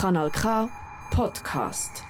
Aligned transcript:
Kanal 0.00 0.30
K 0.30 0.66
Podcast. 1.10 2.02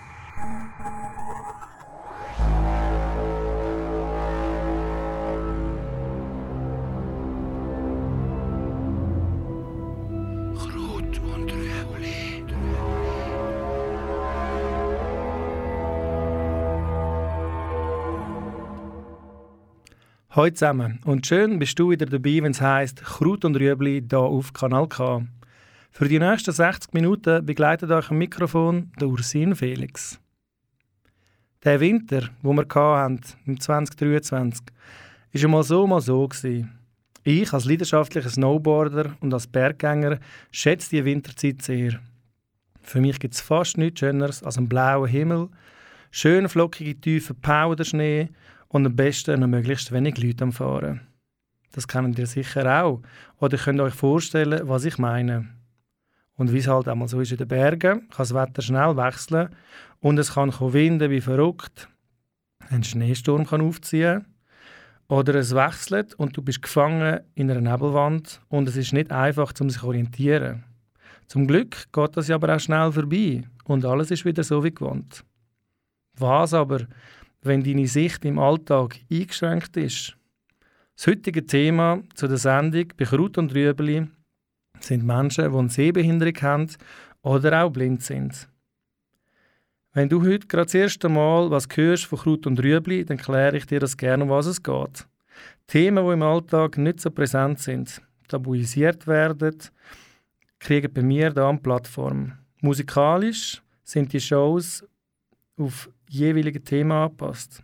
Krut 10.56 11.18
und 11.18 11.52
Rüebli. 11.52 12.44
Hallo 20.30 20.50
zusammen 20.50 21.00
und 21.04 21.26
schön 21.26 21.58
bist 21.58 21.76
du 21.76 21.90
wieder 21.90 22.06
dabei, 22.06 22.38
wenn 22.40 22.52
es 22.52 22.60
heisst 22.60 23.02
Kraut 23.02 23.44
und 23.44 23.56
Rüebli 23.56 24.04
hier 24.08 24.20
auf 24.20 24.52
Kanal 24.52 24.86
K. 24.86 25.26
Für 25.92 26.08
die 26.08 26.18
nächsten 26.18 26.52
60 26.52 26.92
Minuten 26.94 27.44
begleitet 27.44 27.90
euch 27.90 28.10
am 28.10 28.18
Mikrofon 28.18 28.92
der 29.00 29.08
Ursin 29.08 29.54
Felix. 29.56 30.20
Der 31.64 31.80
Winter, 31.80 32.30
wo 32.42 32.52
wir 32.52 32.64
hatten, 32.64 33.20
im 33.44 33.60
2023, 33.60 34.64
war 35.32 35.48
mal 35.50 35.62
so, 35.62 35.86
mal 35.86 36.00
so. 36.00 36.26
Gewesen. 36.26 36.78
Ich 37.24 37.52
als 37.52 37.66
leidenschaftlicher 37.66 38.30
Snowboarder 38.30 39.16
und 39.20 39.34
als 39.34 39.46
Berggänger 39.46 40.20
schätze 40.52 40.90
die 40.90 41.04
Winterzeit 41.04 41.60
sehr. 41.60 42.00
Für 42.80 43.00
mich 43.00 43.18
gibt 43.18 43.34
es 43.34 43.40
fast 43.40 43.76
nichts 43.76 44.00
Schöneres 44.00 44.42
als 44.42 44.56
einen 44.56 44.68
blauen 44.68 45.10
Himmel, 45.10 45.48
schön 46.10 46.48
flockige, 46.48 46.98
tiefe 46.98 47.34
Powderschnee 47.34 48.30
und 48.68 48.86
am 48.86 48.96
besten 48.96 49.40
noch 49.40 49.48
möglichst 49.48 49.92
wenig 49.92 50.16
Leute 50.16 50.44
am 50.44 50.52
Fahren. 50.52 51.00
Das 51.72 51.86
kennt 51.86 52.18
ihr 52.18 52.26
sicher 52.26 52.82
auch. 52.82 53.02
Oder 53.38 53.58
könnt 53.58 53.80
euch 53.80 53.94
vorstellen, 53.94 54.66
was 54.66 54.86
ich 54.86 54.96
meine. 54.96 55.59
Und 56.40 56.54
wie 56.54 56.58
es 56.60 56.68
halt 56.68 56.88
einmal 56.88 57.06
so 57.06 57.20
ist 57.20 57.32
in 57.32 57.36
den 57.36 57.48
Bergen, 57.48 58.08
kann 58.08 58.16
das 58.16 58.32
Wetter 58.32 58.62
schnell 58.62 58.96
wechseln 58.96 59.50
und 60.00 60.16
es 60.16 60.32
kann 60.32 60.50
winden 60.58 61.10
wie 61.10 61.20
verrückt. 61.20 61.86
Ein 62.70 62.82
Schneesturm 62.82 63.46
kann 63.46 63.60
aufziehen 63.60 64.24
oder 65.06 65.34
es 65.34 65.54
wechselt 65.54 66.14
und 66.14 66.34
du 66.34 66.40
bist 66.40 66.62
gefangen 66.62 67.20
in 67.34 67.50
einer 67.50 67.60
Nebelwand 67.60 68.40
und 68.48 68.66
es 68.70 68.76
ist 68.76 68.94
nicht 68.94 69.12
einfach, 69.12 69.52
um 69.60 69.68
sich 69.68 69.82
zu 69.82 69.88
orientieren. 69.88 70.64
Zum 71.26 71.46
Glück 71.46 71.92
geht 71.92 72.16
das 72.16 72.30
aber 72.30 72.56
auch 72.56 72.60
schnell 72.60 72.90
vorbei 72.90 73.42
und 73.64 73.84
alles 73.84 74.10
ist 74.10 74.24
wieder 74.24 74.42
so 74.42 74.64
wie 74.64 74.72
gewohnt. 74.72 75.22
Was 76.16 76.54
aber, 76.54 76.86
wenn 77.42 77.62
deine 77.62 77.86
Sicht 77.86 78.24
im 78.24 78.38
Alltag 78.38 78.96
eingeschränkt 79.12 79.76
ist? 79.76 80.16
Das 80.96 81.06
heutige 81.06 81.44
Thema 81.44 82.00
zu 82.14 82.28
der 82.28 82.38
Sendung 82.38 82.86
bei 82.96 83.04
Kraut 83.04 83.36
und 83.36 83.54
Rüebli 83.54 84.06
sind 84.84 85.04
Menschen, 85.04 85.50
die 85.50 85.58
eine 85.58 85.68
Sehbehinderung 85.68 86.36
haben 86.42 86.68
oder 87.22 87.64
auch 87.64 87.70
blind 87.70 88.02
sind. 88.02 88.48
Wenn 89.92 90.08
du 90.08 90.22
heute 90.22 90.46
gerade 90.46 90.66
das 90.66 90.74
erste 90.74 91.08
Mal 91.08 91.50
was 91.50 91.66
hörst 91.74 92.04
von 92.04 92.18
Kraut 92.18 92.46
und 92.46 92.62
Rüebli, 92.62 93.04
dann 93.04 93.18
kläre 93.18 93.56
ich 93.56 93.66
dir 93.66 93.80
das 93.80 93.96
gerne, 93.96 94.22
um 94.22 94.30
was 94.30 94.46
es 94.46 94.62
geht. 94.62 95.06
Themen, 95.66 96.04
die 96.04 96.12
im 96.12 96.22
Alltag 96.22 96.78
nicht 96.78 97.00
so 97.00 97.10
präsent 97.10 97.58
sind, 97.58 98.00
tabuisiert 98.28 99.06
werden, 99.06 99.56
kriegen 100.60 100.92
bei 100.92 101.02
mir 101.02 101.32
hier 101.32 101.44
eine 101.44 101.58
Plattform. 101.58 102.32
Musikalisch 102.60 103.62
sind 103.82 104.12
die 104.12 104.20
Shows 104.20 104.84
auf 105.56 105.90
jeweilige 106.08 106.62
Thema 106.62 107.04
angepasst. 107.04 107.62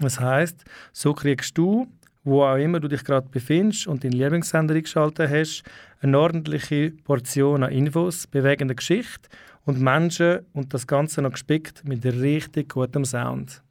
Das 0.00 0.18
heißt, 0.18 0.64
so 0.92 1.14
kriegst 1.14 1.56
du, 1.56 1.86
wo 2.24 2.42
auch 2.42 2.56
immer 2.56 2.80
du 2.80 2.88
dich 2.88 3.04
gerade 3.04 3.28
befindest 3.28 3.86
und 3.86 4.02
deinen 4.02 4.12
Lieblingssender 4.12 4.74
eingeschaltet 4.74 5.30
hast, 5.30 5.62
eine 6.00 6.18
ordentliche 6.18 6.90
Portion 7.04 7.62
an 7.62 7.72
Infos, 7.72 8.26
bewegender 8.26 8.74
Geschichte 8.74 9.28
und 9.64 9.80
Menschen 9.80 10.40
und 10.52 10.72
das 10.74 10.86
Ganze 10.86 11.22
noch 11.22 11.32
gespickt 11.32 11.86
mit 11.86 12.04
richtig 12.04 12.70
gutem 12.70 13.04
Sound. 13.04 13.62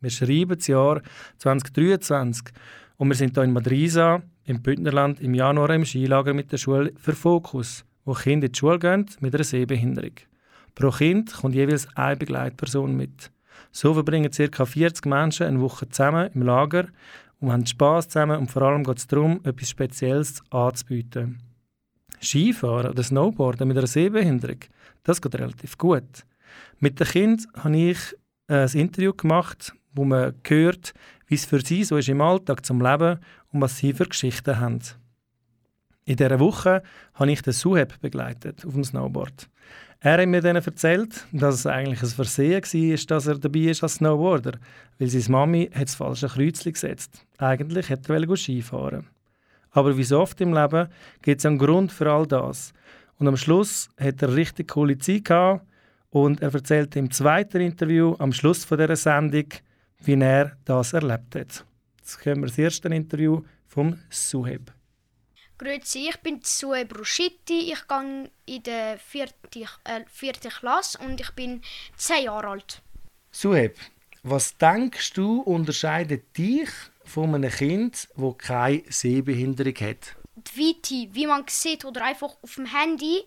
Wir 0.00 0.10
schreiben 0.10 0.56
das 0.56 0.66
Jahr 0.66 1.02
2023 1.38 2.54
und 2.96 3.08
wir 3.08 3.16
sind 3.16 3.34
hier 3.34 3.44
in 3.44 3.52
Madrisa, 3.52 4.22
im 4.44 4.62
Bündnerland, 4.62 5.20
im 5.20 5.34
Januar 5.34 5.70
im 5.70 5.84
Skilager 5.84 6.34
mit 6.34 6.50
der 6.52 6.58
Schule 6.58 6.92
für 6.96 7.12
Fokus, 7.12 7.84
wo 8.04 8.12
Kinder 8.14 8.46
in 8.46 8.52
die 8.52 8.58
Schule 8.58 8.78
gehen 8.78 9.06
mit 9.20 9.34
einer 9.34 9.44
Sehbehinderung. 9.44 10.14
Pro 10.74 10.90
Kind 10.90 11.34
kommt 11.34 11.54
jeweils 11.54 11.88
eine 11.96 12.16
Begleitperson 12.16 12.96
mit. 12.96 13.30
So 13.72 13.92
verbringen 13.94 14.30
ca. 14.30 14.64
40 14.64 15.06
Menschen 15.06 15.46
eine 15.46 15.60
Woche 15.60 15.88
zusammen 15.88 16.30
im 16.32 16.42
Lager 16.42 16.86
und 17.40 17.52
haben 17.52 17.66
Spass 17.66 18.08
zusammen 18.08 18.38
und 18.38 18.50
vor 18.50 18.62
allem 18.62 18.84
geht 18.84 18.98
es 18.98 19.06
darum, 19.06 19.40
etwas 19.44 19.70
Spezielles 19.70 20.42
anzubieten. 20.50 21.38
Skifahren 22.20 22.90
oder 22.90 23.02
Snowboarden 23.02 23.68
mit 23.68 23.78
einer 23.78 23.86
Sehbehinderung, 23.86 24.58
das 25.04 25.22
geht 25.22 25.34
relativ 25.36 25.78
gut. 25.78 26.24
Mit 26.80 26.98
den 26.98 27.06
Kindern 27.06 27.46
habe 27.62 27.76
ich 27.76 27.98
ein 28.48 28.68
Interview 28.70 29.12
gemacht, 29.12 29.72
wo 29.92 30.04
man 30.04 30.34
hört, 30.46 30.94
wie 31.26 31.34
es 31.34 31.44
für 31.44 31.60
sie 31.60 31.84
so 31.84 31.96
ist 31.96 32.08
im 32.08 32.20
Alltag 32.20 32.64
zum 32.64 32.80
Leben 32.80 33.18
und 33.52 33.60
was 33.60 33.78
sie 33.78 33.92
für 33.92 34.06
Geschichten 34.06 34.58
haben. 34.58 34.80
In 36.04 36.16
dieser 36.16 36.40
Woche 36.40 36.82
habe 37.14 37.30
ich 37.30 37.42
den 37.42 37.52
Suheb 37.52 38.00
begleitet 38.00 38.64
auf 38.64 38.72
dem 38.72 38.84
Snowboard. 38.84 39.48
Er 40.00 40.18
hat 40.22 40.28
mir 40.28 40.40
dann 40.40 40.54
erzählt, 40.54 41.26
dass 41.32 41.56
es 41.56 41.66
eigentlich 41.66 42.02
ein 42.02 42.08
Versehen 42.08 42.62
war, 42.62 43.06
dass 43.08 43.26
er 43.26 43.38
dabei 43.38 43.60
ist 43.60 43.82
als 43.82 43.94
Snowboarder, 43.94 44.52
weil 44.98 45.08
seine 45.08 45.32
Mami 45.32 45.70
hat 45.74 45.88
das 45.88 45.96
falsche 45.96 46.28
Kreuzchen 46.28 46.72
gesetzt. 46.72 47.26
Eigentlich 47.36 47.88
hätte 47.88 48.14
er 48.14 48.36
Skifahren 48.36 49.08
Aber 49.72 49.96
wie 49.96 50.04
so 50.04 50.20
oft 50.20 50.40
im 50.40 50.54
Leben 50.54 50.88
gibt 51.22 51.40
es 51.40 51.46
einen 51.46 51.58
Grund 51.58 51.90
für 51.90 52.12
all 52.12 52.26
das. 52.28 52.72
Und 53.18 53.26
am 53.26 53.36
Schluss 53.36 53.88
hat 53.98 54.22
er 54.22 54.36
richtig 54.36 54.68
coole 54.68 54.98
Zeit 54.98 55.24
gehabt 55.24 55.66
und 56.10 56.42
er 56.42 56.54
erzählt 56.54 56.94
im 56.94 57.10
zweiten 57.10 57.60
Interview 57.60 58.14
am 58.20 58.32
Schluss 58.32 58.64
von 58.64 58.78
dieser 58.78 58.94
Sendung, 58.94 59.46
wie 60.04 60.14
er 60.14 60.56
das 60.64 60.92
erlebt 60.92 61.34
hat. 61.34 61.64
Jetzt 61.98 62.22
kommen 62.22 62.42
wir 62.42 62.46
das 62.46 62.58
erste 62.58 62.88
Interview 62.88 63.42
vom 63.66 63.98
Suheb. 64.10 64.77
Grüezi, 65.58 66.08
ich 66.08 66.16
bin 66.18 66.40
Sue 66.44 66.84
Bruschitti. 66.86 67.72
Ich 67.72 67.88
gehe 67.88 68.30
in 68.46 68.62
der 68.62 68.96
vierten, 68.98 69.66
äh, 69.84 70.04
vierten 70.06 70.50
Klasse 70.50 70.98
und 70.98 71.20
ich 71.20 71.30
bin 71.32 71.62
zehn 71.96 72.26
Jahre 72.26 72.46
alt. 72.46 72.80
Suheb, 73.32 73.76
was 74.22 74.56
denkst 74.56 75.14
du 75.14 75.40
unterscheidet 75.40 76.36
dich 76.38 76.70
von 77.04 77.34
einem 77.34 77.50
Kind, 77.50 78.08
das 78.16 78.38
keine 78.38 78.84
Sehbehinderung 78.88 79.74
hat? 79.74 80.16
Die 80.36 80.60
Weite, 80.60 81.14
wie 81.14 81.26
man 81.26 81.44
sieht 81.48 81.84
oder 81.84 82.04
einfach 82.04 82.36
auf 82.40 82.54
dem 82.54 82.66
Handy, 82.66 83.24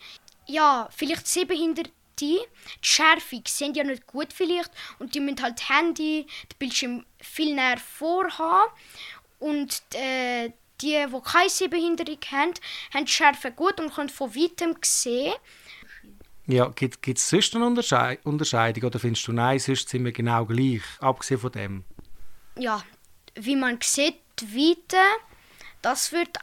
ja, 0.48 0.88
vielleicht 0.90 1.28
Sehbehinderte, 1.28 1.92
die 2.20 2.40
Schärfe 2.82 3.42
sehen 3.46 3.74
ja 3.74 3.84
nicht 3.84 4.08
gut 4.08 4.32
vielleicht 4.32 4.72
und 5.00 5.16
die 5.16 5.20
müssen 5.20 5.42
halt 5.42 5.70
Handy, 5.70 6.28
das 6.48 6.58
Bildschirm 6.58 7.06
viel 7.20 7.56
näher 7.56 7.78
vorhaben 7.78 8.72
und 9.40 9.82
äh, 9.96 10.52
die, 10.82 11.06
die 11.06 11.22
keine 11.24 11.50
Sehbehinderung 11.50 12.20
haben, 12.32 12.54
haben 12.94 13.06
die 13.06 13.12
Schärfe 13.12 13.52
gut 13.52 13.80
und 13.80 13.94
können 13.94 14.10
von 14.10 14.34
weitem 14.36 14.76
sehen. 14.82 15.34
Ja, 16.48 16.68
gibt 16.70 17.08
es 17.08 17.30
sonst 17.30 17.56
eine 17.56 17.66
Unterschei 17.66 18.20
Unterscheidung 18.24 18.86
oder 18.86 19.00
findest 19.00 19.28
du, 19.28 19.32
nein, 19.32 19.60
sonst 19.60 19.88
sind 19.90 20.04
wir 20.04 20.12
genau 20.12 20.46
gleich, 20.46 20.82
abgesehen 21.00 21.40
von 21.40 21.52
dem? 21.52 21.84
Ja, 22.58 22.84
wie 23.36 23.56
man 23.56 23.80
sieht, 23.82 24.16
die 24.40 24.56
Weite, 24.56 24.98
das 25.82 26.12
wird 26.12 26.38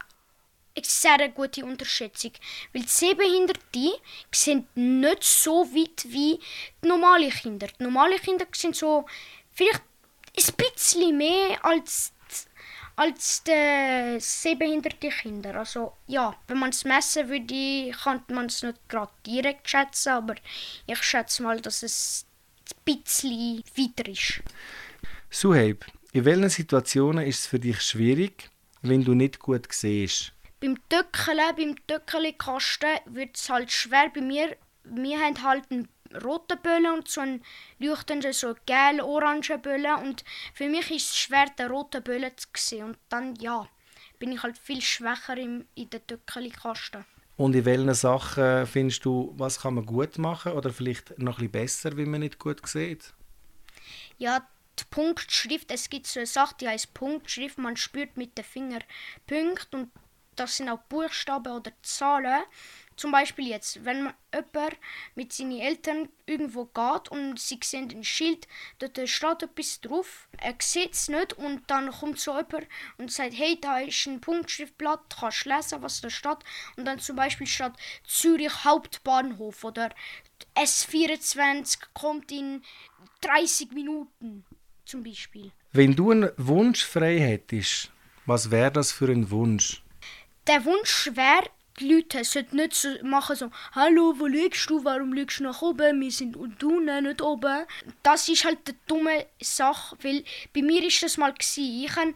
eine 0.74 0.84
sehr 0.84 1.28
gute 1.28 1.64
Unterschätzung. 1.64 2.32
Weil 2.72 2.82
die 2.82 2.88
Sehbehinderte 2.88 4.00
sind 4.32 4.76
nicht 4.76 5.24
so 5.24 5.64
weit 5.74 6.06
wie 6.08 6.38
die 6.82 6.88
normalen 6.88 7.30
Kinder. 7.30 7.66
Die 7.78 7.82
normalen 7.82 8.18
Kinder 8.18 8.46
sind 8.52 8.76
so 8.76 9.04
vielleicht 9.52 9.82
ein 10.36 10.54
bisschen 10.56 11.18
mehr 11.18 11.64
als 11.64 12.12
als 12.98 13.44
die 13.44 14.18
sehbehinderte 14.18 15.08
Kinder. 15.08 15.54
Also 15.54 15.92
ja, 16.08 16.34
wenn 16.48 16.58
man 16.58 16.70
es 16.70 16.84
messen 16.84 17.28
würde, 17.28 17.96
kann 17.96 18.24
man 18.28 18.46
es 18.46 18.62
nicht 18.62 18.88
gerade 18.88 19.12
direkt 19.24 19.70
schätzen, 19.70 20.10
aber 20.10 20.34
ich 20.86 21.02
schätze 21.02 21.44
mal, 21.44 21.60
dass 21.60 21.84
es 21.84 22.26
ein 22.70 22.82
bisschen 22.84 23.62
weiter 23.76 24.10
ist. 24.10 24.42
Suheib, 25.30 25.84
in 26.12 26.24
welchen 26.24 26.48
Situationen 26.48 27.24
ist 27.24 27.40
es 27.40 27.46
für 27.46 27.60
dich 27.60 27.80
schwierig, 27.82 28.50
wenn 28.82 29.04
du 29.04 29.14
nicht 29.14 29.38
gut 29.38 29.68
siehst? 29.70 30.32
Beim 30.60 30.76
Töckeln, 30.88 31.54
beim 31.56 31.76
Töckelkasten 31.86 32.98
wird 33.06 33.36
es 33.36 33.48
halt 33.48 33.70
schwer 33.70 34.10
bei 34.12 34.22
mir. 34.22 34.56
Wir 34.82 35.20
haben 35.20 35.40
halt 35.44 35.70
einen 35.70 35.88
rote 36.24 36.56
Bölle 36.56 36.92
und 36.92 37.08
so 37.08 37.20
ein 37.20 37.42
leuchtender, 37.78 38.32
so 38.32 38.54
gel-orange 38.66 39.58
Bölle. 39.58 39.96
Und 39.96 40.24
für 40.54 40.68
mich 40.68 40.90
ist 40.90 41.10
es 41.10 41.18
schwer, 41.18 41.46
den 41.58 41.70
roten 41.70 42.02
Bölle 42.02 42.34
zu 42.36 42.48
sehen. 42.56 42.84
Und 42.84 42.98
dann, 43.08 43.34
ja, 43.36 43.68
bin 44.18 44.32
ich 44.32 44.42
halt 44.42 44.58
viel 44.58 44.80
schwächer 44.80 45.36
im, 45.36 45.66
in 45.74 45.90
der 45.90 46.06
Töckeli-Kasten. 46.06 47.04
Und 47.36 47.54
in 47.54 47.64
welchen 47.64 47.94
Sachen 47.94 48.66
findest 48.66 49.04
du, 49.04 49.32
was 49.36 49.60
kann 49.60 49.74
man 49.74 49.86
gut 49.86 50.18
machen 50.18 50.52
oder 50.52 50.72
vielleicht 50.72 51.18
noch 51.18 51.38
ein 51.38 51.50
bisschen 51.50 51.52
besser, 51.52 51.96
wenn 51.96 52.10
man 52.10 52.20
nicht 52.20 52.38
gut 52.38 52.66
sieht? 52.66 53.14
Ja, 54.18 54.46
die 54.78 54.84
Punktschrift, 54.90 55.70
es 55.70 55.88
gibt 55.88 56.06
so 56.06 56.20
eine 56.20 56.26
Sache, 56.26 56.56
die 56.60 56.68
heißt 56.68 56.94
Punktschrift. 56.94 57.58
Man 57.58 57.76
spürt 57.76 58.16
mit 58.16 58.36
den 58.36 58.44
Fingern 58.44 58.82
Punkte 59.26 59.76
und 59.76 59.90
das 60.34 60.56
sind 60.56 60.68
auch 60.68 60.80
Buchstaben 60.88 61.52
oder 61.52 61.72
Zahlen. 61.82 62.42
Zum 62.98 63.12
Beispiel 63.12 63.46
jetzt, 63.46 63.84
wenn 63.84 64.02
man 64.02 64.14
jemand 64.34 64.76
mit 65.14 65.32
seinen 65.32 65.60
Eltern 65.60 66.08
irgendwo 66.26 66.64
geht 66.64 67.08
und 67.10 67.38
sie 67.38 67.60
sehen 67.62 67.88
ein 67.92 68.02
Schild, 68.02 68.48
dort 68.80 69.08
steht 69.08 69.44
etwas 69.44 69.80
drauf, 69.80 70.28
er 70.38 70.56
sieht 70.60 70.94
es 70.94 71.08
nicht 71.08 71.32
und 71.34 71.62
dann 71.68 71.92
kommt 71.92 72.18
so 72.18 72.32
jemand 72.32 72.66
und 72.96 73.12
sagt, 73.12 73.34
hey, 73.34 73.56
da 73.60 73.78
ist 73.78 74.04
ein 74.08 74.20
Punktschriftblatt, 74.20 75.14
kannst 75.20 75.44
lesen, 75.44 75.80
was 75.80 76.00
da 76.00 76.10
steht. 76.10 76.38
Und 76.76 76.86
dann 76.86 76.98
zum 76.98 77.14
Beispiel 77.14 77.46
steht 77.46 77.74
Zürich 78.04 78.64
Hauptbahnhof 78.64 79.62
oder 79.62 79.90
S24 80.56 81.78
kommt 81.94 82.32
in 82.32 82.64
30 83.20 83.70
Minuten 83.70 84.44
zum 84.84 85.04
Beispiel. 85.04 85.52
Wenn 85.70 85.94
du 85.94 86.10
einen 86.10 86.32
Wunsch 86.36 86.84
frei 86.84 87.20
hättest, 87.20 87.92
was 88.26 88.50
wäre 88.50 88.72
das 88.72 88.90
für 88.90 89.06
ein 89.06 89.30
Wunsch? 89.30 89.84
Der 90.48 90.64
Wunsch 90.64 91.10
wäre, 91.14 91.48
die 91.78 91.92
Leute 91.92 92.24
sollten 92.24 92.56
nicht 92.56 92.74
so 92.74 92.88
machen 93.02 93.36
so, 93.36 93.50
hallo, 93.72 94.14
wo 94.18 94.26
liegst 94.26 94.68
du, 94.70 94.84
warum 94.84 95.12
liegst 95.12 95.40
du 95.40 95.44
nach 95.44 95.62
oben, 95.62 96.00
wir 96.00 96.10
sind 96.10 96.36
unten, 96.36 97.02
nicht 97.02 97.22
oben. 97.22 97.64
Das 98.02 98.28
ist 98.28 98.44
halt 98.44 98.58
eine 98.66 98.76
dumme 98.86 99.26
Sache, 99.40 99.96
weil 100.02 100.24
bei 100.54 100.62
mir 100.62 100.82
ist 100.84 101.02
das 101.02 101.16
mal 101.16 101.32
gewesen. 101.32 101.84
Ich 101.84 101.94
hab, 101.96 102.08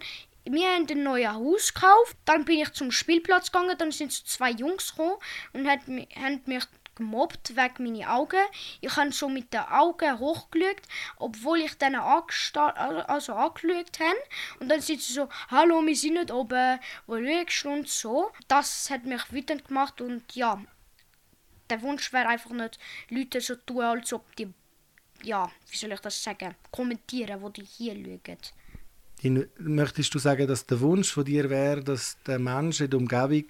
wir 0.44 0.68
haben 0.68 0.86
ein 0.88 1.02
neues 1.02 1.28
Haus 1.28 1.74
gekauft, 1.74 2.16
dann 2.24 2.44
bin 2.44 2.58
ich 2.58 2.72
zum 2.72 2.90
Spielplatz 2.90 3.52
gegangen, 3.52 3.76
dann 3.78 3.92
sind 3.92 4.12
so 4.12 4.24
zwei 4.24 4.50
Jungs 4.50 4.90
gekommen 4.90 5.16
und 5.52 5.68
haben 5.68 6.42
mich 6.46 6.64
gemobbt 6.94 7.56
wegen 7.56 7.84
meinen 7.84 8.04
Augen. 8.04 8.44
Ich 8.80 8.96
habe 8.96 9.12
so 9.12 9.28
mit 9.28 9.52
den 9.52 9.60
Augen 9.60 10.18
hochgeschaut, 10.18 10.82
obwohl 11.16 11.60
ich 11.60 11.74
denen 11.78 11.96
also 11.96 13.34
angeschaut 13.34 14.00
habe. 14.00 14.16
Und 14.60 14.68
dann 14.68 14.80
sind 14.80 15.00
sie 15.00 15.12
so, 15.12 15.28
hallo, 15.48 15.84
wir 15.84 15.96
sind 15.96 16.14
nicht 16.14 16.30
oben, 16.30 16.78
wo 17.06 17.16
schaust 17.16 17.64
du 17.64 17.70
und 17.70 17.88
so. 17.88 18.30
Das 18.48 18.90
hat 18.90 19.04
mich 19.04 19.32
wütend 19.32 19.68
gemacht 19.68 20.00
und 20.00 20.34
ja, 20.34 20.62
der 21.70 21.82
Wunsch 21.82 22.12
wäre 22.12 22.28
einfach 22.28 22.50
nicht, 22.50 22.78
Leute 23.08 23.40
so 23.40 23.54
tun, 23.54 23.82
als 23.82 24.12
ob 24.12 24.34
die, 24.36 24.52
ja, 25.22 25.50
wie 25.70 25.76
soll 25.76 25.92
ich 25.92 26.00
das 26.00 26.22
sagen, 26.22 26.54
kommentieren, 26.70 27.40
wo 27.40 27.48
die 27.48 27.64
hier 27.64 27.94
schauen. 27.94 28.38
Möchtest 29.58 30.12
du 30.14 30.18
sagen, 30.18 30.48
dass 30.48 30.66
der 30.66 30.80
Wunsch 30.80 31.12
von 31.12 31.24
dir 31.24 31.48
wäre, 31.48 31.82
dass 31.82 32.18
der 32.26 32.38
Mensch 32.38 32.80
in 32.80 32.90
der 32.90 32.98
Umgebung 32.98 33.44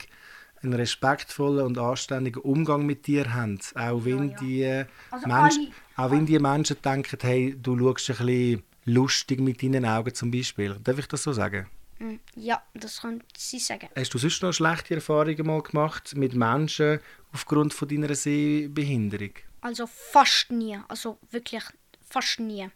einen 0.62 0.74
respektvollen 0.74 1.66
und 1.66 1.78
anständigen 1.78 2.42
Umgang 2.42 2.86
mit 2.86 3.06
dir 3.06 3.32
haben. 3.32 3.58
Auch 3.74 4.04
wenn, 4.04 4.30
ja, 4.30 4.34
ja. 4.34 4.40
Die, 4.40 4.84
also 5.10 5.26
Menschen, 5.26 5.72
auch 5.96 6.10
wenn 6.10 6.26
die 6.26 6.38
Menschen 6.38 6.76
denken, 6.82 7.18
hey, 7.22 7.56
du 7.60 7.78
schaust 7.78 8.10
ein 8.10 8.26
bisschen 8.26 8.62
lustig 8.84 9.40
mit 9.40 9.62
deinen 9.62 9.84
Augen 9.84 10.14
zum 10.14 10.30
Beispiel. 10.30 10.76
Darf 10.82 10.98
ich 10.98 11.06
das 11.06 11.22
so 11.22 11.32
sagen? 11.32 11.66
Mm, 11.98 12.16
ja, 12.34 12.62
das 12.74 13.00
kann 13.00 13.22
sie 13.36 13.58
sagen. 13.58 13.88
Hast 13.96 14.12
du 14.14 14.18
sonst 14.18 14.42
noch 14.42 14.52
schlechte 14.52 14.94
Erfahrungen 14.94 15.46
mal 15.46 15.62
gemacht 15.62 16.16
mit 16.16 16.34
Menschen 16.34 17.00
aufgrund 17.32 17.74
von 17.74 17.88
deiner 17.88 18.14
Sehbehinderung? 18.14 19.32
Also 19.60 19.86
fast 19.86 20.50
nie. 20.50 20.78
Also 20.88 21.18
wirklich 21.30 21.62
fast 22.08 22.40
nie. 22.40 22.68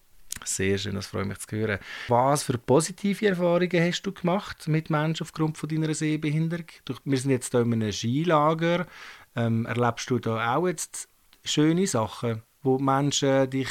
Sehr 0.45 0.79
schön, 0.79 0.95
das 0.95 1.07
freut 1.07 1.27
mich 1.27 1.39
zu 1.39 1.57
hören. 1.57 1.79
Was 2.09 2.45
für 2.45 2.59
positive 2.59 3.27
Erfahrungen 3.27 3.83
hast 3.83 4.03
du 4.03 4.13
gemacht 4.13 4.69
mit 4.69 4.91
Menschen 4.91 5.25
aufgrund 5.25 5.59
von 5.59 5.69
deiner 5.69 5.95
Sehbehinderung? 5.95 6.67
Wir 7.05 7.19
sind 7.19 7.31
jetzt 7.31 7.53
hier 7.53 7.61
in 7.63 7.73
einem 7.73 7.93
Skilager. 7.93 8.87
Ähm, 9.35 9.67
erlebst 9.67 10.09
du 10.11 10.19
da 10.19 10.57
auch 10.57 10.67
jetzt 10.67 11.09
schöne 11.45 11.87
Sachen, 11.87 12.43
wo 12.63 12.79
Menschen 12.79 13.51
dich 13.51 13.69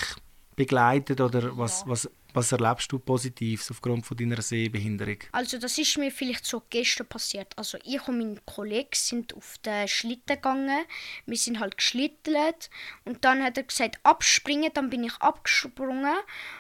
begleiten 0.55 1.19
oder 1.21 1.57
was, 1.57 1.81
ja. 1.81 1.87
was 1.87 2.09
was 2.35 2.51
erlebst 2.51 2.91
du 2.91 2.99
Positives 2.99 3.71
aufgrund 3.71 4.05
von 4.05 4.17
deiner 4.17 4.41
Sehbehinderung? 4.41 5.17
Also 5.31 5.57
das 5.57 5.77
ist 5.77 5.97
mir 5.97 6.11
vielleicht 6.11 6.45
so 6.45 6.63
gestern 6.69 7.07
passiert. 7.07 7.57
Also 7.57 7.77
ich 7.83 8.07
und 8.07 8.17
mein 8.17 8.39
Kollege 8.45 8.89
sind 8.93 9.33
auf 9.35 9.57
den 9.65 9.87
Schlitten 9.87 10.35
gegangen. 10.35 10.85
Wir 11.25 11.37
sind 11.37 11.59
halt 11.59 11.77
geschlittelt 11.77 12.69
und 13.05 13.23
dann 13.23 13.43
hat 13.43 13.57
er 13.57 13.63
gesagt 13.63 13.99
abspringen. 14.03 14.71
Dann 14.73 14.89
bin 14.89 15.03
ich 15.03 15.15
abgesprungen 15.19 16.15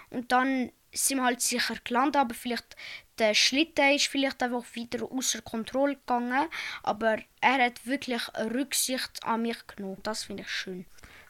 und 0.09 0.31
dann 0.31 0.71
sind 0.93 1.17
wir 1.17 1.25
halt 1.25 1.41
sicher 1.41 1.75
gelandet, 1.83 2.15
aber 2.15 2.33
vielleicht 2.33 2.75
der 3.19 3.33
Schlitten 3.33 3.93
ist 3.93 4.07
vielleicht 4.07 4.41
einfach 4.41 4.63
wieder 4.73 5.03
außer 5.11 5.41
Kontrolle 5.41 5.95
gegangen, 5.95 6.47
aber 6.83 7.17
er 7.41 7.65
hat 7.65 7.85
wirklich 7.85 8.21
Rücksicht 8.53 9.23
an 9.23 9.43
mich 9.43 9.57
genommen. 9.67 9.99
Das 10.03 10.25
finde 10.25 10.43
ich 10.43 10.49
schön. 10.49 10.85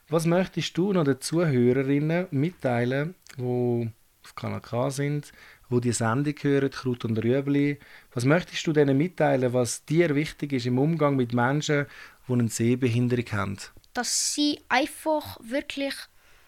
Was 0.08 0.26
möchtest 0.26 0.78
du 0.78 0.94
noch 0.94 1.04
den 1.04 1.20
Zuhörerinnen 1.20 2.28
mitteilen, 2.30 3.16
die 3.38 3.92
auf 4.25 4.36
Kanal 4.36 4.62
K 4.62 4.89
sind, 4.89 5.31
wo 5.69 5.80
die 5.80 5.92
Sendung 5.92 6.33
hören, 6.42 6.72
Kraut 6.72 7.06
und 7.06 7.18
Rüebli. 7.24 7.80
Was 8.13 8.25
möchtest 8.25 8.66
du 8.68 8.74
denen 8.74 8.98
mitteilen, 8.98 9.54
was 9.54 9.86
dir 9.86 10.16
wichtig 10.16 10.54
ist 10.54 10.66
im 10.66 10.80
Umgang 10.80 11.16
mit 11.16 11.33
Menschen, 11.33 11.86
die 12.27 12.33
eine 12.33 12.50
Sehbehinderung 12.50 13.31
haben? 13.31 13.57
Dass 13.94 14.33
sie 14.33 14.60
einfach 14.68 15.38
wirklich 15.42 15.94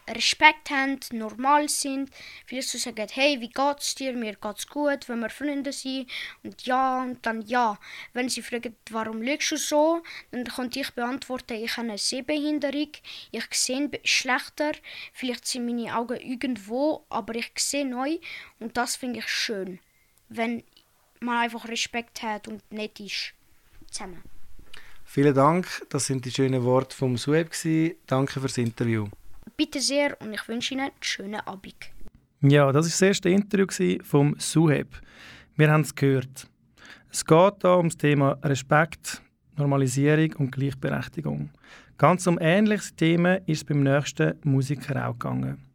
Respekt 0.08 0.70
haben, 0.70 1.00
normal 1.12 1.70
sind. 1.70 2.10
Vielleicht 2.46 2.70
zu 2.70 2.78
sagen, 2.78 3.08
hey, 3.12 3.40
wie 3.42 3.50
geht's 3.50 3.96
dir? 3.96 4.14
Mir 4.14 4.36
geht's 4.36 4.68
gut, 4.68 5.10
wenn 5.10 5.20
wir 5.20 5.30
Freunde 5.30 5.72
sind. 5.72 6.10
Und 6.44 6.66
ja, 6.66 7.04
und 7.04 7.26
dann 7.26 7.42
ja. 7.42 7.78
Wenn 8.14 8.30
sie 8.30 8.42
fragen, 8.42 8.76
warum 8.90 9.22
lügst 9.22 9.52
du 9.52 9.58
so, 9.58 10.02
dann 10.32 10.46
kann 10.46 10.70
ich 10.74 10.92
beantworten, 10.92 11.64
ich 11.64 11.78
habe 11.78 11.90
eine 11.90 11.98
Sehbehinderung, 11.98 12.92
ich 13.32 13.46
sehe 13.52 13.90
schlechter, 14.04 14.72
vielleicht 15.14 15.48
sind 15.48 15.66
meine 15.66 15.96
Augen 15.96 16.20
irgendwo, 16.20 17.06
aber 17.10 17.36
ich 17.36 17.52
sehe 17.58 17.86
neu 17.86 18.18
und 18.60 18.78
das 18.78 18.96
finde 18.96 19.20
ich 19.20 19.28
schön. 19.28 19.80
Wenn 20.30 20.64
man 21.20 21.44
einfach 21.44 21.68
Respekt 21.68 22.22
hat 22.22 22.48
und 22.48 22.70
nett 22.72 23.00
ist. 23.00 23.34
Zusammen. 23.92 24.22
Vielen 25.06 25.34
Dank, 25.34 25.86
das 25.90 26.08
sind 26.08 26.26
die 26.26 26.32
schönen 26.32 26.64
Worte 26.64 26.96
vom 26.96 27.18
Sueb. 27.18 27.52
Danke 28.08 28.40
fürs 28.42 28.58
Interview. 28.58 29.08
Bitte 29.58 29.82
sehr 29.82 30.16
und 30.22 30.32
ich 30.32 30.48
wünsche 30.48 30.76
Ihnen 30.76 30.82
einen 30.84 30.92
schönen 31.02 31.40
Abend. 31.40 31.92
Ja, 32.42 32.72
das 32.72 32.86
war 32.86 32.92
das 32.92 33.02
erste 33.02 33.30
Interview 33.30 33.98
vom 34.04 34.36
Suheb. 34.38 35.02
Wir 35.56 35.72
haben 35.72 35.82
es 35.82 35.96
gehört. 35.96 36.48
Es 37.10 37.26
geht 37.26 37.62
hier 37.62 37.72
um 37.72 37.90
das 37.90 37.98
Thema 37.98 38.38
Respekt, 38.44 39.20
Normalisierung 39.56 40.32
und 40.34 40.52
Gleichberechtigung. 40.52 41.50
Ganz 41.98 42.28
um 42.28 42.38
ähnliches 42.40 42.96
Thema 42.96 43.38
ist 43.48 43.58
es 43.58 43.64
beim 43.64 43.82
nächsten 43.82 44.36
Musiker 44.44 45.10
auch 45.10 45.14
gegangen. 45.14 45.66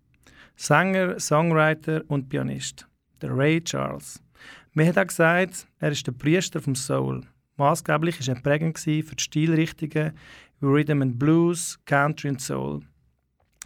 Sänger, 0.55 1.19
Songwriter 1.19 2.03
und 2.07 2.29
Pianist, 2.29 2.87
der 3.21 3.37
Ray 3.37 3.61
Charles. 3.61 4.23
Mir 4.75 4.87
hat 4.87 4.99
auch 4.99 5.09
gesagt, 5.09 5.67
er 5.81 5.91
ist 5.91 6.07
der 6.07 6.13
Priester 6.13 6.61
vom 6.61 6.77
Soul. 6.77 7.23
Maßgeblich 7.57 8.21
war 8.29 8.37
er 8.37 8.41
prägend 8.41 8.79
für 8.79 9.03
die 9.03 9.23
Stilrichtungen 9.23 10.13
wie 10.61 10.67
Rhythm 10.67 11.03
and 11.03 11.19
Blues, 11.19 11.81
Country 11.85 12.29
und 12.29 12.41
Soul. 12.41 12.83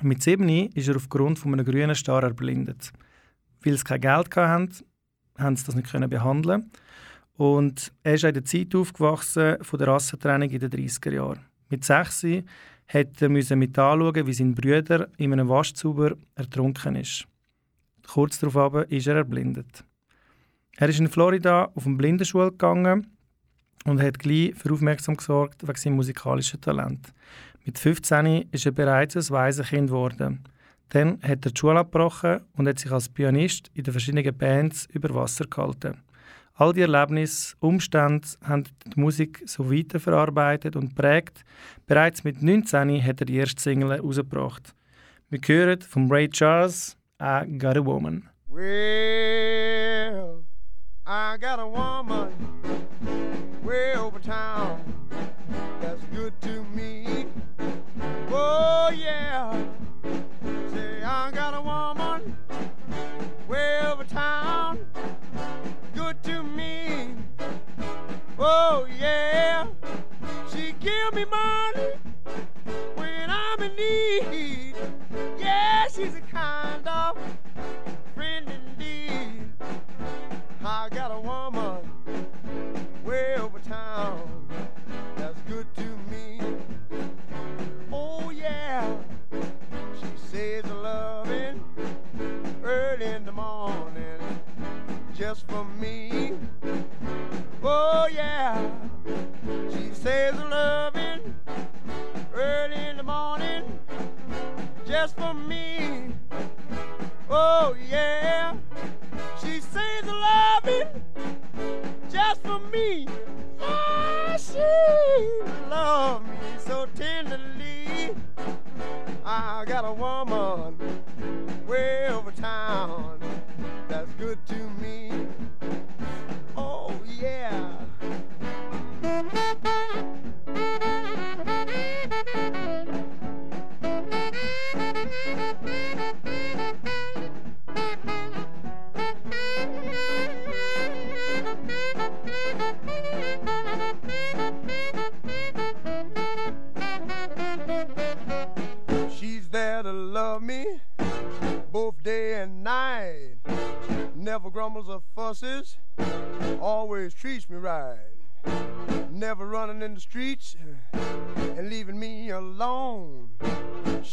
Mit 0.03 0.23
7 0.23 0.49
ist 0.75 0.89
er 0.89 0.97
aufgrund 0.97 1.39
von 1.39 1.55
einem 1.55 1.65
grünen 1.65 1.95
Star 1.95 2.23
erblindet. 2.23 2.93
Weil 3.65 3.79
sie 3.79 3.85
kein 3.85 4.01
Geld 4.01 4.37
hatten, 4.37 4.71
haben 5.39 5.57
sie 5.57 5.65
das 5.65 5.75
nicht 5.75 6.11
behandeln 6.11 6.71
und 7.37 7.93
er 8.03 8.15
ist 8.15 8.25
in 8.25 8.35
der 8.35 8.45
Zeit 8.45 8.75
aufgewachsen 8.75 9.57
von 9.63 9.79
der 9.79 9.89
Rassentrennung 9.89 10.51
in 10.51 10.59
den 10.59 10.71
30er 10.71 11.13
Jahren. 11.13 11.41
Mit 11.69 11.85
6 11.85 12.27
musste 13.29 13.55
er 13.55 13.57
mit 13.57 13.79
anschauen, 13.79 14.27
wie 14.27 14.33
sein 14.33 14.55
Bruder 14.55 15.09
in 15.19 15.33
einem 15.33 15.49
Waschzuber 15.49 16.17
ertrunken 16.35 16.97
ist. 16.97 17.27
Kurz 18.07 18.39
darauf 18.39 18.87
ist 18.91 19.07
er 19.07 19.17
erblindet. 19.17 19.85
Er 20.77 20.89
ist 20.89 21.01
in 21.01 21.09
Florida 21.09 21.71
auf 21.75 21.87
eine 21.87 21.97
Blindenschule 21.97 22.51
gegangen 22.51 23.07
und 23.85 24.01
hat 24.01 24.19
gleich 24.19 24.55
für 24.55 24.73
Aufmerksamkeit 24.73 25.19
gesorgt 25.19 25.67
wegen 25.67 25.79
seinem 25.79 25.97
musikalischen 25.97 26.61
Talent. 26.61 27.13
Mit 27.67 27.81
15 27.81 28.49
ist 28.53 28.65
er 28.65 28.71
bereits 28.71 29.17
ein 29.17 29.29
Waisenkind 29.29 29.89
geworden. 29.89 30.45
Dann 30.91 31.21
hat 31.21 31.45
er 31.45 31.51
die 31.51 31.59
Schule 31.59 31.81
abgebrochen 31.81 32.43
und 32.57 32.69
hat 32.69 32.79
sich 32.79 32.93
als 32.93 33.09
Pianist 33.09 33.73
in 33.75 33.83
den 33.83 33.91
verschiedenen 33.91 34.39
Bands 34.39 34.87
über 34.93 35.13
Wasser 35.13 35.47
gehalten. 35.47 36.01
All 36.55 36.73
die 36.73 36.83
Erlebnisse, 36.83 37.57
Umstände 37.59 38.29
haben 38.45 38.63
die 38.87 39.01
Musik 39.01 39.43
so 39.47 39.69
weiterverarbeitet 39.69 40.77
und 40.77 40.95
prägt. 40.95 41.45
Bereits 41.87 42.23
mit 42.23 42.41
19 42.41 43.05
hat 43.05 43.21
er 43.21 43.27
die 43.27 43.37
erste 43.37 43.61
Single 43.61 43.97
herausgebracht. 43.97 44.73
Wir 45.29 45.41
hören 45.45 45.81
von 45.81 46.09
Ray 46.09 46.29
Charles 46.29 46.97
«I 47.21 47.59
Got 47.59 47.77
a 47.79 47.85
Woman». 47.85 48.29
Well, 48.49 50.45
I 51.05 51.37
got 51.37 51.59
a 51.59 51.67
woman 51.67 52.29
way 53.65 53.97
over 53.97 54.21
town 54.21 54.79
that's 55.81 56.05
good 56.15 56.33
to 56.43 56.65
me. 56.75 56.86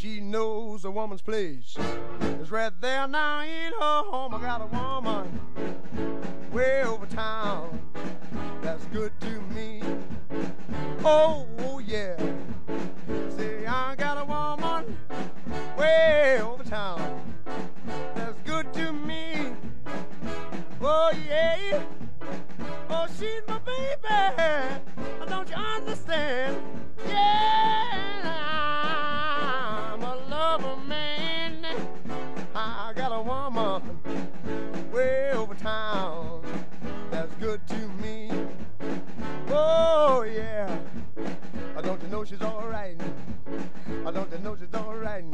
She 0.04 0.20
knows 0.20 0.84
a 0.84 0.92
woman's 0.92 1.22
place 1.22 1.78
is 2.42 2.52
right 2.52 2.74
there 2.82 3.08
now 3.08 3.40
in 3.40 3.72
her 3.72 4.04
home. 4.04 4.36
I 4.36 4.42
got 4.42 4.62
a 4.62 4.66
woman 4.66 5.40
way 6.52 6.84
over 6.84 7.06
town 7.06 7.80
that's 8.62 8.84
good 8.88 9.14
to 9.22 9.40
me. 9.56 9.82
Oh, 11.06 11.80
yeah. 11.88 12.18
Say 13.38 13.66
I 13.66 13.96
got 13.96 14.18
a 14.18 14.26
woman 14.26 14.98
way 15.78 16.42
over 16.42 16.66
town 16.66 17.22
that's 18.14 18.38
good 18.42 18.74
to 18.74 18.92
me. 18.92 19.54
Oh 20.82 21.14
yeah. 21.30 21.82
Oh, 22.90 23.08
she's 23.18 23.42
my 23.48 23.60
baby. 23.60 24.82
Don't 25.30 25.50
you 25.50 25.56
understand? 25.56 26.58
Yeah, 27.08 28.13
know 42.24 42.30
she's 42.30 42.42
alright. 42.42 42.98
I 44.06 44.12
don't 44.12 44.32
you 44.32 44.38
know 44.40 44.56
she's 44.56 44.74
alright. 44.74 45.26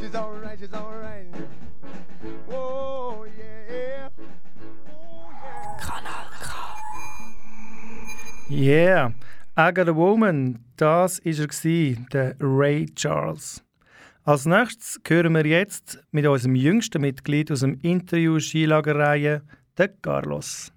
She's 0.00 0.14
alright, 0.14 0.58
she's 0.58 0.74
alright. 0.74 1.26
Oh 2.50 3.26
yeah. 3.38 4.08
Oh 4.88 5.30
yeah. 5.42 5.90
Yeah, 8.48 9.10
I 9.56 9.72
Got 9.72 9.88
a 9.88 9.92
Woman, 9.92 10.64
das 10.76 11.20
war 11.24 11.32
er, 11.32 11.46
gewesen, 11.46 12.06
der 12.12 12.36
Ray 12.40 12.86
Charles. 12.94 13.62
Als 14.24 14.44
nächstes 14.44 15.00
hören 15.06 15.34
wir 15.34 15.46
jetzt 15.46 16.00
mit 16.10 16.26
unserem 16.26 16.56
jüngsten 16.56 17.00
Mitglied 17.00 17.52
aus 17.52 17.60
dem 17.60 17.78
Interview 17.82 18.40
Skilagerreihe, 18.40 19.42
den 19.78 19.90
Carlos. 20.02 20.72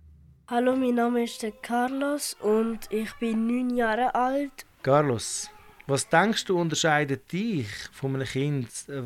Hallo, 0.48 0.76
mein 0.76 0.96
Name 0.96 1.24
ist 1.24 1.42
der 1.42 1.52
Carlos 1.52 2.36
und 2.42 2.92
ich 2.92 3.12
bin 3.16 3.48
neun 3.48 3.76
Jahre 3.76 4.14
alt. 4.14 4.66
Carlos, 4.82 5.50
was 5.88 6.08
denkst 6.08 6.46
du 6.46 6.58
unterscheidet 6.58 7.30
dich 7.32 7.68
von 7.92 8.16
einem 8.16 8.26
Kind, 8.26 8.70
das 8.88 9.04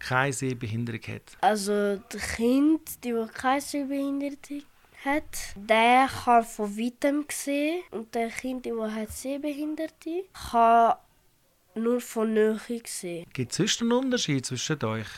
keine 0.00 0.32
Sehbehinderung 0.32 1.02
hat? 1.02 1.36
Also, 1.40 2.02
das 2.08 2.34
Kind, 2.34 3.04
die 3.04 3.14
keine 3.32 3.60
Sehbehinderung 3.60 4.64
hat, 5.04 5.54
der 5.54 6.08
kann 6.08 6.42
von 6.42 6.76
weitem 6.76 7.26
sehen 7.30 7.82
und 7.92 8.12
der 8.14 8.28
Kind, 8.28 8.66
der 8.66 8.92
hat 8.92 9.10
Sehbehinderte, 9.10 10.24
kann 10.50 10.94
nur 11.76 12.00
von 12.00 12.32
Nähe 12.32 12.58
sehen. 12.84 13.26
Gibt 13.32 13.52
es 13.52 13.58
sonst 13.58 13.82
einen 13.82 13.92
Unterschied 13.92 14.44
zwischen 14.44 14.82
euch? 14.84 15.08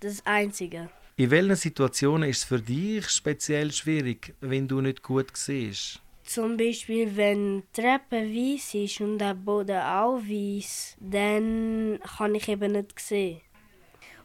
Das 0.00 0.24
Einzige. 0.26 0.90
In 1.16 1.30
welchen 1.30 1.56
Situationen 1.56 2.28
ist 2.28 2.38
es 2.38 2.44
für 2.44 2.60
dich 2.60 3.08
speziell 3.08 3.72
schwierig, 3.72 4.34
wenn 4.40 4.68
du 4.68 4.80
nicht 4.80 5.02
gut 5.02 5.34
siehst? 5.34 6.00
Zum 6.30 6.56
Beispiel, 6.56 7.16
wenn 7.16 7.62
die 7.62 7.82
Treppe 7.82 8.22
weiß 8.22 8.74
ist 8.74 9.00
und 9.00 9.18
der 9.18 9.34
Boden 9.34 9.80
auch 9.80 10.18
weiß, 10.18 10.96
dann 11.00 11.98
kann 12.16 12.36
ich 12.36 12.48
eben 12.48 12.70
nicht 12.70 13.00
sehen. 13.00 13.40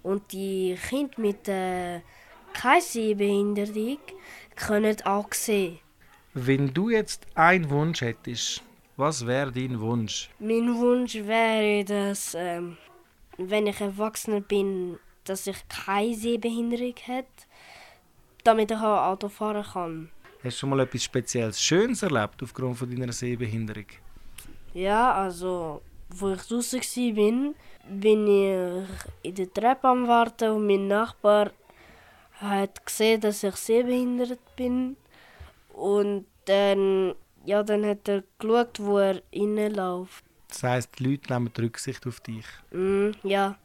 Und 0.03 0.31
die 0.31 0.77
Kinder 0.87 1.13
mit 1.17 1.47
äh, 1.47 2.01
keiner 2.53 2.81
Sehbehinderung 2.81 3.97
können 4.55 4.95
auch 5.03 5.33
sehen. 5.33 5.79
Wenn 6.35 6.71
du 6.71 6.91
jetzt 6.91 7.25
einen 7.33 7.71
Wunsch 7.71 8.01
hättest, 8.01 8.61
was 8.97 9.25
wäre 9.25 9.51
dein 9.51 9.79
Wunsch? 9.79 10.29
Mein 10.37 10.75
Wunsch 10.75 11.15
wäre, 11.15 11.83
dass, 11.85 12.35
ähm, 12.37 12.77
wenn 13.39 13.65
ich 13.65 13.81
erwachsen 13.81 14.43
bin, 14.43 14.99
dass 15.23 15.47
ich 15.47 15.57
keine 15.69 16.13
Sehbehinderung 16.13 16.93
hätte, 17.01 17.45
damit 18.43 18.69
ich 18.69 18.77
auch 18.77 19.07
Auto 19.07 19.27
fahren 19.27 19.65
kann. 19.73 20.11
Hast 20.45 20.57
du 20.57 20.59
schon 20.59 20.69
mal 20.69 20.81
etwas 20.81 21.03
Spezielles 21.03 21.59
Schönes 21.59 22.03
erlebt 22.03 22.43
aufgrund 22.43 22.77
von 22.77 22.87
deiner 22.87 23.11
Sehbehinderung? 23.11 23.87
Ja, 24.75 25.11
also, 25.11 25.81
wo 26.09 26.33
ich 26.33 26.41
draußen 26.43 26.81
war, 26.81 27.53
bin, 27.89 28.27
ich 28.27 28.87
in 29.23 29.35
der 29.35 29.51
Treppe 29.51 29.87
am 29.87 30.07
Warten 30.07 30.51
und 30.51 30.67
mein 30.67 30.87
Nachbar 30.87 31.49
hat 32.33 32.85
gesehen, 32.85 33.21
dass 33.21 33.41
ich 33.41 33.55
sehbehindert 33.55 34.55
bin. 34.55 34.97
Und 35.69 36.27
dann, 36.45 37.15
ja, 37.43 37.63
dann 37.63 37.83
hat 37.83 38.07
er 38.07 38.23
geschaut, 38.37 38.79
wo 38.79 38.99
er 38.99 39.23
reinläuft. 39.33 40.23
Das 40.49 40.61
heisst, 40.61 40.99
die 40.99 41.05
Leute 41.05 41.33
nehmen 41.33 41.51
die 41.57 41.61
Rücksicht 41.61 42.05
auf 42.05 42.19
dich. 42.19 42.45
Mm, 42.71 43.13
ja, 43.23 43.57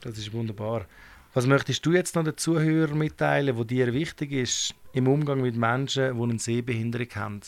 Das 0.00 0.18
ist 0.18 0.32
wunderbar. 0.32 0.86
Was 1.34 1.46
möchtest 1.46 1.86
du 1.86 1.92
jetzt 1.92 2.16
noch 2.16 2.24
den 2.24 2.36
Zuhörern 2.36 2.98
mitteilen, 2.98 3.56
wo 3.56 3.62
dir 3.62 3.92
wichtig 3.92 4.32
ist 4.32 4.74
im 4.96 5.06
Umgang 5.08 5.40
mit 5.40 5.56
Menschen, 5.56 6.16
die 6.16 6.22
eine 6.22 6.38
Sehbehinderung 6.38 7.08
haben? 7.14 7.40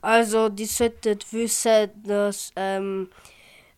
also 0.00 0.48
die 0.48 0.66
sollten 0.66 1.18
wissen, 1.30 1.90
dass 2.04 2.52
ähm, 2.56 3.08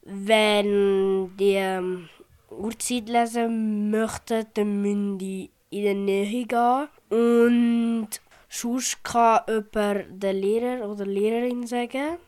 wenn 0.05 1.37
die 1.37 1.55
ähm, 1.55 2.09
Uhrzeit 2.50 3.09
lesen 3.09 3.90
möchten, 3.90 4.45
dann 4.55 4.83
müssen 4.83 5.19
die 5.19 5.50
in 5.71 5.83
die 5.83 5.95
Nähe 5.95 6.47
gehen. 6.47 6.88
Und 7.11 8.09
sonst 8.49 9.02
kann 9.05 9.40
jemand 9.49 10.23
der 10.23 10.33
Lehrer 10.33 10.88
oder 10.88 11.07
Lehrerin 11.07 11.67
sagen. 11.67 12.19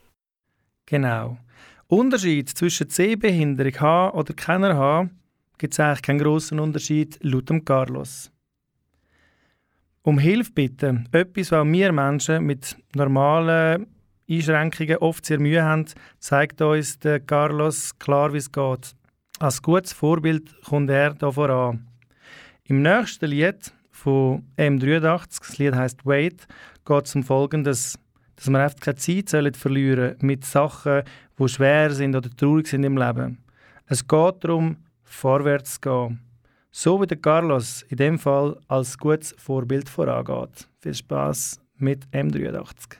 Genau. 0.87 1.39
Unterschied 1.89 2.49
zwischen 2.49 2.89
Sehbehinderung 2.89 3.81
haben 3.81 4.19
oder 4.19 4.33
keiner 4.35 4.77
haben, 4.77 5.21
gibt 5.59 5.75
es 5.75 5.81
eigentlich 5.81 6.03
keinen 6.03 6.19
grossen 6.19 6.59
Unterschied 6.59 7.19
laut 7.23 7.51
dem 7.51 7.65
Carlos. 7.65 8.32
Um 10.05 10.19
Hilfe 10.19 10.51
bitten, 10.51 11.09
etwas, 11.13 11.53
was 11.53 11.65
wir 11.65 11.93
Menschen 11.93 12.45
mit 12.45 12.77
normalen 12.97 13.87
Einschränkungen 14.29 14.97
oft 14.97 15.25
sehr 15.25 15.39
Mühe 15.39 15.63
haben, 15.63 15.85
zeigt 16.19 16.61
uns 16.61 16.99
der 16.99 17.21
Carlos 17.21 17.97
klar, 18.01 18.33
wie 18.33 18.39
es 18.39 18.51
geht. 18.51 18.97
Als 19.39 19.63
gutes 19.63 19.93
Vorbild 19.93 20.61
kommt 20.65 20.91
er 20.91 21.15
hier 21.17 21.31
voran. 21.31 21.87
Im 22.65 22.83
nächsten 22.83 23.27
Lied 23.27 23.73
von 23.93 24.45
M83, 24.57 25.39
das 25.39 25.59
Lied 25.59 25.77
heißt 25.77 26.05
Wait, 26.05 26.49
geht 26.85 27.07
es 27.07 27.15
um 27.15 27.23
Folgendes, 27.23 27.97
dass 28.35 28.51
wir 28.51 28.59
einfach 28.59 28.81
keine 28.81 28.97
Zeit 28.97 29.29
sollen 29.29 29.55
verlieren 29.55 30.17
mit 30.21 30.45
Sachen, 30.45 31.03
die 31.39 31.49
schwer 31.49 31.93
sind 31.93 32.17
oder 32.17 32.29
traurig 32.29 32.67
sind 32.67 32.83
im 32.83 32.97
Leben. 32.97 33.39
Es 33.87 34.05
geht 34.05 34.43
darum, 34.43 34.79
vorwärts 35.05 35.75
zu 35.75 35.81
gehen. 35.81 36.32
So 36.75 36.99
wie 37.01 37.07
der 37.07 37.19
Carlos 37.19 37.83
in 37.91 37.99
dem 37.99 38.19
Fall 38.19 38.59
als 38.67 38.97
gutes 38.97 39.35
Vorbild 39.37 39.91
vorangeht. 39.91 40.67
Viel 40.81 40.95
Spaß 40.95 41.61
mit 41.77 42.07
M83. 42.13 42.97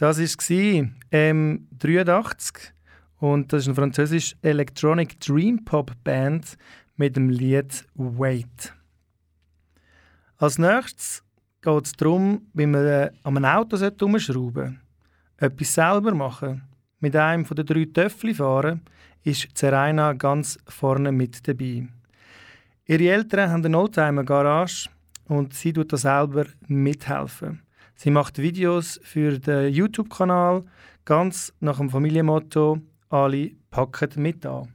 Das 0.00 0.18
war 0.18 0.88
ähm, 1.10 1.68
83 1.78 2.72
und 3.18 3.52
das 3.52 3.62
ist 3.62 3.68
eine 3.68 3.74
französische 3.74 4.34
Electronic 4.40 5.20
Dream 5.20 5.62
Pop 5.62 5.92
Band 6.02 6.56
mit 6.96 7.16
dem 7.16 7.28
Lied 7.28 7.84
Wait. 7.96 8.72
Als 10.38 10.56
nächstes 10.56 11.22
geht 11.60 11.84
es 11.84 11.92
darum, 11.92 12.46
wie 12.54 12.64
man 12.64 12.86
äh, 12.86 13.10
an 13.24 13.36
einem 13.36 13.44
Auto 13.44 13.78
herumschrauben 13.78 14.80
sollte. 15.36 15.54
Etwas 15.54 15.74
selber 15.74 16.14
machen. 16.14 16.62
Mit 17.00 17.14
einem 17.14 17.44
von 17.44 17.56
den 17.56 17.66
drei 17.66 17.84
Töffel 17.84 18.34
fahren, 18.34 18.80
ist 19.22 19.48
Zeraina 19.52 20.14
ganz 20.14 20.58
vorne 20.66 21.12
mit 21.12 21.46
dabei. 21.46 21.86
Ihre 22.86 23.10
Eltern 23.10 23.50
haben 23.50 23.66
eine 23.66 23.78
Oldtimer-Garage 23.78 24.88
und 25.26 25.52
sie 25.52 25.74
tut 25.74 25.92
da 25.92 25.98
selber 25.98 26.46
mithelfen. 26.68 27.60
Sie 28.02 28.10
macht 28.10 28.38
Videos 28.38 28.98
für 29.02 29.38
den 29.38 29.74
YouTube-Kanal, 29.74 30.64
ganz 31.04 31.52
nach 31.60 31.76
dem 31.76 31.90
Familienmotto 31.90 32.80
«Alle 33.10 33.50
packen 33.70 34.22
mit 34.22 34.46
an». 34.46 34.72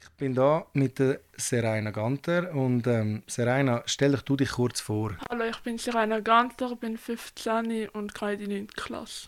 Ich 0.00 0.10
bin 0.10 0.32
da 0.32 0.66
mit 0.72 1.00
der 1.00 1.18
Serena 1.36 1.90
Ganter 1.90 2.54
und 2.54 2.86
ähm, 2.86 3.24
Serena, 3.26 3.82
stell 3.86 4.12
dich 4.12 4.22
du 4.22 4.36
dich 4.36 4.50
kurz 4.50 4.80
vor. 4.80 5.16
Hallo, 5.28 5.46
ich 5.50 5.58
bin 5.64 5.78
Serena 5.78 6.20
Ganter, 6.20 6.76
bin 6.76 6.96
15 6.96 7.88
und 7.88 8.14
gehe 8.14 8.34
in 8.34 8.38
die 8.38 8.46
9. 8.60 8.68
Klasse. 8.68 9.26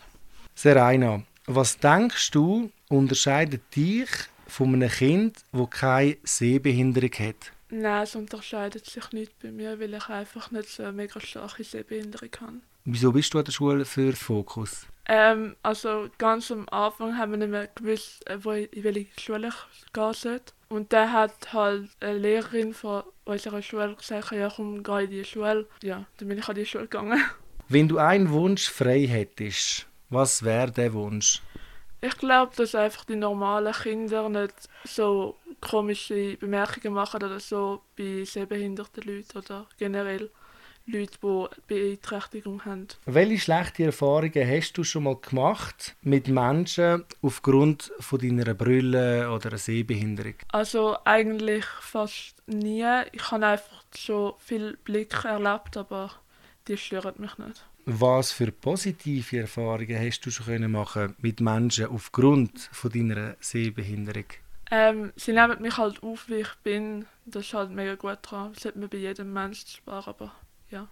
Serena, 0.55 1.21
was 1.47 1.79
denkst 1.79 2.31
du, 2.31 2.71
unterscheidet 2.87 3.75
dich 3.75 4.09
von 4.47 4.73
einem 4.73 4.89
Kind, 4.89 5.43
das 5.51 5.69
keine 5.69 6.15
Sehbehinderung 6.23 7.11
hat? 7.11 7.51
Nein, 7.71 8.03
es 8.03 8.15
unterscheidet 8.15 8.85
sich 8.85 9.11
nicht 9.11 9.37
bei 9.39 9.51
mir, 9.51 9.81
weil 9.81 9.93
ich 9.93 10.07
einfach 10.07 10.49
nicht 10.51 10.69
so 10.69 10.83
eine 10.83 10.93
mega 10.93 11.19
starke 11.19 11.65
Sehbehinderung 11.65 12.29
habe. 12.39 12.61
Wieso 12.85 13.11
bist 13.11 13.33
du 13.33 13.39
an 13.39 13.45
der 13.45 13.51
Schule 13.51 13.85
für 13.85 14.13
Fokus? 14.13 14.87
Ähm, 15.05 15.55
also 15.63 16.07
ganz 16.19 16.51
am 16.51 16.67
Anfang 16.69 17.17
haben 17.17 17.31
wir 17.31 17.37
nicht 17.37 17.49
mehr 17.49 17.67
gewusst, 17.67 18.27
äh, 18.29 18.37
wo 18.43 18.51
ich, 18.51 18.71
in 18.73 18.83
welche 18.83 19.07
Schule 19.19 19.47
ich 19.47 19.93
gehen 19.93 20.13
sollte. 20.13 20.53
Und 20.69 20.93
dann 20.93 21.11
hat 21.11 21.51
halt 21.51 21.89
eine 21.99 22.19
Lehrerin 22.19 22.75
von 22.75 23.03
unserer 23.25 23.61
Schule 23.63 23.95
gesagt, 23.95 24.31
ja 24.31 24.51
komm, 24.55 24.83
geh 24.83 25.05
in 25.05 25.09
die 25.09 25.25
Schule. 25.25 25.67
Ja, 25.81 26.05
dann 26.17 26.27
bin 26.27 26.37
ich 26.37 26.47
an 26.47 26.55
die 26.55 26.65
Schule 26.65 26.83
gegangen. 26.83 27.23
Wenn 27.67 27.87
du 27.87 27.97
einen 27.97 28.29
Wunsch 28.29 28.69
frei 28.69 29.07
hättest, 29.07 29.87
was 30.09 30.43
wäre 30.43 30.71
der 30.71 30.93
Wunsch? 30.93 31.41
Ich 32.01 32.17
glaube, 32.17 32.55
dass 32.55 32.75
einfach 32.75 33.03
die 33.05 33.15
normalen 33.15 33.73
Kinder 33.73 34.29
nicht 34.29 34.53
so 34.85 35.35
komische 35.59 36.37
Bemerkungen 36.37 36.93
machen 36.93 37.21
oder 37.21 37.39
so 37.39 37.81
bei 37.97 38.23
sehbehinderten 38.23 39.03
Leuten 39.03 39.37
oder 39.37 39.67
generell. 39.77 40.31
Leute, 40.91 41.17
die 41.21 41.47
Beeinträchtigung 41.67 42.65
haben. 42.65 42.87
Welche 43.05 43.39
schlechten 43.39 43.83
Erfahrungen 43.83 44.47
hast 44.47 44.73
du 44.73 44.83
schon 44.83 45.03
mal 45.03 45.15
gemacht 45.15 45.95
mit 46.01 46.27
Menschen 46.27 47.05
aufgrund 47.21 47.91
von 47.99 48.19
deiner 48.19 48.53
Brille 48.53 49.31
oder 49.31 49.49
einer 49.49 49.57
Sehbehinderung? 49.57 50.35
Also 50.49 50.97
eigentlich 51.05 51.65
fast 51.65 52.35
nie. 52.47 52.85
Ich 53.11 53.31
habe 53.31 53.45
einfach 53.45 53.83
schon 53.95 54.33
viel 54.39 54.77
Blick 54.83 55.23
erlebt, 55.23 55.77
aber 55.77 56.11
die 56.67 56.77
stören 56.77 57.15
mich 57.17 57.37
nicht. 57.37 57.65
Was 57.85 58.31
für 58.31 58.51
positive 58.51 59.39
Erfahrungen 59.39 59.99
hast 59.99 60.21
du 60.25 60.31
schon 60.31 60.71
machen 60.71 61.15
mit 61.19 61.41
Menschen 61.41 61.87
aufgrund 61.87 62.69
von 62.71 62.91
deiner 62.91 63.35
Sehbehinderung? 63.39 64.25
Ähm, 64.71 65.11
sie 65.15 65.33
nehmen 65.33 65.61
mich 65.61 65.77
halt 65.77 66.03
auf, 66.03 66.29
wie 66.29 66.41
ich 66.41 66.53
bin. 66.63 67.07
Das 67.25 67.45
ist 67.45 67.53
halt 67.53 67.71
mega 67.71 67.95
gut 67.95 68.19
dran. 68.21 68.53
Das 68.53 68.63
sollte 68.63 68.79
man 68.79 68.89
bei 68.89 68.97
jedem 68.97 69.33
Menschen 69.33 69.67
sparen, 69.67 70.03
aber 70.05 70.31
ja. 70.71 70.87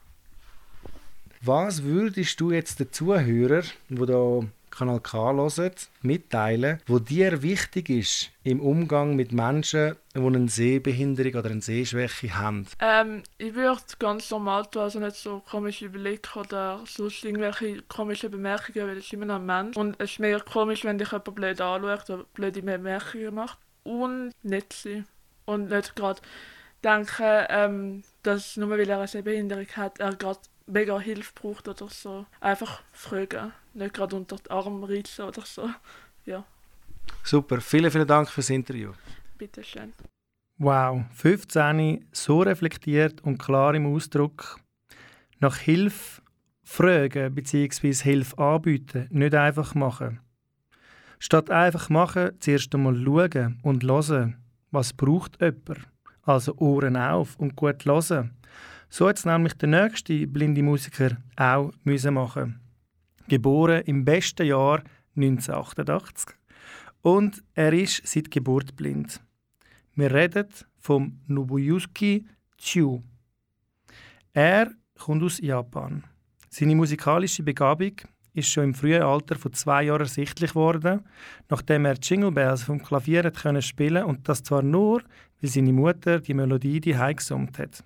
Was 1.42 1.84
würdest 1.84 2.40
du 2.40 2.52
jetzt 2.52 2.80
den 2.80 2.92
Zuhörern, 2.92 3.64
die 3.90 4.06
da 4.06 4.42
Kanal 4.78 5.00
K 5.00 5.34
hören, 5.34 5.72
mitteilen, 6.04 6.80
wo 6.86 7.00
dir 7.00 7.42
wichtig 7.42 7.90
ist 7.90 8.30
im 8.44 8.60
Umgang 8.60 9.16
mit 9.16 9.32
Menschen, 9.32 9.96
die 10.14 10.20
eine 10.20 10.48
Sehbehinderung 10.50 11.34
oder 11.34 11.50
eine 11.50 11.62
Sehschwäche 11.62 12.38
haben? 12.38 12.68
Ähm, 12.80 13.24
ich 13.40 13.56
würde 13.56 13.82
ganz 13.98 14.30
normal 14.30 14.68
tun, 14.68 14.84
also 14.84 15.00
nicht 15.00 15.16
so 15.16 15.42
komische 15.50 15.90
Blicke 15.90 16.40
oder 16.40 16.82
sonst 16.86 17.26
irgendwelche 17.26 17.82
komischen 17.88 18.30
Bemerkungen, 18.30 18.88
weil 18.88 18.98
ich 19.00 19.12
immer 19.14 19.26
noch 19.26 19.36
ein 19.36 19.46
Mensch 19.46 19.78
Und 19.78 19.96
es 20.00 20.12
ist 20.12 20.20
mega 20.20 20.40
komisch, 20.40 20.84
wenn 20.84 21.00
dich 21.00 21.12
jemand 21.12 21.36
blöd 21.36 21.60
anschaut 21.60 22.10
oder 22.10 22.26
blöde 22.36 22.62
Bemerkungen 22.62 23.34
macht. 23.34 23.58
Und 23.84 24.32
nett 24.44 24.74
sein. 24.74 25.06
Und 25.46 25.70
nicht 25.70 25.96
gerade 25.96 26.22
denken, 26.84 27.46
ähm, 27.50 28.04
dass 28.24 28.58
nur 28.58 28.70
weil 28.70 28.88
er 28.90 28.98
eine 28.98 29.08
Sehbehinderung 29.08 29.68
hat, 29.76 30.00
er 30.00 30.16
gerade 30.16 30.40
mega 30.66 31.00
Hilfe 31.00 31.32
braucht 31.34 31.68
oder 31.68 31.88
so. 31.90 32.26
Einfach 32.40 32.82
fragen. 32.92 33.54
Nicht 33.74 33.94
gerade 33.94 34.16
unter 34.16 34.36
den 34.38 34.52
Arm 34.52 34.84
reizen 34.84 35.26
oder 35.26 35.42
so. 35.46 35.70
Ja, 36.26 36.44
Super, 37.24 37.62
vielen, 37.62 37.90
vielen 37.92 38.08
Dank 38.08 38.30
fürs 38.30 38.50
Interview. 38.50 38.92
bitteschön. 39.38 39.94
Wow, 40.60 41.04
15 41.14 42.08
so 42.12 42.42
reflektiert 42.42 43.22
und 43.22 43.38
klar 43.38 43.76
im 43.76 43.86
Ausdruck. 43.94 44.60
Nach 45.40 45.56
Hilfe 45.58 46.22
fragen 46.64 47.34
bzw. 47.36 47.94
Hilfe 47.94 48.38
anbieten, 48.38 49.08
nicht 49.12 49.36
einfach 49.36 49.76
machen. 49.76 50.20
Statt 51.20 51.50
einfach 51.50 51.90
machen, 51.90 52.32
zuerst 52.40 52.74
einmal 52.76 52.96
schauen 52.96 53.60
und 53.64 53.84
hören, 53.84 54.38
was 54.72 54.94
braucht 54.94 55.40
jemand. 55.42 55.88
Also 56.28 56.58
Ohren 56.58 56.98
auf 56.98 57.40
und 57.40 57.56
gut 57.56 57.86
hören. 57.86 58.34
So 58.90 59.08
hat 59.08 59.18
es 59.18 59.26
nämlich 59.26 59.54
der 59.54 59.70
nächste 59.70 60.28
blinde 60.28 60.62
Musiker 60.62 61.16
auch 61.38 61.72
müssen 61.86 62.16
machen. 62.16 62.60
Geboren 63.30 63.82
im 63.86 64.04
besten 64.04 64.46
Jahr 64.46 64.84
1988 65.16 66.36
und 67.02 67.42
er 67.54 67.72
ist 67.72 68.06
seit 68.06 68.30
Geburt 68.30 68.76
blind. 68.76 69.22
Wir 69.96 70.14
reden 70.14 70.48
vom 70.78 71.22
Nobuyuki 71.28 72.28
Chiu. 72.58 73.02
Er 74.34 74.72
kommt 75.00 75.24
aus 75.24 75.40
Japan. 75.40 76.04
Seine 76.50 76.76
musikalische 76.76 77.42
Begabung 77.42 77.94
ist 78.38 78.50
schon 78.50 78.66
im 78.66 78.74
frühen 78.76 79.02
Alter 79.02 79.36
von 79.36 79.52
zwei 79.54 79.84
Jahren 79.84 80.02
ersichtlich 80.02 80.54
worden, 80.54 81.02
nachdem 81.50 81.86
er 81.86 81.98
Jingle 82.02 82.32
Bells 82.32 82.64
vom 82.64 82.82
Klavier 82.82 83.24
hat 83.24 83.38
können 83.38 83.62
spielen 83.62 84.04
und 84.04 84.30
das 84.30 84.44
zwar 84.44 84.62
nur, 84.62 85.02
weil 85.42 85.50
seine 85.50 85.74
Mutter 85.74 86.20
die 86.20 86.34
Melodie 86.34 86.80
die 86.80 86.94
gesummt 86.94 87.58
hat. 87.58 87.84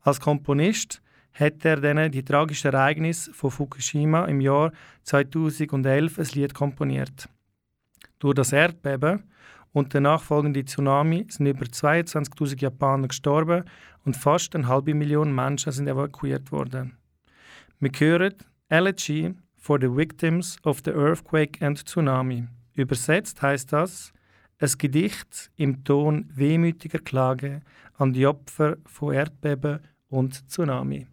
Als 0.00 0.18
Komponist 0.18 1.02
hat 1.34 1.64
er 1.64 1.80
dann 1.80 2.10
die 2.10 2.24
tragischen 2.24 2.72
Ereignisse 2.72 3.32
von 3.32 3.50
Fukushima 3.50 4.24
im 4.24 4.40
Jahr 4.40 4.72
2011 5.04 6.18
ein 6.18 6.26
Lied 6.32 6.54
komponiert. 6.54 7.28
Durch 8.18 8.34
das 8.34 8.52
Erdbeben 8.52 9.24
und 9.72 9.92
der 9.94 10.00
nachfolgende 10.00 10.64
Tsunami 10.64 11.26
sind 11.28 11.46
über 11.46 11.64
22.000 11.64 12.60
Japaner 12.60 13.08
gestorben 13.08 13.64
und 14.04 14.16
fast 14.16 14.54
eine 14.54 14.68
halbe 14.68 14.94
Million 14.94 15.34
Menschen 15.34 15.72
sind 15.72 15.88
evakuiert 15.88 16.50
worden. 16.52 16.96
Wir 17.80 17.90
hören 17.98 18.34
Elegy 18.68 19.34
for 19.62 19.78
the 19.78 19.88
Victims 19.88 20.56
of 20.64 20.82
the 20.84 20.90
Earthquake 20.90 21.62
and 21.62 21.78
Tsunami. 21.78 22.48
Übersetzt 22.74 23.40
heißt 23.40 23.72
das 23.72 24.12
ein 24.58 24.70
Gedicht 24.76 25.50
im 25.56 25.84
Ton 25.84 26.28
wehmütiger 26.34 26.98
Klage 26.98 27.62
an 27.96 28.12
die 28.12 28.26
Opfer 28.26 28.76
von 28.84 29.14
Erdbeben 29.14 29.78
und 30.08 30.48
Tsunami. 30.50 31.06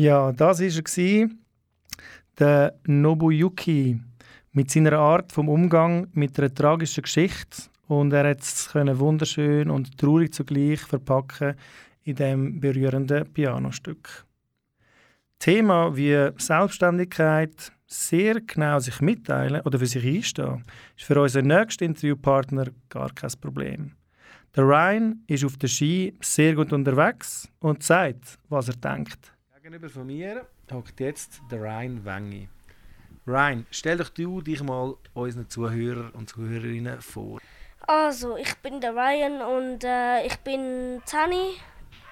Ja, 0.00 0.30
das 0.30 0.60
war 0.60 1.04
er, 1.04 1.28
der 2.38 2.78
Nobuyuki, 2.86 4.00
mit 4.52 4.70
seiner 4.70 4.92
Art 4.92 5.32
vom 5.32 5.48
Umgang 5.48 6.06
mit 6.12 6.38
einer 6.38 6.54
tragischen 6.54 7.02
Geschichte. 7.02 7.62
Und 7.88 8.12
er 8.12 8.30
hat 8.30 8.42
es 8.42 8.72
wunderschön 8.76 9.68
und 9.68 9.98
traurig 9.98 10.32
zugleich 10.32 10.78
verpacken 10.82 11.56
in 12.04 12.14
dem 12.14 12.60
berührenden 12.60 13.24
Pianostück. 13.32 14.24
Thema 15.40 15.96
wie 15.96 16.30
Selbstständigkeit, 16.36 17.72
sehr 17.88 18.40
genau 18.42 18.78
sich 18.78 19.00
mitteilen 19.00 19.62
oder 19.62 19.80
für 19.80 19.86
sich 19.86 20.06
einstehen, 20.06 20.64
ist 20.96 21.06
für 21.06 21.20
unseren 21.20 21.48
nächsten 21.48 21.82
Interviewpartner 21.82 22.66
gar 22.88 23.12
kein 23.12 23.32
Problem. 23.40 23.96
Der 24.54 24.62
Ryan 24.62 25.24
ist 25.26 25.44
auf 25.44 25.56
der 25.56 25.66
Ski 25.66 26.16
sehr 26.20 26.54
gut 26.54 26.72
unterwegs 26.72 27.48
und 27.58 27.82
sagt, 27.82 28.38
was 28.48 28.68
er 28.68 28.76
denkt. 28.76 29.32
Gegenüber 29.68 29.90
von 29.90 30.06
mir 30.06 30.46
hockt 30.72 30.98
jetzt 30.98 31.42
der 31.50 31.60
Ryan 31.60 32.02
Wengi. 32.02 32.48
Ryan, 33.26 33.66
stell 33.70 33.98
dich 33.98 34.08
du 34.08 34.40
dich 34.40 34.62
mal 34.62 34.94
unseren 35.12 35.46
Zuhörern 35.50 36.08
und 36.12 36.30
Zuhörerinnen 36.30 37.02
vor. 37.02 37.38
Also, 37.86 38.38
ich 38.38 38.56
bin 38.62 38.80
der 38.80 38.94
Ryan 38.94 39.42
und 39.42 39.84
äh, 39.84 40.24
ich 40.24 40.38
bin 40.38 41.02
Tani 41.04 41.58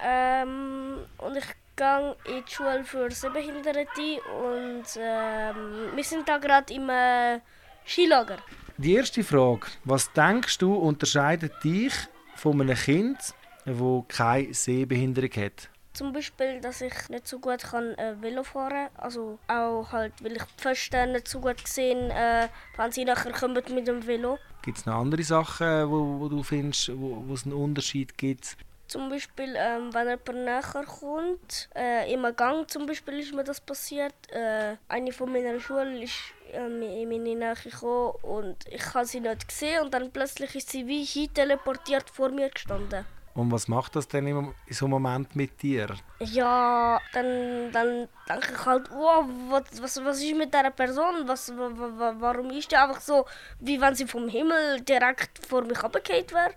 ähm, 0.05 0.99
und 1.16 1.38
ich 1.38 1.47
gehe 1.77 2.14
in 2.27 2.45
die 2.45 2.53
Schule 2.53 2.85
für 2.85 3.11
Sehbehinderte 3.11 4.21
und 4.51 4.85
ähm, 4.99 5.97
wir 5.97 6.05
sind 6.05 6.29
da 6.29 6.37
gerade 6.37 6.75
im 6.75 6.90
äh, 6.90 7.40
Skilager. 7.87 8.37
Die 8.77 8.97
erste 8.97 9.25
Frage, 9.25 9.69
was 9.85 10.12
denkst 10.12 10.59
du 10.59 10.75
unterscheidet 10.75 11.55
dich 11.64 11.95
von 12.35 12.61
einem 12.61 12.77
Kind, 12.77 13.16
das 13.64 14.05
keine 14.09 14.53
Sehbehinderung 14.53 15.31
hat? 15.31 15.71
Zum 15.97 16.13
Beispiel, 16.13 16.61
dass 16.61 16.83
ich 16.83 17.09
nicht 17.09 17.27
so 17.27 17.39
gut 17.39 17.63
kann, 17.63 17.95
äh, 17.95 18.21
Velo 18.21 18.43
fahren 18.43 18.89
kann. 18.93 19.05
Also 19.05 19.39
auch 19.49 19.91
halt, 19.93 20.13
weil 20.23 20.33
ich 20.33 20.43
die 20.43 20.63
Pfosten 20.63 21.13
nicht 21.13 21.27
so 21.27 21.41
gut 21.41 21.65
gesehen 21.65 22.11
äh, 22.11 22.49
wenn 22.77 22.93
sie 22.93 23.07
nachher 23.07 23.33
kommen 23.33 23.63
mit 23.75 23.89
dem 23.89 24.07
Velo. 24.07 24.39
Gibt 24.63 24.77
es 24.77 24.85
noch 24.87 24.97
andere 24.97 25.23
Sachen, 25.23 25.91
wo, 25.91 26.21
wo 26.21 26.29
du 26.29 26.43
findest, 26.43 26.91
wo, 26.99 27.23
wo 27.27 27.33
es 27.33 27.45
einen 27.45 27.55
Unterschied 27.55 28.19
gibt? 28.19 28.57
Zum 28.89 29.09
Beispiel, 29.09 29.55
ähm, 29.57 29.93
wenn 29.95 30.07
jemand 30.09 30.45
näher 30.45 30.85
kommt, 30.85 31.69
äh, 31.75 32.13
im 32.13 32.23
Gang 32.37 32.71
zum 32.71 32.87
Beispiel 32.87 33.19
ist 33.21 33.35
mir 33.35 33.43
das 33.43 33.61
passiert. 33.61 34.15
Äh, 34.29 34.77
eine 34.89 35.13
von 35.13 35.33
meiner 35.33 35.59
Schule 35.59 36.03
ist 36.03 36.15
ähm, 36.53 36.83
in 36.83 37.09
meine 37.09 37.35
Nähe 37.35 37.55
gekommen 37.55 38.13
und 38.23 38.57
ich 38.71 38.95
habe 38.95 39.07
sie 39.07 39.21
nicht 39.21 39.49
gesehen 39.49 39.83
und 39.83 39.95
dann 39.95 40.13
plötzlich 40.13 40.55
ist 40.55 40.71
sie 40.71 40.87
wie 40.87 41.05
hin 41.05 41.33
teleportiert 41.35 42.11
vor 42.11 42.29
mir 42.29 42.49
gestanden. 42.51 43.05
Und 43.37 43.53
was 43.53 43.68
macht 43.68 43.94
das 43.94 44.09
denn 44.09 44.27
in 44.27 44.55
so 44.70 44.87
einem 44.87 44.92
Moment 44.92 45.37
mit 45.37 45.62
dir? 45.62 45.88
Ja, 46.20 46.99
dann, 47.12 47.70
dann 47.70 48.09
denke 48.27 48.49
ich 48.51 48.64
halt, 48.64 48.90
wow, 48.90 49.27
was, 49.51 49.83
was, 49.83 50.03
was 50.03 50.22
ist 50.22 50.35
mit 50.35 50.55
dieser 50.55 50.70
Person? 50.70 51.29
Was, 51.29 51.51
wa, 51.55 51.70
wa, 51.70 52.14
warum 52.18 52.51
ist 52.51 52.72
die 52.72 52.77
einfach 52.77 53.01
so, 53.01 53.27
wie 53.61 53.79
wenn 53.79 53.94
sie 53.94 54.07
vom 54.07 54.27
Himmel 54.29 54.81
direkt 54.81 55.46
vor 55.46 55.62
mich 55.64 55.79
abgekehrt 55.79 56.33
wäre? 56.33 56.55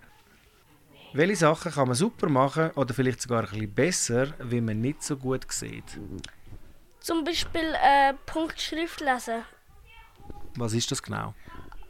Welche 1.12 1.36
Sachen 1.36 1.72
kann 1.74 1.88
man 1.88 1.96
super 1.96 2.30
machen 2.30 2.72
oder 2.76 2.94
vielleicht 2.94 3.22
sogar 3.22 3.44
ein 3.44 3.50
bisschen 3.50 3.74
besser, 3.74 4.28
wenn 4.38 4.64
man 4.64 4.80
nicht 4.80 5.04
so 5.04 5.18
gut 5.18 5.52
sieht? 5.52 6.00
Zum 7.02 7.26
Beispiel 7.26 7.76
äh, 7.84 8.14
Punktschrift 8.26 9.02
lesen. 9.02 9.44
Was 10.56 10.74
ist 10.74 10.92
das 10.92 11.04
genau? 11.04 11.34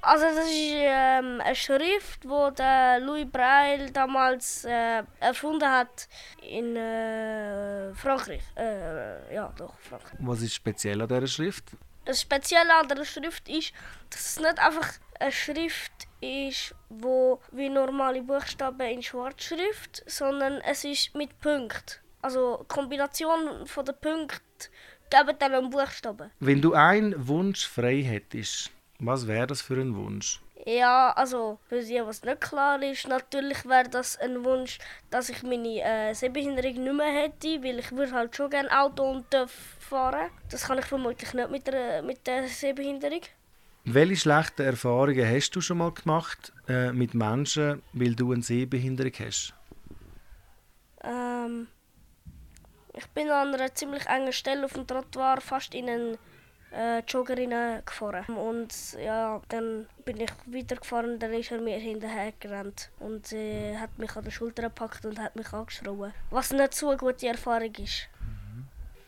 Also 0.02 0.26
das 0.26 0.46
ist 0.46 0.74
ähm, 0.76 1.42
eine 1.42 1.56
Schrift, 1.56 2.24
die 2.24 2.56
der 2.58 3.00
Louis 3.00 3.28
Braille 3.30 3.92
damals 3.92 4.64
äh, 4.64 5.04
erfunden 5.20 5.70
hat 5.70 6.08
in 6.42 6.76
äh, 6.76 7.94
Frankreich. 7.96 8.42
Äh, 8.56 9.34
ja, 9.34 9.54
doch, 9.58 9.74
Frankreich. 9.80 10.18
Was 10.20 10.42
ist 10.42 10.54
speziell 10.56 11.02
an 11.02 11.08
dieser 11.08 11.28
Schrift? 11.28 11.66
Das 12.06 12.22
Spezielle 12.22 12.74
an 12.74 12.88
der 12.88 13.04
Schrift 13.04 13.50
ist, 13.50 13.74
dass 14.10 14.22
es 14.22 14.40
nicht 14.40 14.58
einfach 14.58 14.94
eine 15.20 15.32
Schrift 15.32 16.08
ist, 16.22 16.74
wo 16.90 17.42
wie 17.52 17.70
normale 17.70 18.22
Buchstaben 18.22 18.88
in 18.88 19.04
Schwarzschrift, 19.04 20.04
sondern 20.08 20.62
es 20.62 20.86
ist 20.86 21.14
mit 21.14 21.40
Punkten. 21.40 22.00
Also 22.22 22.66
Kombination 22.68 23.66
von 23.66 23.86
den 23.86 23.96
Punkten 24.00 24.42
geben 25.10 25.36
dann 25.40 25.54
einen 25.54 25.70
Buchstaben. 25.70 26.32
Wenn 26.40 26.62
du 26.62 26.74
einen 26.74 27.28
Wunsch 27.28 27.68
frei 27.68 28.02
hättest, 28.02 28.72
was 29.00 29.28
wäre 29.28 29.48
das 29.48 29.62
für 29.62 29.76
ein 29.76 29.96
Wunsch? 29.96 30.42
Ja, 30.66 31.12
also 31.12 31.58
für 31.70 31.82
sie, 31.82 32.02
was 32.04 32.24
nicht 32.24 32.42
klar 32.42 32.82
ist, 32.84 33.08
natürlich 33.08 33.66
wäre 33.66 33.90
das 33.90 34.18
ein 34.18 34.44
Wunsch, 34.44 34.78
dass 35.10 35.30
ich 35.30 35.42
meine 35.42 35.82
äh, 35.82 36.14
Sehbehinderung 36.14 36.84
nicht 36.84 36.94
mehr 36.94 37.14
hätte, 37.14 37.64
weil 37.64 37.80
ich 37.80 37.92
würde 37.94 38.12
halt 38.12 38.36
schon 38.36 38.50
gerne 38.50 38.70
Auto 38.78 39.10
und 39.10 39.32
TÜV 39.32 39.52
fahren. 39.80 40.30
Das 40.52 40.66
kann 40.66 40.78
ich 40.78 40.86
vermutlich 40.86 41.34
nicht 41.34 41.50
mit 41.50 41.66
der, 41.68 42.04
mit 42.04 42.28
der 42.28 42.48
Sehbehinderung. 42.48 43.22
Welche 43.86 44.18
schlechten 44.18 44.64
Erfahrungen 44.64 45.26
hast 45.26 45.52
du 45.52 45.62
schon 45.62 45.78
mal 45.78 45.94
gemacht 45.94 46.52
äh, 46.68 46.92
mit 46.92 47.14
Menschen, 47.14 47.82
weil 47.94 48.14
du 48.14 48.34
eine 48.34 48.44
Sehbehinderung 48.44 49.14
hast? 49.18 49.54
Ähm, 51.04 51.68
ich 52.94 53.08
bin 53.08 53.30
an 53.30 53.56
einer 53.56 53.74
ziemlich 53.74 54.06
engen 54.08 54.34
Stelle 54.34 54.66
auf 54.66 54.74
dem 54.74 54.86
Trottoir 54.86 55.40
fast 55.40 55.74
in 55.74 55.90
einen 55.90 56.18
äh, 56.76 57.00
Jogger 57.08 57.36
gefahren. 57.86 58.36
Und 58.36 58.74
ja, 59.04 59.42
dann 59.50 59.88
bin 60.06 60.22
ich 60.22 60.32
weitergefahren 60.46 61.20
dann 61.20 61.34
ist 61.34 61.52
er 61.52 61.62
mir 61.62 61.78
hinterher 61.78 62.34
gerannt 62.40 62.90
und 63.00 63.32
äh, 63.34 63.78
hat 63.78 63.98
mich 63.98 64.16
an 64.16 64.24
der 64.24 64.32
Schulter 64.32 64.64
gepackt 64.64 65.06
und 65.06 65.20
hat 65.20 65.36
mich 65.36 65.52
angeschrien. 65.54 66.14
Was 66.30 66.52
nicht 66.52 66.74
so 66.74 66.90
eine 66.90 66.98
gute 66.98 67.28
Erfahrung 67.28 67.74
ist. 67.76 68.08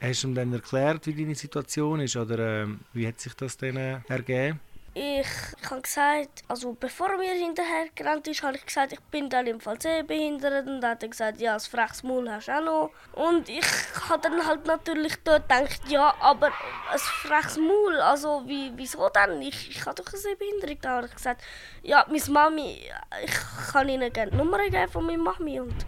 Hast 0.02 0.24
du 0.24 0.30
ihm 0.30 0.36
dann 0.36 0.52
erklärt, 0.52 1.06
wie 1.06 1.14
deine 1.14 1.36
Situation 1.36 2.00
ist 2.00 2.16
oder 2.16 2.64
äh, 2.64 2.68
wie 2.94 3.08
hat 3.08 3.20
sich 3.20 3.34
das 3.36 3.56
dann 3.58 3.78
äh, 3.78 4.00
ergeben? 4.08 4.60
Ich, 4.94 5.26
ich 5.62 5.70
habe 5.70 5.82
gesagt, 5.82 6.44
also 6.50 6.74
bevor 6.74 7.18
mir 7.18 7.32
hinterher 7.32 7.86
gerannt 7.96 8.28
ist, 8.28 8.44
habe 8.44 8.58
ich 8.58 8.66
gesagt, 8.66 8.92
ich 8.92 9.00
bin 9.00 9.30
dann 9.30 9.48
im 9.48 9.62
Fall 9.62 9.80
sehbehindert 9.82 10.68
und 10.68 10.82
dann 10.82 10.92
hat 10.92 11.04
er 11.04 11.08
gesagt, 11.08 11.40
ja, 11.40 11.54
das 11.54 11.68
freches 11.68 12.04
Maul 12.04 12.30
hast 12.30 12.50
du 12.50 12.52
auch 12.52 12.62
noch. 12.62 12.92
Und 13.14 13.48
ich 13.48 13.66
habe 14.10 14.22
dann 14.22 14.46
halt 14.46 14.66
natürlich 14.66 15.16
dort 15.24 15.48
gedacht, 15.48 15.80
ja, 15.88 16.14
aber 16.20 16.48
ein 16.48 17.00
freches 17.00 17.58
Maul, 17.58 18.02
also 18.02 18.44
wie, 18.46 18.74
wieso 18.76 19.08
dann? 19.08 19.42
Ich, 19.42 19.70
ich 19.70 19.86
habe 19.86 19.96
doch 19.96 20.12
eine 20.12 20.18
Sehbehinderung. 20.18 20.78
Da 20.82 20.90
habe 20.98 21.08
ich 21.08 21.16
gesagt, 21.16 21.42
ja, 21.84 22.06
meine 22.10 22.30
Mami, 22.30 22.82
ich 23.24 23.72
kann 23.72 23.88
ihnen 23.88 24.12
gerne 24.12 24.32
die 24.32 24.38
Nummer 24.38 24.58
geben 24.58 24.92
von 24.92 25.06
meiner 25.06 25.24
Mami 25.24 25.62
und 25.62 25.86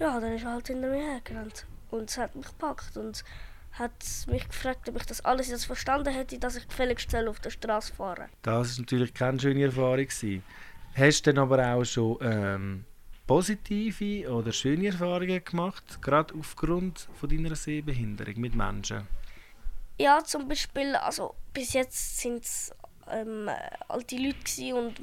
ja, 0.00 0.18
dann 0.18 0.34
ist 0.34 0.44
er 0.44 0.52
halt 0.54 0.66
hinter 0.66 0.88
mir 0.88 1.12
hergerannt 1.12 1.64
und 1.92 2.10
es 2.10 2.18
hat 2.18 2.34
mich 2.34 2.46
gepackt 2.46 2.96
und 2.96 3.24
hat 3.78 3.92
mich 4.28 4.48
gefragt, 4.48 4.88
ob 4.88 4.96
ich 4.96 5.06
das 5.06 5.24
alles 5.24 5.48
jetzt 5.48 5.66
verstanden 5.66 6.12
hätte, 6.12 6.38
dass 6.38 6.56
ich 6.56 6.66
gefälligst 6.66 7.14
auf 7.14 7.40
der 7.40 7.50
Straße 7.50 7.94
fahren 7.94 8.28
Das 8.42 8.70
ist 8.70 8.78
natürlich 8.78 9.12
keine 9.12 9.38
schöne 9.38 9.64
Erfahrung. 9.64 9.96
Gewesen. 9.96 10.42
Hast 10.96 11.26
du 11.26 11.32
dann 11.32 11.42
aber 11.42 11.74
auch 11.74 11.84
schon 11.84 12.16
ähm, 12.22 12.84
positive 13.26 14.30
oder 14.32 14.52
schöne 14.52 14.86
Erfahrungen 14.86 15.44
gemacht, 15.44 16.00
gerade 16.00 16.34
aufgrund 16.38 17.08
von 17.14 17.28
deiner 17.28 17.54
Sehbehinderung 17.54 18.40
mit 18.40 18.54
Menschen? 18.54 19.06
Ja, 19.98 20.22
zum 20.24 20.48
Beispiel, 20.48 20.94
also 20.96 21.34
bis 21.52 21.72
jetzt 21.72 22.18
sind 22.18 22.44
es 22.44 22.72
ähm, 23.10 23.48
alte 23.88 24.16
Leute 24.16 24.74
und 24.74 25.00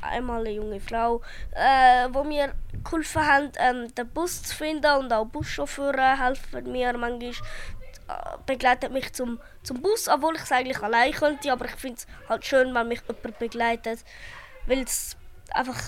einmal 0.00 0.40
eine 0.40 0.54
junge 0.54 0.80
Frau, 0.80 1.20
äh, 1.52 2.08
wo 2.12 2.24
mir 2.24 2.54
geholfen 2.82 3.26
haben, 3.26 3.52
ähm, 3.58 3.94
den 3.94 4.08
Bus 4.08 4.42
zu 4.42 4.56
finden 4.56 4.90
und 4.98 5.12
auch 5.12 5.26
Buschauffeure 5.26 6.18
helfen 6.18 6.70
mir 6.72 6.96
manchmal 6.96 7.34
begleitet 8.46 8.92
mich 8.92 9.12
zum, 9.12 9.38
zum 9.62 9.80
Bus, 9.80 10.08
obwohl 10.08 10.36
ich 10.36 10.42
es 10.42 10.52
eigentlich 10.52 10.82
allein 10.82 11.12
könnte, 11.12 11.52
aber 11.52 11.66
ich 11.66 11.72
finde 11.72 11.98
es 11.98 12.06
halt 12.28 12.44
schön, 12.44 12.74
wenn 12.74 12.88
mich 12.88 13.00
jemand 13.08 13.38
begleitet, 13.38 14.04
weil 14.66 14.82
es 14.82 15.16
einfach 15.52 15.80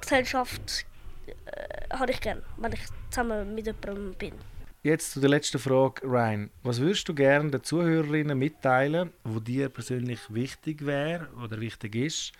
Gesellschaft 0.00 0.86
äh, 1.26 2.10
ich 2.10 2.20
gern, 2.20 2.42
wenn 2.56 2.72
ich 2.72 2.80
zusammen 3.10 3.54
mit 3.54 3.66
jemandem 3.66 4.14
bin. 4.14 4.34
Jetzt 4.82 5.12
zu 5.12 5.20
der 5.20 5.30
letzten 5.30 5.58
Frage, 5.58 6.06
Ryan. 6.06 6.50
Was 6.62 6.78
würdest 6.78 7.08
du 7.08 7.14
gerne 7.14 7.50
den 7.50 7.62
Zuhörerinnen 7.62 8.38
mitteilen, 8.38 9.14
wo 9.24 9.40
dir 9.40 9.70
persönlich 9.70 10.20
wichtig 10.28 10.84
wäre 10.84 11.28
oder 11.42 11.58
wichtig 11.58 11.94
ist, 11.94 12.32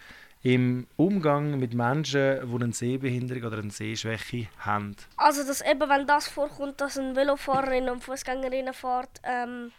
im 0.44 0.86
Umgang 0.96 1.58
mit 1.58 1.72
Menschen, 1.72 2.38
die 2.46 2.54
eine 2.62 2.72
Sehbehinderung 2.72 3.44
oder 3.44 3.58
eine 3.58 3.70
Sehschwäche 3.70 4.46
haben? 4.58 4.94
Also, 5.16 5.42
dass 5.42 5.62
eben, 5.62 5.88
wenn 5.88 6.06
das 6.06 6.28
vorkommt, 6.28 6.80
dass 6.82 6.98
ein 6.98 7.16
Velofahrerin 7.16 7.88
und 7.88 8.04
Fußgängerinnen 8.04 8.74
fährt, 8.74 9.22
ähm, 9.22 9.72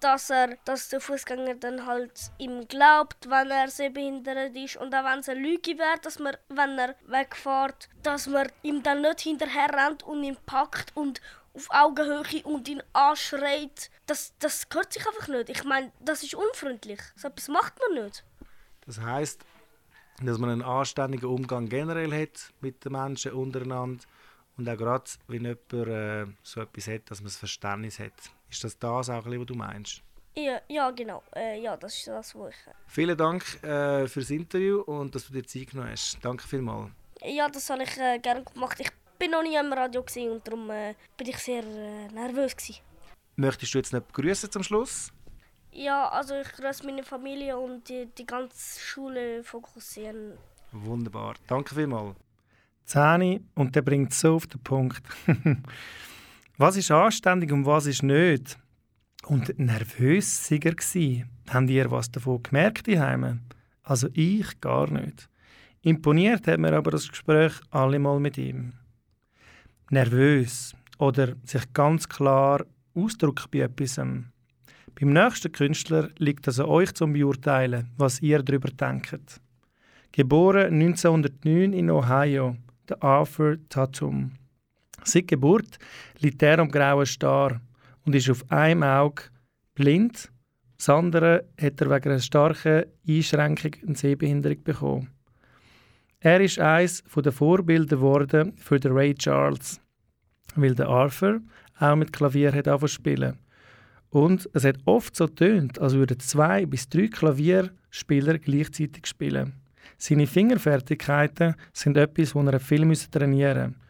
dass, 0.00 0.28
er, 0.28 0.58
dass 0.66 0.90
der 0.90 1.00
Fußgänger 1.00 1.54
dann 1.54 1.86
halt 1.86 2.12
ihm 2.36 2.68
glaubt, 2.68 3.30
wenn 3.30 3.50
er 3.50 3.68
sehbehindert 3.68 4.54
ist 4.54 4.76
und 4.76 4.94
auch 4.94 5.04
wenn 5.04 5.20
es 5.20 5.30
eine 5.30 5.40
Lüge 5.40 5.78
wäre, 5.78 5.98
dass 6.02 6.18
man, 6.18 6.36
wenn 6.50 6.78
er 6.78 6.94
wegfährt, 7.06 7.88
dass 8.02 8.26
man 8.26 8.52
ihm 8.62 8.82
dann 8.82 9.00
nicht 9.00 9.20
hinterher 9.20 9.70
rennt 9.72 10.02
und 10.02 10.22
ihn 10.22 10.36
packt 10.44 10.94
und 10.94 11.22
auf 11.54 11.68
Augenhöhe 11.70 12.42
und 12.44 12.68
ihn 12.68 12.82
anschreit. 12.92 13.90
Das, 14.06 14.34
das 14.40 14.68
gehört 14.68 14.92
sich 14.92 15.06
einfach 15.06 15.28
nicht. 15.28 15.48
Ich 15.48 15.64
meine, 15.64 15.90
das 16.00 16.22
ist 16.22 16.34
unfreundlich. 16.34 17.00
So 17.16 17.28
etwas 17.28 17.48
macht 17.48 17.72
man 17.80 18.04
nicht. 18.04 18.24
Das 18.84 19.00
heißt, 19.00 19.42
dass 20.22 20.38
man 20.38 20.50
einen 20.50 20.62
anständigen 20.62 21.28
Umgang 21.28 21.68
generell 21.68 22.12
hat 22.12 22.52
mit 22.60 22.84
den 22.84 22.92
Menschen 22.92 23.32
untereinander 23.32 24.04
Und 24.56 24.68
auch 24.68 24.76
gerade, 24.76 25.04
wenn 25.28 25.44
jemand 25.44 25.72
äh, 25.72 26.26
so 26.42 26.60
etwas 26.60 26.88
hat, 26.88 27.10
dass 27.10 27.20
man 27.20 27.26
das 27.26 27.36
Verständnis 27.36 27.98
hat. 27.98 28.12
Ist 28.50 28.64
das 28.64 28.78
das 28.78 29.10
auch, 29.10 29.26
was 29.26 29.46
du 29.46 29.54
meinst? 29.54 30.02
Ja, 30.34 30.60
ja 30.68 30.90
genau. 30.90 31.22
Äh, 31.34 31.60
ja, 31.60 31.76
das 31.76 31.96
ist 31.96 32.06
das, 32.08 32.34
was 32.34 32.50
ich... 32.50 32.56
Vielen 32.86 33.16
Dank 33.16 33.42
äh, 33.62 34.06
für 34.06 34.20
das 34.20 34.30
Interview 34.30 34.80
und 34.82 35.14
dass 35.14 35.26
du 35.26 35.32
dir 35.32 35.44
Zeit 35.44 35.70
genommen 35.70 35.90
hast. 35.90 36.18
Danke 36.22 36.46
vielmals. 36.46 36.90
Ja, 37.22 37.48
das 37.48 37.68
habe 37.70 37.82
ich 37.82 37.96
äh, 37.98 38.18
gerne 38.18 38.44
gemacht. 38.44 38.78
Ich 38.80 38.90
bin 39.18 39.30
noch 39.30 39.42
nie 39.42 39.56
im 39.56 39.72
Radio 39.72 40.00
und 40.00 40.46
darum 40.46 40.70
äh, 40.70 40.94
bin 41.16 41.28
ich 41.28 41.38
sehr 41.38 41.64
äh, 41.64 42.08
nervös 42.08 42.56
gewesen. 42.56 42.80
Möchtest 43.36 43.74
du 43.74 43.78
jetzt 43.78 43.92
noch 43.92 44.00
begrüßen 44.00 44.50
zum 44.50 44.62
Schluss? 44.62 45.12
Ja, 45.78 46.08
also 46.08 46.34
ich 46.34 46.50
grüße 46.52 46.86
meine 46.86 47.02
Familie 47.02 47.58
und 47.58 47.86
die, 47.90 48.08
die 48.16 48.26
ganze 48.26 48.80
Schule 48.80 49.44
fokussieren. 49.44 50.38
Wunderbar. 50.72 51.34
Danke 51.46 51.74
vielmals. 51.74 52.16
Zähne 52.86 53.42
und 53.54 53.76
der 53.76 53.82
bringt 53.82 54.14
so 54.14 54.36
auf 54.36 54.46
den 54.46 54.62
Punkt. 54.62 55.02
was 56.56 56.78
ist 56.78 56.90
anständig 56.90 57.52
und 57.52 57.66
was 57.66 57.84
ist 57.84 58.02
nicht? 58.02 58.58
Und 59.26 59.58
nervös 59.58 60.50
war 60.50 60.58
er. 60.64 60.74
Gewesen. 60.74 61.30
Habt 61.50 61.68
ihr 61.68 61.90
was 61.90 62.10
davon 62.10 62.42
gemerkt 62.42 62.88
daheim? 62.88 63.40
Also 63.82 64.08
ich 64.14 64.58
gar 64.62 64.90
nicht. 64.90 65.28
Imponiert 65.82 66.46
hat 66.46 66.58
mir 66.58 66.72
aber 66.72 66.92
das 66.92 67.08
Gespräch 67.08 67.52
allemal 67.70 68.18
mit 68.18 68.38
ihm. 68.38 68.72
Nervös 69.90 70.74
oder 70.96 71.34
sich 71.44 71.70
ganz 71.74 72.08
klar 72.08 72.64
ausdrückt 72.94 73.50
bei 73.50 73.58
etwas. 73.58 74.00
Beim 74.98 75.12
nächsten 75.12 75.52
Künstler 75.52 76.08
liegt 76.16 76.48
es 76.48 76.58
an 76.58 76.66
euch 76.66 76.94
zum 76.94 77.12
Beurteilen, 77.12 77.90
was 77.98 78.22
ihr 78.22 78.42
darüber 78.42 78.70
denkt. 78.70 79.42
Geboren 80.10 80.72
1909 80.72 81.74
in 81.74 81.90
Ohio, 81.90 82.56
der 82.88 83.02
Arthur 83.02 83.58
Tatum. 83.68 84.32
Seit 85.04 85.28
Geburt 85.28 85.78
liegt 86.20 86.42
er 86.42 86.60
am 86.60 86.70
grauen 86.70 87.04
Star 87.04 87.60
und 88.06 88.14
ist 88.14 88.30
auf 88.30 88.50
einem 88.50 88.84
Auge 88.84 89.24
blind. 89.74 90.32
Das 90.78 90.88
andere 90.88 91.44
hat 91.60 91.78
er 91.82 91.90
wegen 91.90 92.10
einer 92.12 92.20
starken 92.20 92.84
Einschränkung 93.06 93.72
eine 93.86 93.96
Sehbehinderung 93.96 94.64
bekommen. 94.64 95.10
Er 96.20 96.40
ist 96.40 96.58
eines 96.58 97.04
der 97.04 97.32
Vorbilder 97.32 97.96
geworden 97.96 98.54
für 98.56 98.80
den 98.80 98.92
Ray 98.92 99.14
Charles, 99.14 99.78
weil 100.54 100.74
der 100.74 100.88
Arthur 100.88 101.42
auch 101.78 101.96
mit 101.96 102.14
Klavier 102.14 102.50
hat 102.54 102.90
spielen. 102.90 103.38
Und 104.16 104.48
es 104.54 104.64
hat 104.64 104.78
oft 104.86 105.14
so 105.14 105.26
tönt, 105.26 105.78
als 105.78 105.92
würden 105.92 106.18
zwei 106.20 106.64
bis 106.64 106.88
drei 106.88 107.08
Klavierspieler 107.08 108.38
gleichzeitig 108.38 109.06
spielen. 109.06 109.52
Seine 109.98 110.26
Fingerfertigkeiten 110.26 111.54
sind 111.74 111.98
etwas, 111.98 112.32
das 112.32 112.46
er 112.46 112.58
viel 112.58 112.96
trainieren 113.10 113.72
musste. 113.72 113.80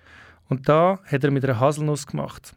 Und 0.49 0.69
da 0.69 0.99
hat 1.05 1.23
er 1.23 1.31
mit 1.31 1.45
einer 1.45 1.61
Haselnuss 1.61 2.09
gemacht. 2.09 2.57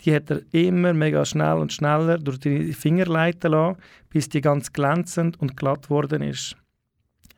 Die 0.00 0.14
hat 0.14 0.30
er 0.30 0.40
immer 0.52 0.94
mega 0.94 1.22
schnell 1.26 1.58
und 1.58 1.70
schneller 1.70 2.16
durch 2.16 2.40
die 2.40 2.72
Finger 2.72 3.04
leiten 3.04 3.50
lassen, 3.52 3.78
bis 4.08 4.30
die 4.30 4.40
ganz 4.40 4.72
glänzend 4.72 5.38
und 5.38 5.54
glatt 5.54 5.88
geworden 5.88 6.22
ist. 6.22 6.56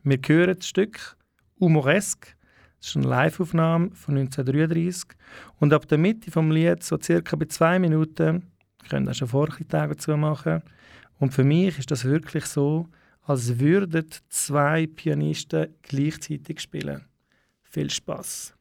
Wir 0.05 0.21
hören 0.25 0.55
das 0.57 0.69
Stück 0.69 1.17
Humoresque. 1.59 2.37
Das 2.79 2.91
ist 2.91 2.97
eine 2.97 3.09
Live-Aufnahme 3.09 3.91
von 3.93 4.19
1933. 4.19 5.19
Und 5.59 5.73
ab 5.73 5.89
der 5.89 5.99
Mitte 5.99 6.31
des 6.31 6.45
Lieds, 6.45 6.87
so 6.87 6.97
circa 6.97 7.35
bei 7.35 7.47
zwei 7.47 7.81
Minuten, 7.81 8.54
können 8.89 9.09
auch 9.09 9.15
schon 9.15 9.29
Vorchtage 9.29 9.95
dazu 9.95 10.17
machen. 10.17 10.63
Und 11.19 11.33
für 11.33 11.45
mich 11.45 11.79
ist 11.79 11.91
das 11.91 12.05
wirklich 12.05 12.47
so, 12.47 12.89
als 13.23 13.59
würden 13.59 14.07
zwei 14.29 14.87
Pianisten 14.87 15.69
gleichzeitig 15.83 16.61
spielen. 16.61 17.05
Viel 17.63 17.91
Spaß! 17.91 18.54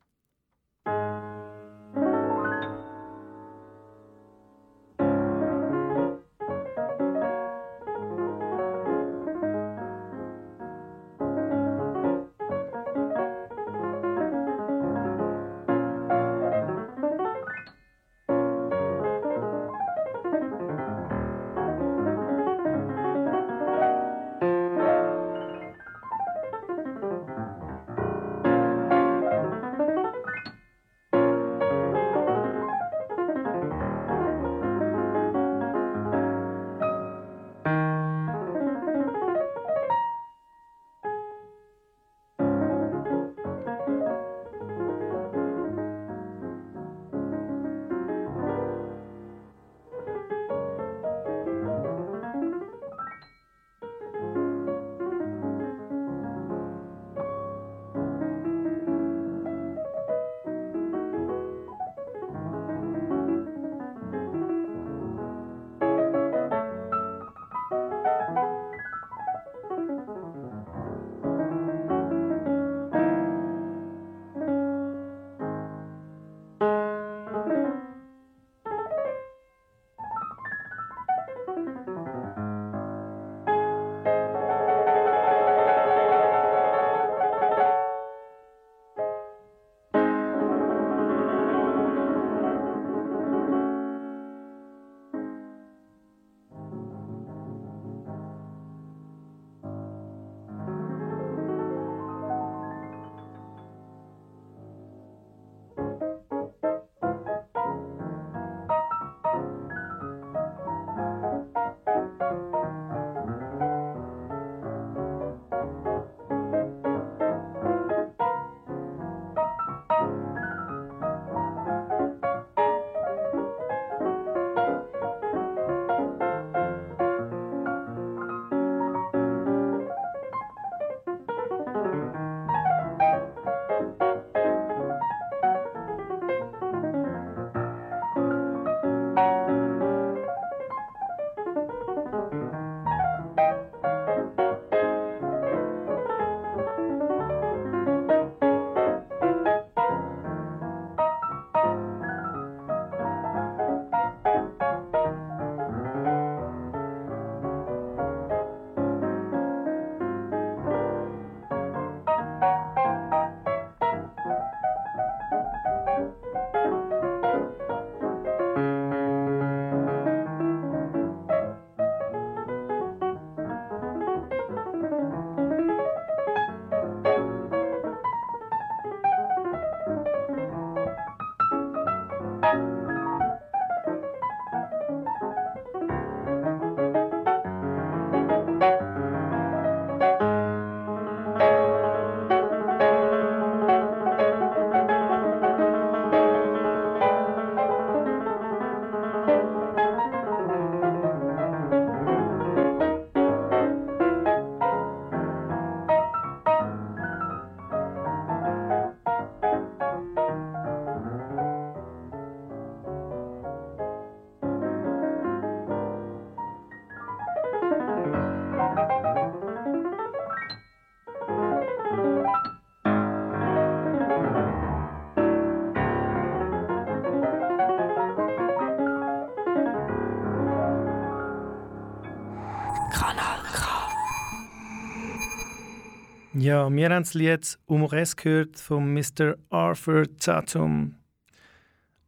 Ja, 236.43 236.69
wir 236.69 236.89
haben 236.89 237.03
das 237.03 237.13
Lied 237.13 237.57
«Humores» 237.69 238.17
gehört 238.17 238.59
von 238.59 238.93
Mr. 238.93 239.37
Arthur 239.49 240.03
Tatum. 240.17 240.95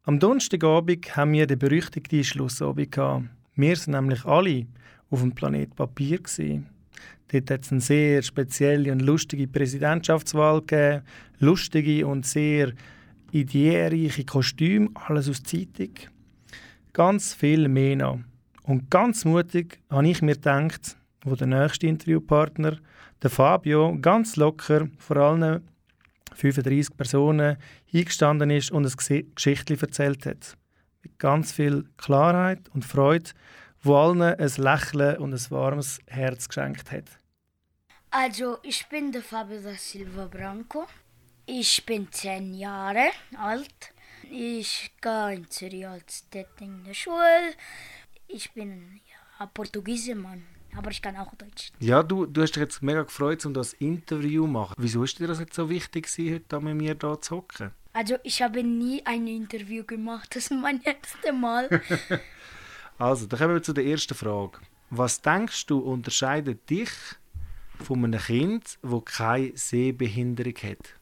Am 0.04 0.20
Donnerstagabend 0.20 1.16
haben 1.16 1.32
wir 1.32 1.48
den 1.48 1.58
berüchtigten 1.58 2.22
Schlussabend 2.22 2.92
gehabt. 2.92 3.30
Wir 3.56 3.78
sind 3.78 3.94
nämlich 3.94 4.26
alle 4.26 4.68
auf 5.10 5.22
dem 5.22 5.34
Planet 5.34 5.74
Papier. 5.74 6.18
Gewesen. 6.18 6.68
Dort 7.32 7.50
hat 7.50 7.64
es 7.64 7.72
eine 7.72 7.80
sehr 7.80 8.22
spezielle 8.24 8.92
und 8.92 9.04
lustige 9.04 9.48
Präsidentschaftswahl 9.48 10.60
gegeben. 10.60 11.04
Lustige 11.40 12.06
und 12.06 12.26
sehr 12.26 12.74
ideereiche 13.32 14.26
Kostüme, 14.26 14.90
alles 14.96 15.30
aus 15.30 15.44
Zeitung. 15.44 15.92
Ganz 16.92 17.34
viel 17.34 17.70
mehr 17.70 17.96
noch. 17.96 18.20
Und 18.64 18.92
ganz 18.92 19.24
mutig 19.24 19.80
habe 19.90 20.10
ich 20.10 20.22
mir 20.22 20.36
gedacht, 20.36 20.98
wo 21.26 21.36
der 21.36 21.48
nächste 21.48 21.88
Interviewpartner, 21.88 22.78
der 23.22 23.30
Fabio, 23.30 23.98
ganz 24.00 24.36
locker 24.36 24.88
vor 24.98 25.18
allen 25.18 25.68
35 26.34 26.96
Personen 26.96 27.58
eingestanden 27.94 28.50
ist 28.50 28.72
und 28.72 28.86
ein 28.86 29.26
Geschichtchen 29.36 29.80
erzählt 29.80 30.26
hat. 30.26 30.58
Mit 31.02 31.20
ganz 31.20 31.52
viel 31.52 31.86
Klarheit 31.98 32.70
und 32.74 32.86
Freude, 32.86 33.32
wo 33.82 33.96
allen 33.96 34.22
ein 34.22 34.52
Lächeln 34.58 35.18
und 35.18 35.34
ein 35.34 35.52
warmes 35.52 36.00
Herz 36.08 36.48
geschenkt 36.48 36.92
hat. 36.92 37.06
Also, 38.10 38.58
ich 38.64 38.88
bin 38.88 39.12
der 39.12 39.22
Fabio 39.22 39.60
da 39.62 39.74
Silva 39.74 40.28
Branco. 40.28 40.86
Ich 41.46 41.86
bin 41.86 42.12
zehn 42.12 42.54
Jahre 42.54 43.10
alt. 43.38 43.94
Ich 44.32 44.92
gehe 45.02 45.34
in 45.36 45.50
Zürich 45.50 45.88
als 45.88 46.26
in 46.60 46.84
der 46.84 46.94
Schule. 46.94 47.54
Ich 48.28 48.52
bin 48.54 49.00
ja, 49.40 49.46
Portugiese 49.48 50.16
Mann, 50.16 50.44
aber 50.78 50.92
ich 50.92 51.02
kann 51.02 51.16
auch 51.18 51.34
Deutsch. 51.36 51.72
Ja, 51.80 52.04
du, 52.04 52.26
du 52.26 52.42
hast 52.42 52.56
dich 52.56 52.62
jetzt 52.62 52.82
mega 52.82 53.04
gefreut, 53.04 53.46
um 53.46 53.54
das 53.54 53.74
Interview 53.74 54.46
zu 54.46 54.52
machen. 54.52 54.76
Wieso 54.78 55.04
ist 55.04 55.20
dir 55.20 55.28
das 55.28 55.40
jetzt 55.40 55.56
so 55.56 55.70
wichtig, 55.70 56.08
heute 56.18 56.60
mit 56.60 56.76
mir 56.76 56.96
hier 57.00 57.22
zu 57.22 57.36
hocken? 57.36 57.72
Also, 57.94 58.16
ich 58.24 58.42
habe 58.42 58.62
nie 58.64 59.02
ein 59.06 59.26
Interview 59.26 59.84
gemacht. 59.86 60.36
Das 60.36 60.46
ist 60.46 60.52
mein 60.52 60.82
erstes 60.84 61.32
Mal. 61.34 61.70
also, 62.98 63.26
dann 63.26 63.40
kommen 63.40 63.54
wir 63.54 63.64
zu 63.64 63.74
der 63.74 63.86
ersten 63.86 64.16
Frage. 64.16 64.60
Was 64.90 65.22
denkst 65.22 65.66
du, 65.68 65.80
unterscheidet 65.80 66.70
dich 66.70 66.90
von 67.84 68.04
einem 68.04 68.20
Kind, 68.20 68.78
das 68.82 69.06
keine 69.06 69.56
Sehbehinderung 69.56 70.56
hat? 70.64 70.94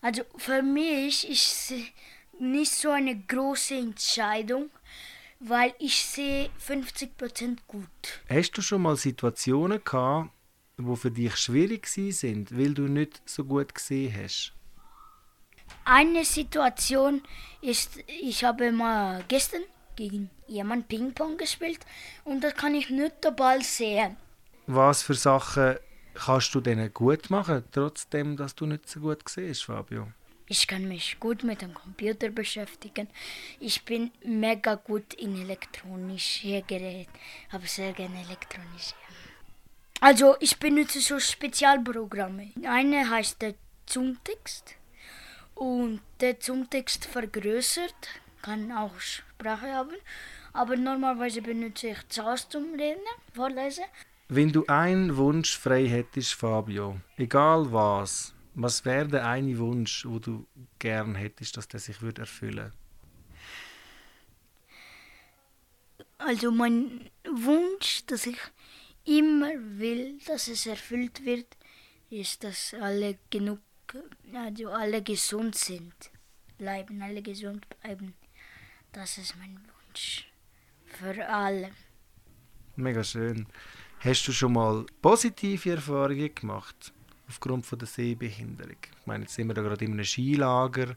Also, 0.00 0.22
für 0.36 0.62
mich 0.62 1.28
ist 1.28 1.70
es 1.70 1.82
nicht 2.40 2.72
so 2.72 2.90
eine 2.90 3.16
große 3.16 3.76
Entscheidung, 3.76 4.70
weil 5.40 5.74
ich 5.78 6.04
sehe 6.04 6.50
50% 6.66 7.58
gut. 7.66 7.88
Hast 8.28 8.52
du 8.52 8.62
schon 8.62 8.82
mal 8.82 8.96
Situationen 8.96 9.82
gehabt, 9.82 10.30
die 10.78 10.96
für 10.96 11.10
dich 11.10 11.36
schwierig 11.36 11.86
sind, 11.88 12.56
weil 12.56 12.74
du 12.74 12.82
nicht 12.82 13.22
so 13.24 13.44
gut 13.44 13.74
gesehen 13.74 14.14
hast? 14.22 14.52
Eine 15.84 16.24
Situation 16.24 17.22
ist, 17.62 17.98
ich 18.06 18.44
habe 18.44 18.70
mal 18.70 19.24
gestern 19.28 19.62
gegen 19.96 20.30
jemanden 20.46 20.86
Ping-Pong 20.86 21.36
gespielt 21.36 21.80
und 22.24 22.44
da 22.44 22.50
kann 22.50 22.74
ich 22.74 22.90
nicht 22.90 23.24
den 23.24 23.34
Ball 23.34 23.62
sehen. 23.62 24.16
Was 24.66 25.02
für 25.02 25.14
Sachen 25.14 25.76
kannst 26.14 26.54
du 26.54 26.60
denen 26.60 26.92
gut 26.92 27.30
machen, 27.30 27.64
trotzdem, 27.72 28.36
dass 28.36 28.54
du 28.54 28.66
nicht 28.66 28.88
so 28.88 29.00
gut 29.00 29.28
siehst, 29.28 29.64
Fabio? 29.64 30.08
Ich 30.52 30.66
kann 30.66 30.88
mich 30.88 31.20
gut 31.20 31.44
mit 31.44 31.62
dem 31.62 31.72
Computer 31.72 32.28
beschäftigen. 32.28 33.06
Ich 33.60 33.84
bin 33.84 34.10
mega 34.24 34.74
gut 34.74 35.14
in 35.14 35.40
elektronische 35.40 36.62
Geräte. 36.66 37.08
Habe 37.50 37.68
sehr 37.68 37.92
gerne 37.92 38.18
elektronische. 38.24 38.96
Also 40.00 40.34
ich 40.40 40.58
benutze 40.58 40.98
so 40.98 41.20
Spezialprogramme. 41.20 42.50
Eine 42.64 43.08
heißt 43.08 43.40
der 43.42 43.54
Zoomtext 43.86 44.74
und 45.54 46.00
der 46.20 46.40
Zoomtext 46.40 47.04
vergrößert, 47.04 48.08
kann 48.42 48.72
auch 48.72 48.98
Sprache 48.98 49.72
haben. 49.72 49.98
Aber 50.52 50.76
normalerweise 50.76 51.42
benutze 51.42 51.90
ich 51.90 52.02
das 52.12 52.48
zum 52.48 52.74
Reden, 52.74 53.06
Vorlesen. 53.34 53.84
Wenn 54.28 54.50
du 54.50 54.66
einen 54.66 55.16
Wunsch 55.16 55.56
frei 55.56 55.86
hättest, 55.86 56.34
Fabio, 56.34 56.96
egal 57.16 57.72
was, 57.72 58.34
was 58.54 58.84
wäre 58.84 59.08
der 59.08 59.26
eine 59.26 59.58
Wunsch, 59.58 60.04
wo 60.06 60.18
du 60.18 60.46
gern 60.78 61.14
hättest, 61.14 61.56
dass 61.56 61.68
der 61.68 61.80
sich 61.80 62.02
würde 62.02 62.22
erfüllen? 62.22 62.72
Also 66.18 66.50
mein 66.50 67.10
Wunsch, 67.24 68.04
dass 68.06 68.26
ich 68.26 68.38
immer 69.04 69.52
will, 69.78 70.18
dass 70.26 70.48
es 70.48 70.66
erfüllt 70.66 71.24
wird, 71.24 71.56
ist, 72.10 72.44
dass 72.44 72.74
alle 72.74 73.18
genug, 73.30 73.60
also 74.34 74.68
alle 74.68 75.02
gesund 75.02 75.54
sind, 75.54 75.94
bleiben, 76.58 77.00
alle 77.02 77.22
gesund 77.22 77.66
bleiben. 77.80 78.14
Das 78.92 79.16
ist 79.16 79.36
mein 79.38 79.56
Wunsch 79.56 80.30
für 80.84 81.26
alle. 81.26 81.70
Mega 82.76 83.02
schön. 83.02 83.46
Hast 84.00 84.26
du 84.26 84.32
schon 84.32 84.52
mal 84.52 84.86
positive 85.02 85.70
Erfahrungen 85.72 86.34
gemacht? 86.34 86.92
Aufgrund 87.30 87.64
von 87.64 87.78
der 87.78 87.88
Sehbehinderung. 87.88 88.76
Ich 89.00 89.06
meine, 89.06 89.24
jetzt 89.24 89.34
sind 89.34 89.48
wir 89.48 89.54
da 89.54 89.62
gerade 89.62 89.84
in 89.84 89.92
einem 89.92 90.04
Skilager, 90.04 90.94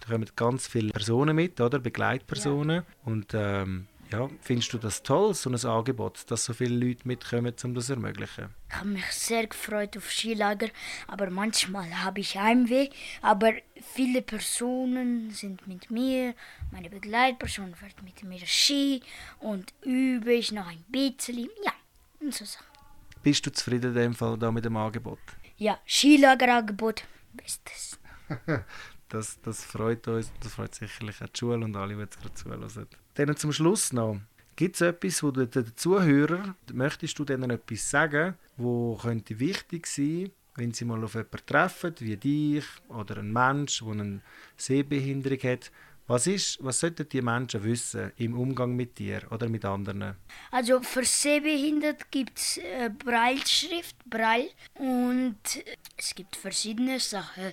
da 0.00 0.08
kommen 0.08 0.28
ganz 0.36 0.66
viele 0.66 0.92
Personen 0.92 1.36
mit, 1.36 1.60
oder? 1.60 1.78
Begleitpersonen. 1.78 2.76
Ja. 2.76 2.84
Und 3.04 3.34
ähm, 3.34 3.86
ja, 4.12 4.28
findest 4.40 4.72
du 4.72 4.78
das 4.78 5.02
toll, 5.02 5.34
so 5.34 5.50
ein 5.50 5.64
Angebot, 5.64 6.24
dass 6.30 6.44
so 6.44 6.52
viele 6.52 6.74
Leute 6.74 7.06
mitkommen, 7.06 7.54
um 7.62 7.74
das 7.74 7.86
zu 7.86 7.92
ermöglichen? 7.92 8.48
Ich 8.68 8.76
habe 8.76 8.88
mich 8.88 9.04
sehr 9.06 9.46
gefreut 9.46 9.96
auf 9.96 10.10
Skilager, 10.10 10.68
aber 11.06 11.30
manchmal 11.30 12.02
habe 12.02 12.20
ich 12.20 12.36
Heimweh. 12.36 12.88
Aber 13.22 13.52
viele 13.94 14.22
Personen 14.22 15.30
sind 15.30 15.66
mit 15.68 15.90
mir, 15.90 16.34
meine 16.72 16.90
Begleitperson 16.90 17.74
fährt 17.74 18.02
mit 18.02 18.22
mir 18.24 18.44
Ski 18.46 19.02
und 19.38 19.72
übe 19.82 20.32
ich 20.32 20.50
noch 20.50 20.66
ein 20.66 20.84
bisschen. 20.88 21.48
Ja, 21.64 21.72
und 22.20 22.34
so 22.34 22.44
Sachen. 22.44 22.66
Bist 23.22 23.44
du 23.46 23.52
zufrieden 23.52 23.90
in 23.90 23.96
dem 23.96 24.14
Fall 24.14 24.38
da 24.38 24.50
mit 24.50 24.64
dem 24.64 24.76
Angebot? 24.76 25.18
Ja, 25.60 25.78
Skilagerangebot, 25.86 27.04
bestes. 27.34 27.98
das, 29.10 29.38
das 29.42 29.62
freut 29.62 30.08
uns, 30.08 30.32
das 30.42 30.54
freut 30.54 30.74
sicherlich 30.74 31.20
auch 31.20 31.28
die 31.28 31.38
Schule 31.38 31.62
und 31.62 31.76
alle, 31.76 31.94
die 31.94 32.00
jetzt 32.00 32.18
gerade 32.18 32.32
zuhören. 32.32 32.86
Dann 33.12 33.36
zum 33.36 33.52
Schluss 33.52 33.92
noch. 33.92 34.18
Gibt 34.56 34.76
es 34.76 34.80
etwas, 34.80 35.22
wo 35.22 35.30
du 35.30 35.46
den 35.46 35.76
Zuhörern, 35.76 36.54
möchtest 36.72 37.18
du 37.18 37.26
denen 37.26 37.50
etwas 37.50 37.90
sagen, 37.90 38.36
wo 38.56 38.96
könnte 38.96 39.38
wichtig 39.38 39.86
sein, 39.86 40.30
wenn 40.54 40.72
sie 40.72 40.86
mal 40.86 41.04
auf 41.04 41.12
jemanden 41.12 41.44
treffen, 41.44 41.94
wie 41.98 42.16
dich 42.16 42.64
oder 42.88 43.18
einen 43.18 43.30
Mensch, 43.30 43.80
der 43.80 43.92
eine 43.92 44.22
Sehbehinderung 44.56 45.42
hat, 45.42 45.70
was, 46.06 46.26
ist, 46.26 46.58
was 46.60 46.80
sollten 46.80 47.08
die 47.08 47.22
Menschen 47.22 47.62
wissen 47.62 48.12
im 48.16 48.38
Umgang 48.38 48.74
mit 48.74 48.98
dir 48.98 49.22
oder 49.30 49.48
mit 49.48 49.64
anderen? 49.64 50.16
Also 50.50 50.80
für 50.82 51.04
Sehbehinderte 51.04 52.04
gibt 52.10 52.38
es 52.38 52.58
äh, 52.58 52.90
Breilschrift, 52.90 53.96
Breil 54.04 54.50
und 54.74 55.38
es 55.96 56.14
gibt 56.14 56.36
verschiedene 56.36 56.98
Sachen. 56.98 57.52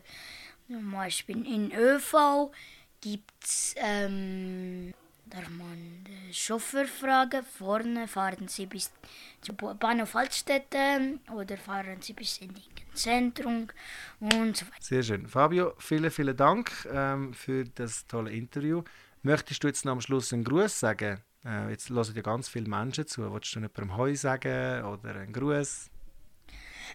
Zum 0.67 0.91
Beispiel 0.91 1.45
in 1.45 1.71
ÖV 1.71 2.51
gibt 2.99 3.31
es 3.43 3.75
ähm, 3.77 4.93
darf 5.29 5.49
man 5.49 6.03
den 6.03 6.33
Chauffeur 6.33 6.87
fragen, 6.87 7.43
vorne 7.43 8.07
fahren 8.07 8.47
Sie 8.47 8.65
bis 8.65 8.91
zum 9.41 9.55
Bahnhof 9.55 10.15
Altstädte 10.15 11.19
oder 11.33 11.57
fahren 11.57 12.01
Sie 12.01 12.13
bis 12.13 12.37
in 12.39 12.53
den 12.53 12.63
Zentrum 12.97 13.67
und 14.19 14.57
so 14.57 14.65
weiter. 14.65 14.75
Sehr 14.79 15.03
schön. 15.03 15.27
Fabio, 15.27 15.73
vielen, 15.77 16.11
vielen 16.11 16.35
Dank 16.35 16.71
ähm, 16.91 17.33
für 17.33 17.63
das 17.63 18.05
tolle 18.07 18.31
Interview. 18.31 18.83
Möchtest 19.21 19.63
du 19.63 19.67
jetzt 19.67 19.85
noch 19.85 19.93
am 19.93 20.01
Schluss 20.01 20.33
einen 20.33 20.43
Gruß 20.43 20.79
sagen? 20.79 21.21
Äh, 21.45 21.69
jetzt 21.69 21.89
hören 21.89 22.15
ja 22.15 22.21
ganz 22.21 22.49
viele 22.49 22.67
Menschen 22.67 23.07
zu. 23.07 23.29
Wolltest 23.29 23.55
du 23.55 23.59
jemandem 23.59 23.95
Heu 23.95 24.15
sagen 24.15 24.83
oder 24.83 25.15
einen 25.15 25.33
Gruß? 25.33 25.89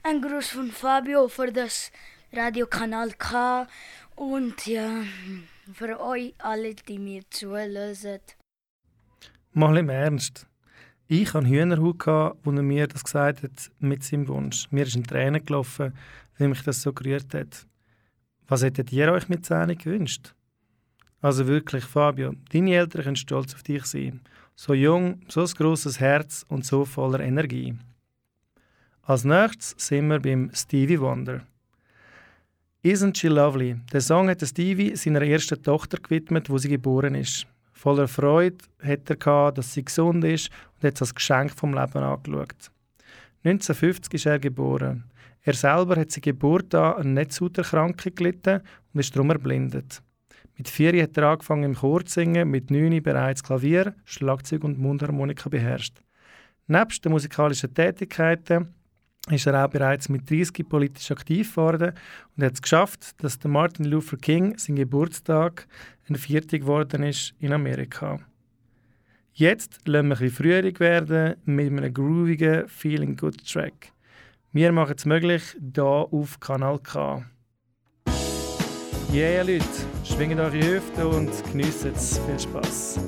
Ein 0.03 0.21
Gruß 0.21 0.49
von 0.49 0.71
Fabio 0.71 1.29
für 1.29 1.53
das 1.53 1.93
Radiokanal 2.33 3.13
K 3.13 3.69
und 4.17 4.67
ja, 4.67 5.05
für 5.73 6.01
euch 6.01 6.35
alle, 6.39 6.75
die 6.75 6.99
mir 6.99 7.23
zuhören. 7.31 8.21
Mal 9.53 9.77
im 9.77 9.89
Ernst. 9.91 10.47
Ich 11.15 11.35
hatte 11.35 11.47
Hühnerhaut, 11.47 12.09
als 12.09 12.37
er 12.47 12.63
mir 12.63 12.87
das 12.87 13.05
gesagt 13.05 13.43
hat 13.43 13.71
mit 13.81 14.03
seinem 14.03 14.29
Wunsch. 14.29 14.67
Mir 14.71 14.87
ist 14.87 14.97
ein 14.97 15.05
Tränen 15.05 15.45
gelaufen, 15.45 15.93
weil 16.39 16.49
mich 16.49 16.63
das 16.63 16.81
so 16.81 16.91
gerührt 16.95 17.35
hat. 17.35 17.67
Was 18.49 18.63
hättet 18.63 18.91
ihr 18.93 19.13
euch 19.13 19.29
mit 19.29 19.45
Zähnen 19.45 19.77
gewünscht? 19.77 20.33
Also 21.21 21.47
wirklich, 21.47 21.85
Fabio, 21.85 22.33
deine 22.51 22.75
Eltern 22.75 23.03
können 23.03 23.17
stolz 23.17 23.53
auf 23.55 23.63
dich 23.63 23.85
sein. 23.85 24.23
So 24.57 24.73
jung, 24.73 25.21
so 25.29 25.43
ein 25.43 25.49
grosses 25.49 26.01
Herz 26.01 26.47
und 26.49 26.65
so 26.65 26.87
voller 26.87 27.21
Energie. 27.21 27.75
Als 29.03 29.25
nächstes 29.25 29.75
sind 29.77 30.09
wir 30.09 30.19
beim 30.19 30.51
Stevie 30.55 30.99
Wonder. 30.99 31.43
Isn't 32.83 33.19
She 33.19 33.29
Lovely? 33.29 33.77
Der 33.93 34.01
Song 34.01 34.31
hat 34.31 34.41
Stevie 34.41 34.97
seiner 34.97 35.21
ersten 35.21 35.63
Tochter 35.63 35.99
gewidmet, 35.99 36.49
wo 36.49 36.57
sie 36.57 36.71
geboren 36.71 37.17
ist. 37.17 37.47
Voller 37.75 38.07
Freude 38.07 38.65
hat 38.83 39.11
er 39.11 39.17
gehabt, 39.17 39.59
dass 39.59 39.75
sie 39.75 39.85
gesund 39.85 40.25
ist 40.25 40.51
und 40.83 40.89
hat 40.89 40.95
es 40.97 41.03
als 41.03 41.15
Geschenk 41.15 41.53
vom 41.53 41.75
Leben 41.75 42.03
angeschaut. 42.03 42.71
1950 43.45 44.15
ist 44.15 44.27
er 44.27 44.39
geboren. 44.39 45.05
Er 45.43 45.55
selber 45.55 45.97
hat 45.97 46.13
seine 46.13 46.23
Geburt 46.23 46.75
an 46.75 46.95
eine 46.95 47.11
Netzhauterkrankung 47.11 48.15
gelitten 48.15 48.61
und 48.93 49.01
ist 49.01 49.15
darum 49.15 49.31
erblindet. 49.31 50.03
Mit 50.57 50.69
vier 50.69 51.03
hat 51.03 51.17
er 51.17 51.31
angefangen 51.31 51.65
im 51.65 51.75
Chor 51.75 52.05
zu 52.05 52.15
singen, 52.15 52.51
mit 52.51 52.71
neun 52.71 53.03
bereits 53.03 53.43
Klavier, 53.43 53.95
Schlagzeug 54.05 54.65
und 54.65 54.79
Mundharmonika 54.79 55.49
beherrscht. 55.49 56.01
Nebst 56.69 57.05
den 57.05 57.13
musikalischen 57.13 57.75
Tätigkeiten 57.75 58.75
ist 59.31 59.47
er 59.47 59.65
auch 59.65 59.71
bereits 59.71 60.09
mit 60.09 60.31
30 60.31 60.69
politisch 60.69 61.11
aktiv 61.11 61.51
geworden 61.51 61.93
und 62.37 62.45
hat 62.45 62.55
es 62.55 62.63
geschafft, 62.63 63.23
dass 63.23 63.39
der 63.39 63.51
Martin 63.51 63.87
Luther 63.87 64.17
King 64.17 64.59
sein 64.59 64.77
Geburtstag 64.77 65.67
ein 66.09 66.17
Viertel 66.17 66.61
geworden 66.61 67.03
ist 67.03 67.35
in 67.39 67.53
Amerika. 67.53 68.21
Jetzt 69.35 69.89
lassen 69.89 70.09
wir 70.09 70.21
ein 70.21 70.31
früher 70.31 70.63
werden 70.63 71.37
mit 71.47 71.69
einem 71.69 71.95
groovigen 71.95 72.69
Feeling 72.69 73.17
Good 73.17 73.51
Track. 73.51 73.91
Wir 74.53 74.73
machen 74.73 74.95
es 74.95 75.07
möglich 75.07 75.57
hier 75.75 75.85
auf 75.85 76.39
Kanal 76.39 76.79
K. 76.81 77.25
Yeah, 79.11 79.43
Leute, 79.43 79.65
schwingt 80.05 80.39
eure 80.39 80.61
Hüfte 80.61 81.09
und 81.09 81.31
geniessen 81.51 81.93
es. 81.95 82.19
Viel 82.19 82.39
Spaß. 82.39 83.01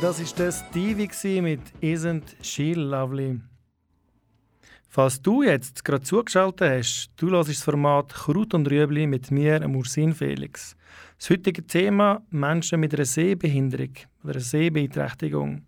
Das 0.00 0.20
war 0.20 0.36
der 0.38 0.52
Stevie 0.52 1.40
mit 1.40 1.60
Isn't 1.80 2.36
She 2.42 2.72
Lovely. 2.72 3.40
Falls 4.88 5.20
du 5.20 5.42
jetzt 5.42 5.84
gerade 5.84 6.02
zugeschaltet 6.02 6.70
hast, 6.70 7.10
du 7.16 7.30
hörst 7.30 7.50
das 7.50 7.62
Format 7.62 8.12
Kraut 8.12 8.54
und 8.54 8.70
Rüebli 8.70 9.06
mit 9.06 9.30
mir, 9.30 9.60
Ursin 9.68 10.14
Felix. 10.14 10.76
Das 11.18 11.30
heutige 11.30 11.66
Thema 11.66 12.22
Menschen 12.30 12.80
mit 12.80 12.94
einer 12.94 13.04
Sehbehinderung 13.04 13.92
oder 14.22 14.34
einer 14.34 14.40
Sehbeeinträchtigung. 14.40 15.66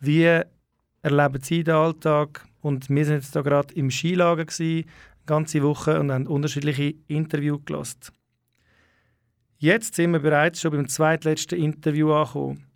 Wie 0.00 0.42
erleben 1.02 1.42
sie 1.42 1.64
den 1.64 1.74
Alltag? 1.74 2.46
Und 2.60 2.88
wir 2.88 3.04
sind 3.04 3.16
jetzt 3.16 3.32
hier 3.32 3.42
gerade 3.42 3.74
im 3.74 3.90
Skilager 3.90 4.44
gewesen, 4.44 4.88
ganze 5.26 5.62
Woche 5.62 5.98
und 5.98 6.12
haben 6.12 6.26
unterschiedliche 6.26 6.94
Interviews 7.08 7.60
gelost. 7.64 8.12
Jetzt 9.58 9.94
sind 9.94 10.12
wir 10.12 10.20
bereits 10.20 10.60
schon 10.60 10.72
beim 10.72 10.88
zweitletzten 10.88 11.58
Interview 11.58 12.12
angekommen. 12.12 12.69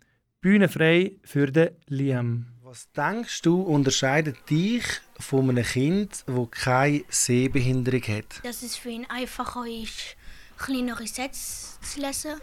Bühne 0.45 0.69
frei 0.69 1.13
für 1.23 1.51
den 1.51 1.71
Liam. 1.87 2.45
Was 2.61 2.91
denkst 2.91 3.41
du, 3.41 3.63
unterscheidet 3.63 4.47
dich 4.47 4.83
von 5.19 5.49
einem 5.49 5.65
Kind, 5.65 6.23
das 6.27 6.51
keine 6.51 7.03
Sehbehinderung 7.09 8.03
hat? 8.03 8.43
Dass 8.43 8.61
es 8.61 8.75
für 8.75 8.89
ihn 8.89 9.07
einfacher 9.09 9.65
ist, 9.65 10.15
kleinere 10.59 11.07
Sätze 11.07 11.79
zu 11.81 11.99
lesen. 11.99 12.35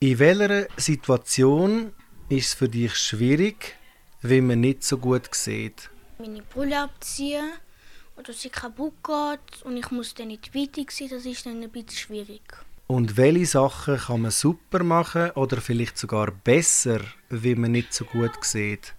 In 0.00 0.18
welcher 0.18 0.68
Situation 0.78 1.92
ist 2.30 2.46
es 2.46 2.54
für 2.54 2.70
dich 2.70 2.94
schwierig, 2.96 3.76
wenn 4.22 4.46
man 4.46 4.62
nicht 4.62 4.82
so 4.82 4.96
gut 4.96 5.28
sieht? 5.34 5.90
Meine 6.18 6.40
Brille 6.40 6.80
abziehen 6.80 7.50
oder 8.16 8.32
sie 8.32 8.48
kaputt 8.48 8.94
geht 9.04 9.62
und 9.64 9.76
ich 9.76 9.90
muss 9.90 10.14
dann 10.14 10.28
nicht 10.28 10.54
weiter 10.54 10.86
sein, 10.88 11.08
das 11.10 11.26
ist 11.26 11.44
dann 11.44 11.62
ein 11.62 11.68
bisschen 11.68 11.90
schwierig. 11.90 12.40
Und 12.88 13.18
welche 13.18 13.44
Sachen 13.44 13.98
kann 13.98 14.22
man 14.22 14.30
super 14.30 14.82
machen 14.82 15.30
oder 15.32 15.60
vielleicht 15.60 15.98
sogar 15.98 16.30
besser, 16.30 17.00
wenn 17.28 17.60
man 17.60 17.72
nicht 17.72 17.92
so 17.92 18.06
gut 18.06 18.42
sieht? 18.42 18.94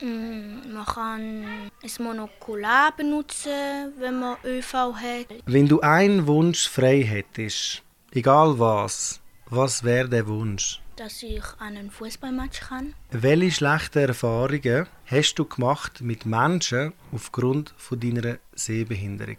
Mm, 0.00 0.72
Man 0.72 0.86
kann 0.86 1.44
ein 1.82 2.04
Monokular 2.04 2.96
benutzen, 2.96 3.92
wenn 3.98 4.20
man 4.20 4.36
ÖV 4.44 4.72
hat. 4.94 5.26
Wenn 5.46 5.66
du 5.66 5.80
einen 5.80 6.28
Wunsch 6.28 6.68
frei 6.68 7.02
hättest, 7.02 7.82
egal 8.12 8.56
was, 8.56 9.20
was 9.46 9.82
wäre 9.82 10.08
der 10.08 10.28
Wunsch? 10.28 10.80
Dass 10.94 11.20
ich 11.24 11.42
an 11.58 11.76
einen 11.76 11.90
Fußballmatch 11.90 12.60
kann. 12.60 12.94
Welche 13.10 13.50
schlechten 13.50 14.10
Erfahrungen 14.10 14.86
hast 15.06 15.34
du 15.34 15.44
gemacht 15.44 16.00
mit 16.00 16.24
Menschen 16.24 16.92
aufgrund 17.10 17.74
von 17.76 17.98
deiner 17.98 18.38
Sehbehinderung? 18.54 19.38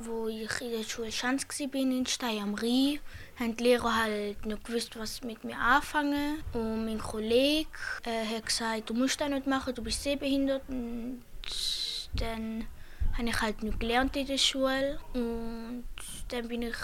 Wo 0.00 0.28
ich 0.28 0.60
in 0.60 0.70
der 0.70 0.84
Schule 0.84 1.10
Schanz 1.10 1.46
war, 1.48 1.74
in 1.74 2.06
Stein 2.06 2.42
am 2.42 2.54
Rhein, 2.54 3.00
haben 3.38 3.56
die 3.56 3.64
Lehrer 3.64 3.96
halt 3.96 4.46
nicht 4.46 4.64
gewusst, 4.64 4.98
was 4.98 5.22
mit 5.22 5.42
mir 5.44 5.58
anfangen. 5.58 6.42
Und 6.52 6.84
mein 6.84 6.98
Kollege 6.98 7.68
äh, 8.04 8.36
hat 8.36 8.46
gesagt, 8.46 8.90
du 8.90 8.94
musst 8.94 9.20
das 9.20 9.28
nicht 9.28 9.46
machen, 9.46 9.74
du 9.74 9.82
bist 9.82 10.02
sehbehindert. 10.02 10.62
Und 10.68 11.22
dann 12.14 12.66
habe 13.16 13.28
ich 13.28 13.40
halt 13.40 13.62
nicht 13.62 13.80
gelernt 13.80 14.16
in 14.16 14.26
der 14.26 14.38
Schule. 14.38 15.00
Und 15.14 15.84
dann 16.28 16.48
bin 16.48 16.62
ich 16.62 16.76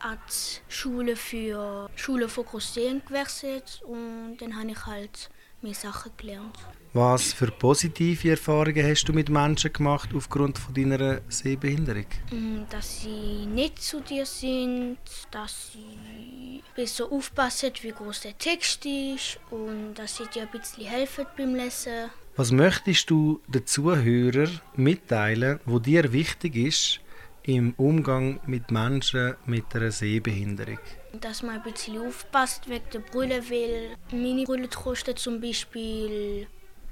an 0.00 0.18
die 0.28 0.72
Schule 0.72 1.16
für 1.16 1.90
Schule 1.96 2.26
Grosseen 2.28 3.02
gewechselt 3.04 3.82
und 3.84 4.36
dann 4.38 4.56
habe 4.56 4.70
ich 4.70 4.86
halt 4.86 5.30
mehr 5.62 5.74
Sachen 5.74 6.12
gelernt. 6.16 6.56
Was 6.92 7.32
für 7.32 7.50
positive 7.50 8.30
Erfahrungen 8.30 8.84
hast 8.86 9.04
du 9.04 9.12
mit 9.12 9.28
Menschen 9.28 9.72
gemacht 9.72 10.10
aufgrund 10.14 10.58
von 10.58 10.74
deiner 10.74 11.20
Sehbehinderung? 11.28 12.06
Mm, 12.30 12.62
Dass 12.70 13.02
sie 13.02 13.46
nicht 13.46 13.82
zu 13.82 14.00
dir 14.00 14.24
sind, 14.24 14.98
dass 15.30 15.72
sie 15.72 16.62
besser 16.74 17.10
aufpassen, 17.10 17.72
wie 17.82 17.92
groß 17.92 18.22
der 18.22 18.38
Text 18.38 18.86
ist 18.86 19.38
und 19.50 19.94
dass 19.94 20.16
sie 20.16 20.26
dir 20.34 20.42
ein 20.42 20.50
bisschen 20.50 20.86
helfen 20.86 21.26
beim 21.36 21.54
Lesen. 21.54 22.10
Was 22.36 22.52
möchtest 22.52 23.10
du 23.10 23.40
den 23.48 23.66
Zuhörern 23.66 24.60
mitteilen, 24.76 25.60
wo 25.66 25.78
dir 25.78 26.12
wichtig 26.12 26.56
ist 26.56 27.00
im 27.48 27.72
Umgang 27.78 28.40
mit 28.46 28.70
Menschen 28.70 29.34
mit 29.46 29.74
einer 29.74 29.90
Sehbehinderung? 29.90 30.78
Dass 31.18 31.42
man 31.42 31.56
ein 31.56 31.62
bisschen 31.62 31.98
aufpasst 31.98 32.68
wegen 32.68 32.84
der 32.92 32.98
Brille, 32.98 33.42
weil 33.48 33.96
meine 34.12 34.44
Brille 34.44 34.68
kostet 34.68 35.18
zum 35.18 35.40
Beispiel 35.40 36.46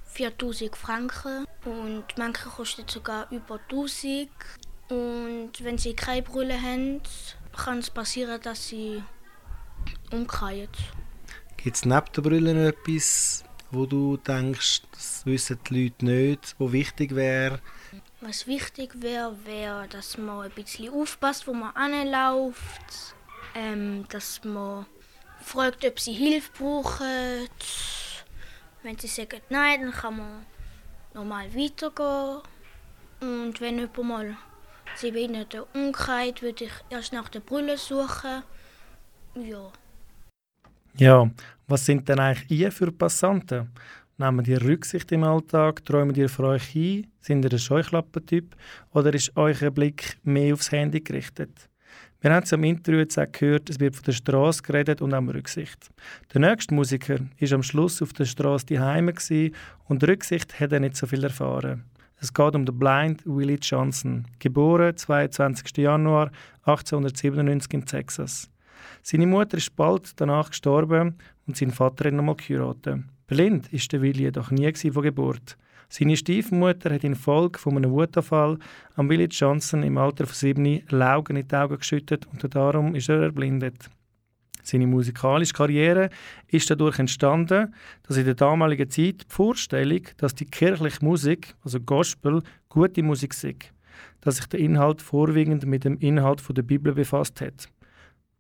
4000 0.07 0.75
Franken 0.75 1.45
und 1.67 2.05
manche 2.17 2.49
kosten 2.49 2.89
sogar 2.89 3.31
über 3.31 3.61
1000. 3.71 4.31
Und 4.89 5.53
wenn 5.61 5.77
sie 5.77 5.95
keine 5.95 6.23
Brille 6.23 6.61
haben, 6.61 7.03
kann 7.55 7.81
es 7.81 7.91
passieren, 7.91 8.41
dass 8.41 8.69
sie 8.69 9.03
umkehren. 10.11 10.69
Gibt 11.59 11.77
es 11.77 11.85
neben 11.85 12.13
der 12.17 12.23
Brille 12.23 12.55
noch 12.55 12.69
etwas, 12.69 13.45
wo 13.71 13.85
du 13.85 14.17
denkst, 14.17 14.83
das 14.93 15.27
wissen 15.27 15.59
die 15.69 15.85
Leute 15.85 16.05
nicht, 16.07 16.55
wo 16.59 16.73
wichtig 16.73 17.15
wäre? 17.15 17.61
Was 18.27 18.49
wichtig 18.49 18.91
wäre, 19.01 19.37
wäre, 19.45 19.87
dass 19.87 20.19
man 20.19 20.47
ein 20.47 20.51
bisschen 20.51 20.93
aufpasst, 20.93 21.47
wo 21.47 21.55
man 21.55 21.71
anläuft. 21.77 23.15
Ähm, 23.55 24.05
dass 24.09 24.43
man 24.43 24.85
fragt, 25.41 25.85
ob 25.85 26.01
sie 26.01 26.13
Hilfe 26.13 26.51
brauchen. 26.59 27.49
Wenn 28.83 28.99
sie 28.99 29.07
sagen 29.07 29.41
nein, 29.49 29.83
dann 29.83 29.93
kann 29.93 30.17
man 30.17 30.47
normal 31.15 31.55
weitergehen. 31.55 32.43
Und 33.21 33.61
wenn 33.61 33.79
jemand 33.79 33.99
mal 33.99 34.37
sie 34.97 35.13
behindert 35.13 35.55
umkehrt, 35.73 36.43
würde 36.43 36.65
ich 36.65 36.73
erst 36.91 37.13
nach 37.13 37.29
der 37.29 37.41
Brille 37.41 37.79
suchen. 37.79 38.43
Ja. 39.37 39.71
Ja, 40.97 41.31
was 41.69 41.87
sind 41.87 42.09
denn 42.09 42.19
eigentlich 42.19 42.51
ihr 42.59 42.73
für 42.73 42.91
Passanten? 42.91 43.71
Nehmen 44.19 44.45
die 44.45 44.55
Rücksicht 44.55 45.13
im 45.13 45.25
Alltag? 45.25 45.85
Träumen 45.85 46.15
die 46.15 46.27
für 46.29 46.45
euch 46.45 46.75
ein? 46.75 47.07
Sind 47.21 47.45
ihr 47.45 47.53
ein 47.53 47.59
Scheuklappentyp? 47.59 48.57
Oder 48.93 49.13
ist 49.13 49.33
euer 49.37 49.71
Blick 49.71 50.17
mehr 50.23 50.55
aufs 50.55 50.73
Handy 50.73 51.03
gerichtet? 51.03 51.69
Wir 52.23 52.33
haben 52.33 52.45
es 52.45 52.53
am 52.55 52.65
Interview 52.65 53.01
jetzt 53.01 53.19
auch 53.19 53.31
gehört, 53.31 53.69
es 53.69 53.79
wird 53.79 53.95
von 53.95 54.05
der 54.05 54.13
Straße 54.13 54.63
geredet 54.63 55.03
und 55.03 55.13
um 55.13 55.29
Rücksicht. 55.29 55.91
Der 56.33 56.41
nächste 56.41 56.75
Musiker 56.75 57.19
war 57.19 57.53
am 57.53 57.63
Schluss 57.63 58.01
auf 58.01 58.15
der 58.15 58.25
Straße 58.25 58.65
daheim 58.65 59.13
und 59.85 60.03
Rücksicht 60.09 60.59
hat 60.59 60.73
er 60.73 60.81
nicht 60.81 60.97
so 60.97 61.07
viel 61.07 61.23
erfahren. 61.23 61.85
Es 62.19 62.33
geht 62.33 62.55
um 62.55 62.65
den 62.65 62.79
Blind 62.79 63.23
Willie 63.27 63.59
Johnson, 63.61 64.27
geboren 64.39 64.97
22. 64.97 65.77
Januar 65.77 66.31
1897 66.63 67.75
in 67.75 67.85
Texas. 67.85 68.51
Seine 69.03 69.27
Mutter 69.27 69.59
ist 69.59 69.77
bald 69.77 70.19
danach 70.19 70.49
gestorben 70.49 71.19
und 71.47 71.57
sein 71.59 71.71
Vater 71.71 72.07
hat 72.07 72.15
nochmal 72.15 72.37
geheiratet. 72.37 73.01
Blind 73.27 73.73
ist 73.73 73.93
der 73.93 74.03
Willi 74.03 74.23
jedoch 74.23 74.53
nie 74.53 74.73
von 74.73 75.03
Geburt. 75.03 75.57
Seine 75.89 76.17
Stiefmutter 76.17 76.95
hat 76.95 77.03
infolge 77.03 77.59
von 77.59 77.77
einem 77.77 77.91
Wutanfall 77.91 78.57
am 78.95 79.09
Willie 79.09 79.27
Johnson 79.27 79.83
im 79.83 79.99
Alter 79.99 80.27
von 80.27 80.35
sieben 80.35 80.83
Laugen 80.91 81.35
in 81.35 81.49
die 81.49 81.57
Augen 81.57 81.77
geschüttet 81.77 82.25
und 82.27 82.55
darum 82.55 82.95
ist 82.95 83.09
er 83.09 83.23
erblindet. 83.23 83.91
Seine 84.63 84.87
musikalische 84.87 85.55
Karriere 85.55 86.11
ist 86.47 86.71
dadurch 86.71 87.01
entstanden, 87.01 87.75
dass 88.05 88.17
in 88.17 88.27
der 88.27 88.35
damaligen 88.35 88.91
Zeit 88.91 89.23
die 89.23 89.27
Vorstellung, 89.29 90.03
dass 90.19 90.37
die 90.37 90.47
kirchliche 90.47 91.05
Musik, 91.05 91.55
also 91.65 91.81
Gospel, 91.81 92.43
gute 92.69 93.03
Musik 93.03 93.35
sei, 93.35 93.57
dass 94.21 94.37
sich 94.37 94.47
der 94.47 94.61
Inhalt 94.61 95.03
vorwiegend 95.03 95.67
mit 95.67 95.85
dem 95.85 95.99
Inhalt 95.99 96.45
der 96.49 96.63
Bibel 96.63 96.95
befasst 96.95 97.41
hat. 97.41 97.69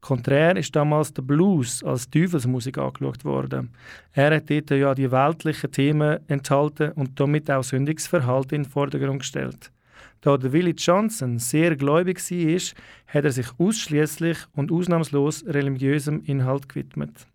Konträr 0.01 0.57
ist 0.57 0.76
damals 0.76 1.12
der 1.12 1.22
Blues 1.22 1.82
als 1.82 2.09
Teufelsmusik 2.09 2.78
angeschaut 2.78 3.24
worden. 3.24 3.70
Er 4.12 4.36
hat 4.36 4.49
dort 4.51 4.70
ja 4.70 4.94
die 4.94 5.11
weltlichen 5.11 5.72
Themen 5.72 6.20
enthalten 6.28 6.92
und 6.92 7.18
damit 7.18 7.51
auch 7.51 7.64
Sündigungsverhalten 7.64 8.57
in 8.57 8.62
den 8.62 8.70
Vordergrund 8.70 9.20
gestellt. 9.20 9.72
Da 10.20 10.36
der 10.36 10.53
Willie 10.53 10.74
Johnson 10.74 11.38
sehr 11.38 11.76
gläubig 11.76 12.18
war, 12.18 13.14
hat 13.14 13.24
er 13.24 13.32
sich 13.32 13.47
ausschließlich 13.59 14.38
und 14.55 14.72
ausnahmslos 14.72 15.44
religiösem 15.47 16.22
Inhalt 16.22 16.68
gewidmet. 16.68 17.26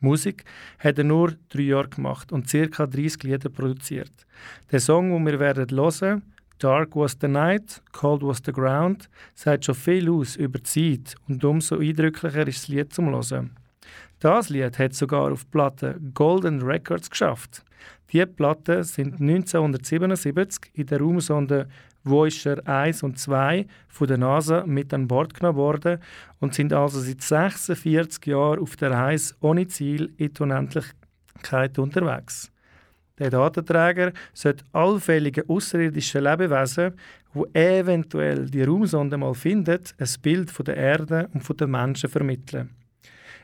Musik 0.00 0.44
hat 0.78 0.98
er 0.98 1.04
nur 1.04 1.32
drei 1.48 1.62
Jahre 1.62 1.88
gemacht 1.88 2.32
und 2.32 2.50
ca. 2.50 2.86
30 2.86 3.22
Lieder 3.22 3.48
produziert. 3.48 4.12
Der 4.70 4.80
Song, 4.80 5.10
den 5.10 5.26
wir 5.26 5.40
werden 5.40 5.66
hören, 5.70 6.22
Dark 6.64 6.96
was 6.96 7.14
the 7.20 7.28
night, 7.28 7.82
cold 7.92 8.22
was 8.22 8.40
the 8.42 8.50
ground, 8.50 9.10
sagt 9.34 9.66
schon 9.66 9.74
viel 9.74 10.08
aus 10.08 10.34
über 10.36 10.58
die 10.58 10.62
Zeit 10.62 11.14
und 11.28 11.44
umso 11.44 11.78
eindrücklicher 11.78 12.48
ist 12.48 12.62
das 12.62 12.68
Lied 12.68 12.90
zum 12.90 13.10
Hören. 13.10 13.50
Das 14.18 14.48
Lied 14.48 14.78
hat 14.78 14.94
sogar 14.94 15.30
auf 15.30 15.50
Platte 15.50 16.00
Golden 16.14 16.62
Records 16.62 17.10
geschafft. 17.10 17.62
Diese 18.10 18.26
Platten 18.26 18.82
sind 18.82 19.20
1977 19.20 20.70
in 20.72 20.86
der 20.86 21.00
Raumsonde 21.00 21.68
Voyager 22.02 22.66
1 22.66 23.02
und 23.02 23.18
2 23.18 23.66
von 23.88 24.06
der 24.06 24.16
NASA 24.16 24.64
mit 24.64 24.94
an 24.94 25.06
Bord 25.06 25.34
genommen 25.34 25.58
worden 25.58 25.98
und 26.40 26.54
sind 26.54 26.72
also 26.72 26.98
seit 26.98 27.20
46 27.20 28.24
Jahren 28.24 28.60
auf 28.60 28.74
der 28.76 28.90
Reise 28.90 29.34
ohne 29.40 29.66
Ziel 29.66 30.14
in 30.16 30.32
die 30.32 30.42
Unendlichkeit 30.42 31.78
unterwegs. 31.78 32.53
Der 33.18 33.30
Datenträger 33.30 34.12
sollte 34.32 34.64
allfällige 34.72 35.48
außerirdische 35.48 36.18
Lebewesen, 36.18 36.94
wo 37.32 37.46
eventuell 37.52 38.46
die 38.46 38.62
Raumsonde 38.62 39.16
mal 39.16 39.34
findet, 39.34 39.94
ein 39.98 40.08
Bild 40.20 40.50
von 40.50 40.64
der 40.64 40.76
Erde 40.76 41.28
und 41.32 41.42
von 41.42 41.56
den 41.56 41.70
Menschen 41.70 42.10
vermitteln. 42.10 42.70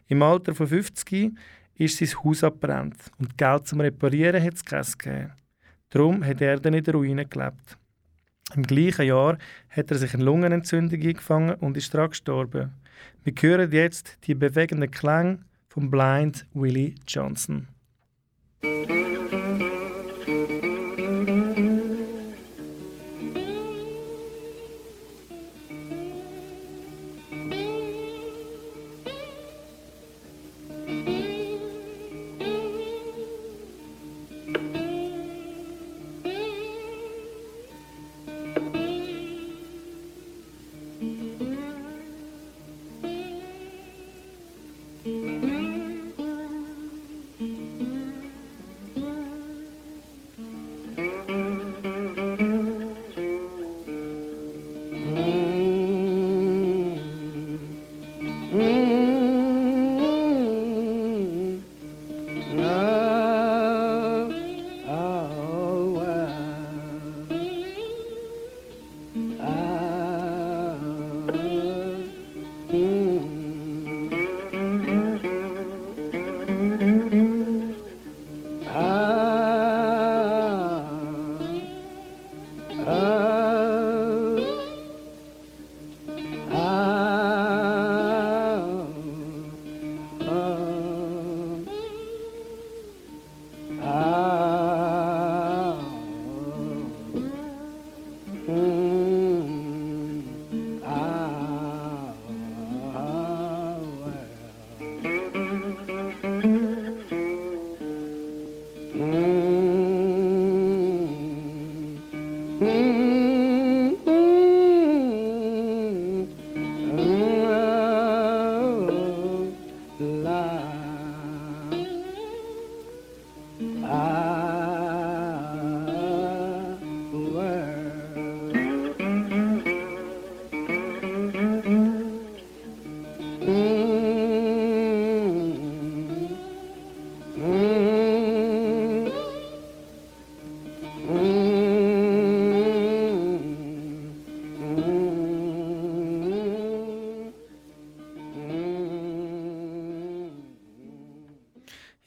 Im 0.08 0.22
Alter 0.22 0.54
von 0.54 0.66
50 0.66 1.32
ist 1.76 1.98
sein 1.98 2.24
Haus 2.24 2.42
abbrennt 2.42 2.96
und 3.18 3.38
Geld 3.38 3.66
zum 3.68 3.80
Reparieren 3.80 4.42
hat 4.42 4.54
es 4.54 4.64
keins 4.64 4.98
gegeben. 4.98 5.32
Darum 5.88 6.24
hat 6.24 6.40
er 6.40 6.58
dann 6.58 6.74
in 6.74 6.84
der 6.84 6.94
Ruine 6.94 7.26
gelebt. 7.26 7.78
Im 8.54 8.64
gleichen 8.64 9.06
Jahr 9.06 9.38
hat 9.68 9.90
er 9.90 9.98
sich 9.98 10.14
eine 10.14 10.24
Lungenentzündung 10.24 11.00
eingefangen 11.00 11.54
und 11.54 11.76
ist 11.76 11.94
daran 11.94 12.10
gestorben. 12.10 12.72
Wir 13.22 13.32
hören 13.40 13.70
jetzt 13.70 14.18
die 14.26 14.34
bewegenden 14.34 14.90
Klänge 14.90 15.40
vom 15.68 15.90
Blind 15.90 16.46
Willie 16.54 16.94
Johnson. 17.06 17.68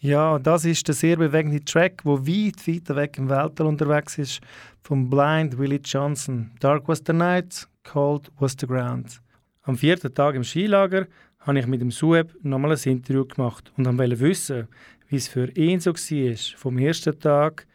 Ja, 0.03 0.37
das 0.37 0.65
ist 0.65 0.85
der 0.89 0.95
sehr 0.95 1.15
bewegende 1.15 1.63
Track, 1.63 2.01
wo 2.03 2.19
weit, 2.27 2.67
weiter 2.67 2.97
weg 2.97 3.17
im 3.17 3.29
Weltall 3.29 3.67
unterwegs 3.67 4.17
ist, 4.17 4.41
vom 4.81 5.09
Blind 5.09 5.57
Willie 5.57 5.79
Johnson. 5.81 6.51
Dark 6.59 6.89
was 6.89 7.01
the 7.07 7.13
night, 7.13 7.65
cold 7.85 8.29
was 8.37 8.53
the 8.59 8.67
ground. 8.67 9.21
Am 9.61 9.77
vierten 9.77 10.13
Tag 10.13 10.35
im 10.35 10.43
Skilager 10.43 11.07
habe 11.39 11.57
ich 11.57 11.67
mit 11.67 11.79
dem 11.79 11.89
Sueb 11.89 12.35
nochmal 12.41 12.73
ein 12.73 12.91
Interview 12.91 13.23
gemacht 13.23 13.71
und 13.77 13.85
wollte 13.97 14.19
wissen, 14.19 14.67
wie 15.07 15.15
es 15.15 15.29
für 15.29 15.49
ihn 15.55 15.79
so 15.79 15.93
war, 15.93 16.57
vom 16.57 16.77
ersten 16.79 17.17
Tag 17.17 17.65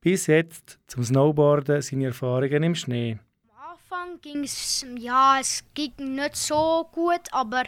bis 0.00 0.28
jetzt 0.28 0.78
zum 0.86 1.02
Snowboarden, 1.02 1.82
seine 1.82 2.04
Erfahrungen 2.04 2.62
im 2.62 2.76
Schnee. 2.76 3.18
Ging 4.22 4.44
es, 4.44 4.86
ja, 4.98 5.40
es 5.40 5.64
ging 5.74 5.92
nicht 5.98 6.36
so 6.36 6.88
gut, 6.92 7.22
aber 7.32 7.64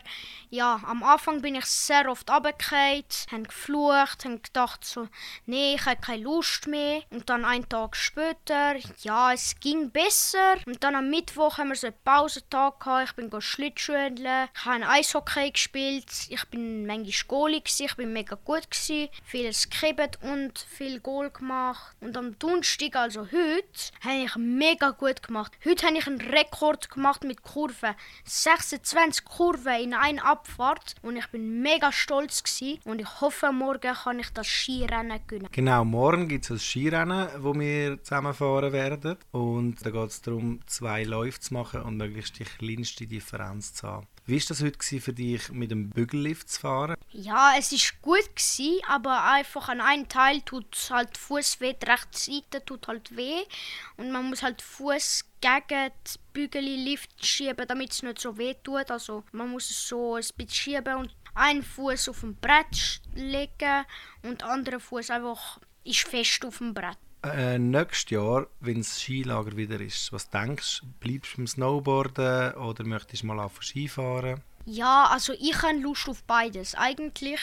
ja, 0.50 0.80
am 0.86 1.02
Anfang 1.02 1.42
bin 1.42 1.57
ich 1.57 1.64
sehr 1.66 2.09
oft 2.09 2.30
runtergefallen, 2.30 3.05
habe 3.32 3.42
geflucht, 3.42 4.24
habe 4.24 4.38
gedacht 4.38 4.84
so, 4.84 5.09
nee, 5.46 5.74
ich 5.74 5.84
habe 5.84 6.00
keine 6.00 6.22
Lust 6.22 6.68
mehr. 6.68 7.02
Und 7.11 7.28
dann 7.28 7.44
einen 7.44 7.68
Tag 7.68 7.96
später, 7.96 8.76
ja, 9.02 9.32
es 9.32 9.59
ging 9.59 9.90
besser. 9.90 10.55
Und 10.64 10.84
dann 10.84 10.94
am 10.94 11.11
Mittwoch 11.11 11.59
haben 11.59 11.70
wir 11.70 11.76
so 11.76 11.88
einen 11.88 11.96
Pausentag 12.05 12.78
gehabt, 12.78 13.09
ich 13.09 13.16
bin 13.16 13.40
Schlittschuhen, 13.40 14.16
ich 14.16 14.64
habe 14.64 14.88
Eishockey 14.88 15.50
gespielt, 15.50 16.07
ich 16.28 16.44
bin 16.50 16.86
manchmal 16.86 17.26
Goalie 17.26 17.62
ich 17.64 17.96
bin 17.96 18.12
mega 18.12 18.36
gut 18.44 18.70
gewesen, 18.70 19.09
vieles 19.24 19.68
gekriegt 19.68 20.20
und 20.22 20.57
viel 20.59 21.00
Goal 21.00 21.30
gemacht. 21.30 21.96
Und 22.00 22.16
am 22.16 22.38
Donnerstag, 22.38 22.94
also 22.94 23.22
heute, 23.22 23.92
habe 24.05 24.24
ich 24.24 24.36
mega 24.36 24.90
gut 24.90 25.20
gemacht. 25.22 25.52
Heute 25.64 25.86
habe 25.86 25.98
ich 25.98 26.07
einen 26.07 26.20
Rekord 26.45 26.90
gemacht 26.90 27.24
mit 27.24 27.42
Kurven. 27.42 27.95
26 28.24 29.24
Kurven 29.24 29.80
in 29.80 29.95
einer 29.95 30.24
Abfahrt 30.24 30.95
und 31.03 31.16
ich 31.16 31.26
bin 31.28 31.62
mega 31.62 31.92
stolz 31.92 32.42
gewesen. 32.42 32.80
und 32.84 33.01
ich 33.01 33.20
hoffe, 33.20 33.53
morgen 33.53 33.95
kann 33.95 34.18
ich 34.18 34.30
das 34.30 34.47
Skirennen 34.47 35.20
gewinnen. 35.26 35.49
Genau, 35.51 35.84
morgen 35.84 36.28
gibt 36.28 36.45
es 36.45 36.51
ein 36.51 36.59
Skirennen, 36.59 37.28
wo 37.38 37.55
wir 37.55 38.03
zusammenfahren 38.03 38.72
werden 38.72 39.16
und 39.32 39.84
da 39.84 39.90
geht 39.90 40.11
es 40.11 40.22
darum, 40.22 40.61
zwei 40.66 41.05
Läufe 41.05 41.40
zu 41.40 41.55
machen 41.55 41.82
und 41.82 41.97
möglichst 41.97 42.38
die 42.38 42.45
kleinste 42.45 43.07
Differenz 43.07 43.74
zu 43.74 43.88
haben. 43.88 44.07
Wie 44.27 44.41
war 44.41 44.47
das 44.49 44.62
heute 44.62 45.01
für 45.01 45.12
dich, 45.12 45.51
mit 45.51 45.70
dem 45.70 45.91
Bügellift 45.91 46.49
zu 46.49 46.61
fahren? 46.61 46.97
Ja, 47.12 47.53
es 47.59 47.72
war 47.72 48.01
gut, 48.01 48.35
gewesen, 48.35 48.81
aber 48.89 49.22
einfach 49.22 49.68
an 49.68 49.83
einem 49.83 50.09
Teil 50.09 50.41
tut 50.41 50.89
halt 50.89 51.18
Fuß 51.18 51.61
weh, 51.61 51.75
die 51.75 51.85
rechte 51.85 52.18
Seite 52.18 52.64
tut 52.64 52.89
halt 52.89 53.14
weh. 53.14 53.43
Und 53.99 54.12
man 54.12 54.31
muss 54.31 54.43
halt 54.43 54.62
Fuß 54.62 55.27
gegen 55.43 55.91
die 56.07 56.18
Bügellift 56.33 57.11
schieben, 57.22 57.68
damit 57.68 57.93
es 57.93 58.03
nicht 58.03 58.18
so 58.18 58.39
weh 58.39 58.55
tut. 58.64 58.91
Also 58.91 59.25
man 59.33 59.51
muss 59.51 59.68
es 59.68 59.87
so 59.89 60.14
ein 60.14 60.25
bisschen 60.39 60.49
schieben 60.49 60.95
und 60.95 61.14
einen 61.35 61.62
Fuß 61.62 62.09
auf 62.09 62.20
dem 62.20 62.35
Brett 62.37 63.03
legen 63.14 63.85
und 64.22 64.41
der 64.41 64.49
andere 64.49 64.81
Fuß 64.81 65.11
einfach 65.11 65.61
ist 65.85 66.09
fest 66.09 66.47
auf 66.47 66.59
dem 66.59 66.72
Brett. 66.72 66.97
Äh, 67.25 67.59
nächstes 67.59 68.11
Jahr, 68.11 68.47
wenn 68.61 68.79
das 68.79 69.01
Skilager 69.01 69.57
wieder 69.57 69.81
ist, 69.81 70.12
was 70.12 70.29
denkst 70.29 70.81
du? 70.81 70.87
Bleibst 71.01 71.33
du 71.33 71.37
beim 71.39 71.47
Snowboarden 71.47 72.53
oder 72.57 72.85
möchtest 72.85 73.22
du 73.22 73.29
mal 73.29 73.41
auf 73.41 73.62
Skifahren? 73.62 74.43
Ja, 74.66 75.07
also 75.11 75.33
ich 75.33 75.62
habe 75.62 75.79
Lust 75.79 76.07
auf 76.09 76.22
beides. 76.25 76.75
Eigentlich, 76.75 77.41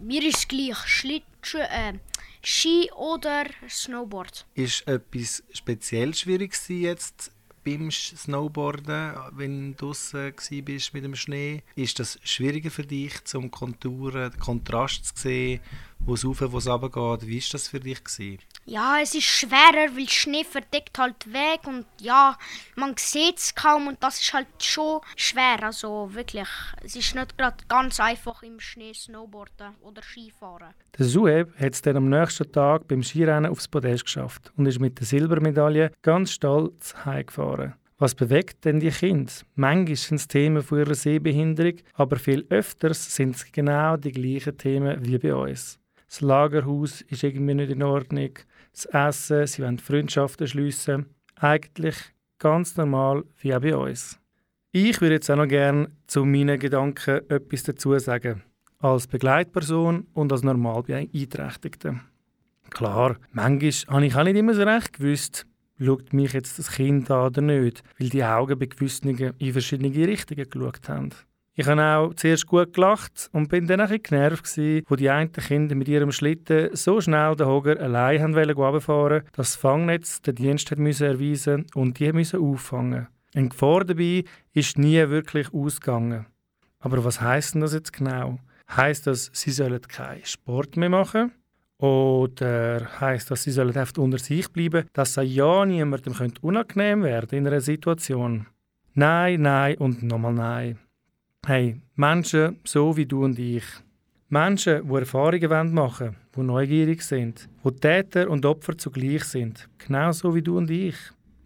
mir 0.00 0.22
ist 0.22 0.38
es 0.38 0.48
gleich, 0.48 0.78
Schlittschuh, 0.86 1.58
äh, 1.58 1.94
Ski 2.42 2.88
oder 2.94 3.46
Snowboard. 3.68 4.46
Ist 4.54 4.86
etwas 4.86 5.42
speziell 5.52 6.14
schwierig 6.14 6.56
jetzt 6.68 7.32
beim 7.64 7.90
Snowboarden, 7.90 9.14
wenn 9.32 9.74
du 9.76 9.86
draußen 9.86 10.32
bist 10.64 10.94
mit 10.94 11.02
dem 11.02 11.16
Schnee? 11.16 11.64
Ist 11.74 11.98
das 11.98 12.20
schwieriger 12.22 12.70
für 12.70 12.84
dich, 12.84 13.24
zum 13.24 13.50
Konturen, 13.50 14.30
den 14.30 14.40
Kontrast 14.40 15.04
zu 15.04 15.22
sehen, 15.22 15.60
wo 15.98 16.14
es 16.14 16.24
rauf, 16.24 16.40
wo 16.40 16.58
es 16.58 16.68
runter 16.68 16.90
geht? 17.18 17.28
Wie 17.28 17.42
war 17.42 17.48
das 17.50 17.68
für 17.68 17.80
dich? 17.80 18.04
Gewesen? 18.04 18.38
Ja, 18.68 18.96
es 19.00 19.14
ist 19.14 19.22
schwerer, 19.22 19.94
weil 19.94 20.08
Schnee 20.08 20.42
verdeckt 20.42 20.98
halt 20.98 21.32
weg 21.32 21.60
und 21.68 21.86
ja, 22.00 22.36
man 22.74 22.94
sieht 22.96 23.38
es 23.38 23.54
kaum 23.54 23.86
und 23.86 24.02
das 24.02 24.20
ist 24.20 24.34
halt 24.34 24.48
schon 24.60 25.02
schwer. 25.14 25.62
Also 25.62 26.12
wirklich, 26.12 26.48
es 26.82 26.96
ist 26.96 27.14
nicht 27.14 27.38
gerade 27.38 27.58
ganz 27.68 28.00
einfach 28.00 28.42
im 28.42 28.58
Schnee 28.58 28.92
Snowboarden 28.92 29.76
oder 29.82 30.02
Skifahren. 30.02 30.74
Der 30.98 31.06
Sueb 31.06 31.56
hat 31.60 31.74
es 31.74 31.82
dann 31.82 31.96
am 31.96 32.08
nächsten 32.08 32.50
Tag 32.50 32.88
beim 32.88 33.04
Skirennen 33.04 33.52
aufs 33.52 33.68
Podest 33.68 34.06
geschafft 34.06 34.52
und 34.56 34.66
ist 34.66 34.80
mit 34.80 34.98
der 34.98 35.06
Silbermedaille 35.06 35.92
ganz 36.02 36.32
stolz 36.32 36.92
heimgefahren. 37.04 37.74
Was 37.98 38.16
bewegt 38.16 38.64
denn 38.64 38.80
die 38.80 38.90
Kinder? 38.90 39.32
Manchmal 39.54 39.94
sind 39.94 40.16
es 40.16 40.26
Themen 40.26 40.64
von 40.64 40.80
ihrer 40.80 40.96
Sehbehinderung, 40.96 41.76
aber 41.94 42.16
viel 42.16 42.44
öfters 42.50 43.14
sind 43.14 43.36
es 43.36 43.52
genau 43.52 43.96
die 43.96 44.10
gleichen 44.10 44.58
Themen 44.58 45.06
wie 45.06 45.18
bei 45.18 45.32
uns. 45.36 45.78
Das 46.08 46.20
Lagerhaus 46.20 47.02
ist 47.02 47.24
irgendwie 47.24 47.54
nicht 47.54 47.70
in 47.70 47.82
Ordnung 47.82 48.30
das 48.76 48.86
Essen, 48.86 49.46
sie 49.46 49.62
wollen 49.62 49.78
Freundschaften 49.78 50.46
schliessen. 50.46 51.06
Eigentlich 51.36 51.96
ganz 52.38 52.76
normal 52.76 53.24
wie 53.38 53.54
auch 53.54 53.60
bei 53.60 53.76
uns. 53.76 54.18
Ich 54.72 55.00
würde 55.00 55.14
jetzt 55.14 55.30
auch 55.30 55.36
noch 55.36 55.48
gerne 55.48 55.90
zu 56.06 56.24
meinen 56.24 56.58
Gedanken 56.58 57.22
etwas 57.30 57.62
dazu 57.62 57.98
sagen. 57.98 58.42
Als 58.78 59.06
Begleitperson 59.06 60.06
und 60.12 60.32
als 60.32 60.42
normal 60.42 60.82
Beeinträchtigte. 60.82 62.00
Klar, 62.70 63.16
manchmal 63.32 63.72
habe 63.88 64.06
ich 64.06 64.14
auch 64.16 64.24
nicht 64.24 64.36
immer 64.36 64.54
so 64.54 64.62
recht 64.64 64.92
gewusst, 64.92 65.46
schaut 65.78 66.12
mich 66.12 66.32
jetzt 66.32 66.58
das 66.58 66.70
Kind 66.70 67.10
an 67.10 67.26
oder 67.26 67.40
nicht, 67.40 67.82
weil 67.98 68.10
die 68.10 68.24
Augen 68.24 68.58
bei 68.58 68.66
gewissen 68.66 69.16
in 69.16 69.52
verschiedene 69.52 69.94
Richtungen 70.06 70.48
geschaut 70.50 70.88
haben. 70.88 71.10
Ich 71.58 71.66
habe 71.66 71.82
auch 71.82 72.12
zuerst 72.12 72.46
gut 72.46 72.74
gelacht 72.74 73.30
und 73.32 73.48
bin 73.48 73.66
dann 73.66 73.80
ein 73.80 74.02
genervt 74.02 74.44
gewesen, 74.44 74.84
wo 74.88 74.94
die 74.94 75.08
einen 75.08 75.32
Kinder 75.32 75.74
mit 75.74 75.88
ihrem 75.88 76.12
Schlitten 76.12 76.68
so 76.76 77.00
schnell 77.00 77.34
den 77.34 77.46
Hoger 77.46 77.80
allein 77.80 78.20
haben 78.20 78.34
wollen 78.34 79.22
dass 79.32 79.52
das 79.52 79.56
Fangnetz 79.56 80.20
den 80.20 80.34
Dienst 80.34 80.70
hat 80.70 80.78
müssen 80.78 81.06
erweisen 81.06 81.64
und 81.74 81.98
die 81.98 82.12
müssen 82.12 82.42
auffangen. 82.42 83.06
Eine 83.34 83.48
Gefahr 83.48 83.86
dabei 83.86 84.24
ist 84.52 84.76
nie 84.76 85.08
wirklich 85.08 85.54
ausgegangen. 85.54 86.26
Aber 86.78 87.02
was 87.02 87.22
heißt 87.22 87.54
denn 87.54 87.62
das 87.62 87.72
jetzt 87.72 87.94
genau? 87.94 88.38
Heißt 88.70 89.06
das, 89.06 89.30
sie 89.32 89.50
sollen 89.50 89.80
keinen 89.80 90.26
Sport 90.26 90.76
mehr 90.76 90.90
machen? 90.90 91.32
Oder 91.78 93.00
heißt 93.00 93.30
das, 93.30 93.44
sie 93.44 93.50
sollen 93.50 93.74
einfach 93.74 93.96
unter 93.96 94.18
sich 94.18 94.52
bleiben, 94.52 94.84
dass 94.92 95.16
es 95.16 95.34
ja 95.34 95.64
niemandem 95.64 96.12
unangenehm 96.42 97.02
werden 97.02 97.38
in 97.38 97.46
einer 97.46 97.62
Situation? 97.62 98.46
Nein, 98.92 99.40
nein 99.40 99.78
und 99.78 100.02
nochmal 100.02 100.34
nein. 100.34 100.78
Hey, 101.48 101.76
Menschen 101.94 102.58
so 102.64 102.96
wie 102.96 103.06
du 103.06 103.22
und 103.22 103.38
ich. 103.38 103.62
Menschen, 104.28 104.84
die 104.84 104.94
Erfahrungen 104.96 105.72
machen 105.72 106.06
wollen, 106.08 106.16
die 106.34 106.40
neugierig 106.40 107.02
sind, 107.02 107.48
die 107.64 107.70
Täter 107.70 108.28
und 108.28 108.44
Opfer 108.44 108.76
zugleich 108.76 109.22
sind. 109.22 109.68
Genauso 109.78 110.34
wie 110.34 110.42
du 110.42 110.58
und 110.58 110.68
ich. 110.68 110.96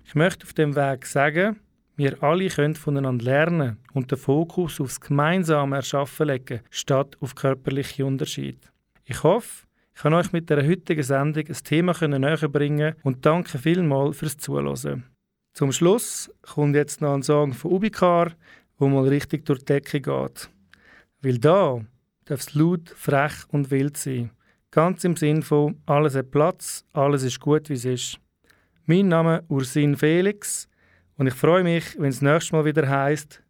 Ich 0.07 0.14
möchte 0.14 0.46
auf 0.46 0.55
dem 0.55 0.74
Weg 0.74 1.05
sagen, 1.05 1.61
wir 1.96 2.22
alle 2.22 2.48
können 2.48 2.76
voneinander 2.76 3.26
lernen 3.26 3.76
und 3.92 4.11
den 4.11 4.16
Fokus 4.16 4.80
aufs 4.80 5.03
gemeinsame 5.03 5.76
Erschaffen 5.76 6.28
legen, 6.28 6.61
statt 6.70 7.18
auf 7.20 7.34
körperliche 7.34 8.07
Unterschiede. 8.07 8.68
Ich 9.05 9.22
hoffe, 9.22 9.66
ich 9.94 10.01
kann 10.01 10.14
euch 10.14 10.32
mit 10.32 10.48
der 10.48 10.66
heutigen 10.66 11.03
Sendung 11.03 11.44
ein 11.46 11.62
Thema 11.62 11.92
näher 12.09 12.48
bringen 12.48 12.94
und 13.03 13.26
danke 13.26 13.59
vielmals 13.59 14.16
fürs 14.16 14.38
Zuhören. 14.38 15.05
Zum 15.53 15.72
Schluss 15.72 16.30
kommt 16.40 16.76
jetzt 16.76 17.01
noch 17.03 17.12
ein 17.12 17.22
Song 17.22 17.53
von 17.53 17.72
Ubikar 17.72 18.32
wo 18.81 18.89
mal 18.89 19.07
richtig 19.07 19.45
durch 19.45 19.61
die 19.61 19.66
Decke 19.66 20.01
geht. 20.01 20.51
Weil 21.22 21.39
da 21.39 21.81
darf 22.24 22.41
es 22.41 22.55
laut, 22.55 22.89
frech 22.89 23.45
und 23.49 23.70
wild 23.70 23.97
sein. 23.97 24.31
Ganz 24.70 25.05
im 25.05 25.16
Sinn 25.16 25.43
von 25.43 25.81
alles 25.87 26.14
hat 26.14 26.31
Platz, 26.31 26.85
alles 26.93 27.22
ist 27.22 27.41
gut, 27.41 27.68
wie 27.68 27.74
es 27.74 27.85
ist. 27.85 28.18
Mein 28.87 29.09
Name 29.09 29.39
ist 29.39 29.51
Ursin 29.51 29.97
Felix 29.97 30.68
und 31.16 31.26
ich 31.26 31.35
freue 31.35 31.62
mich, 31.62 31.97
wenn 31.99 32.09
es 32.09 32.22
nächstes 32.22 32.53
Mal 32.53 32.64
wieder 32.64 32.89
heißt 32.89 33.43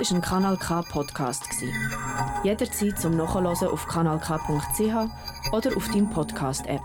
Ist 0.00 0.12
ein 0.12 0.22
Kanal 0.22 0.56
K 0.56 0.80
Podcast. 0.80 1.44
Jederzeit 2.42 2.98
zum 2.98 3.18
Nachhören 3.18 3.68
auf 3.68 3.86
kanalk.ch 3.86 5.52
oder 5.52 5.76
auf 5.76 5.88
deinem 5.88 6.08
Podcast 6.08 6.66
App. 6.66 6.80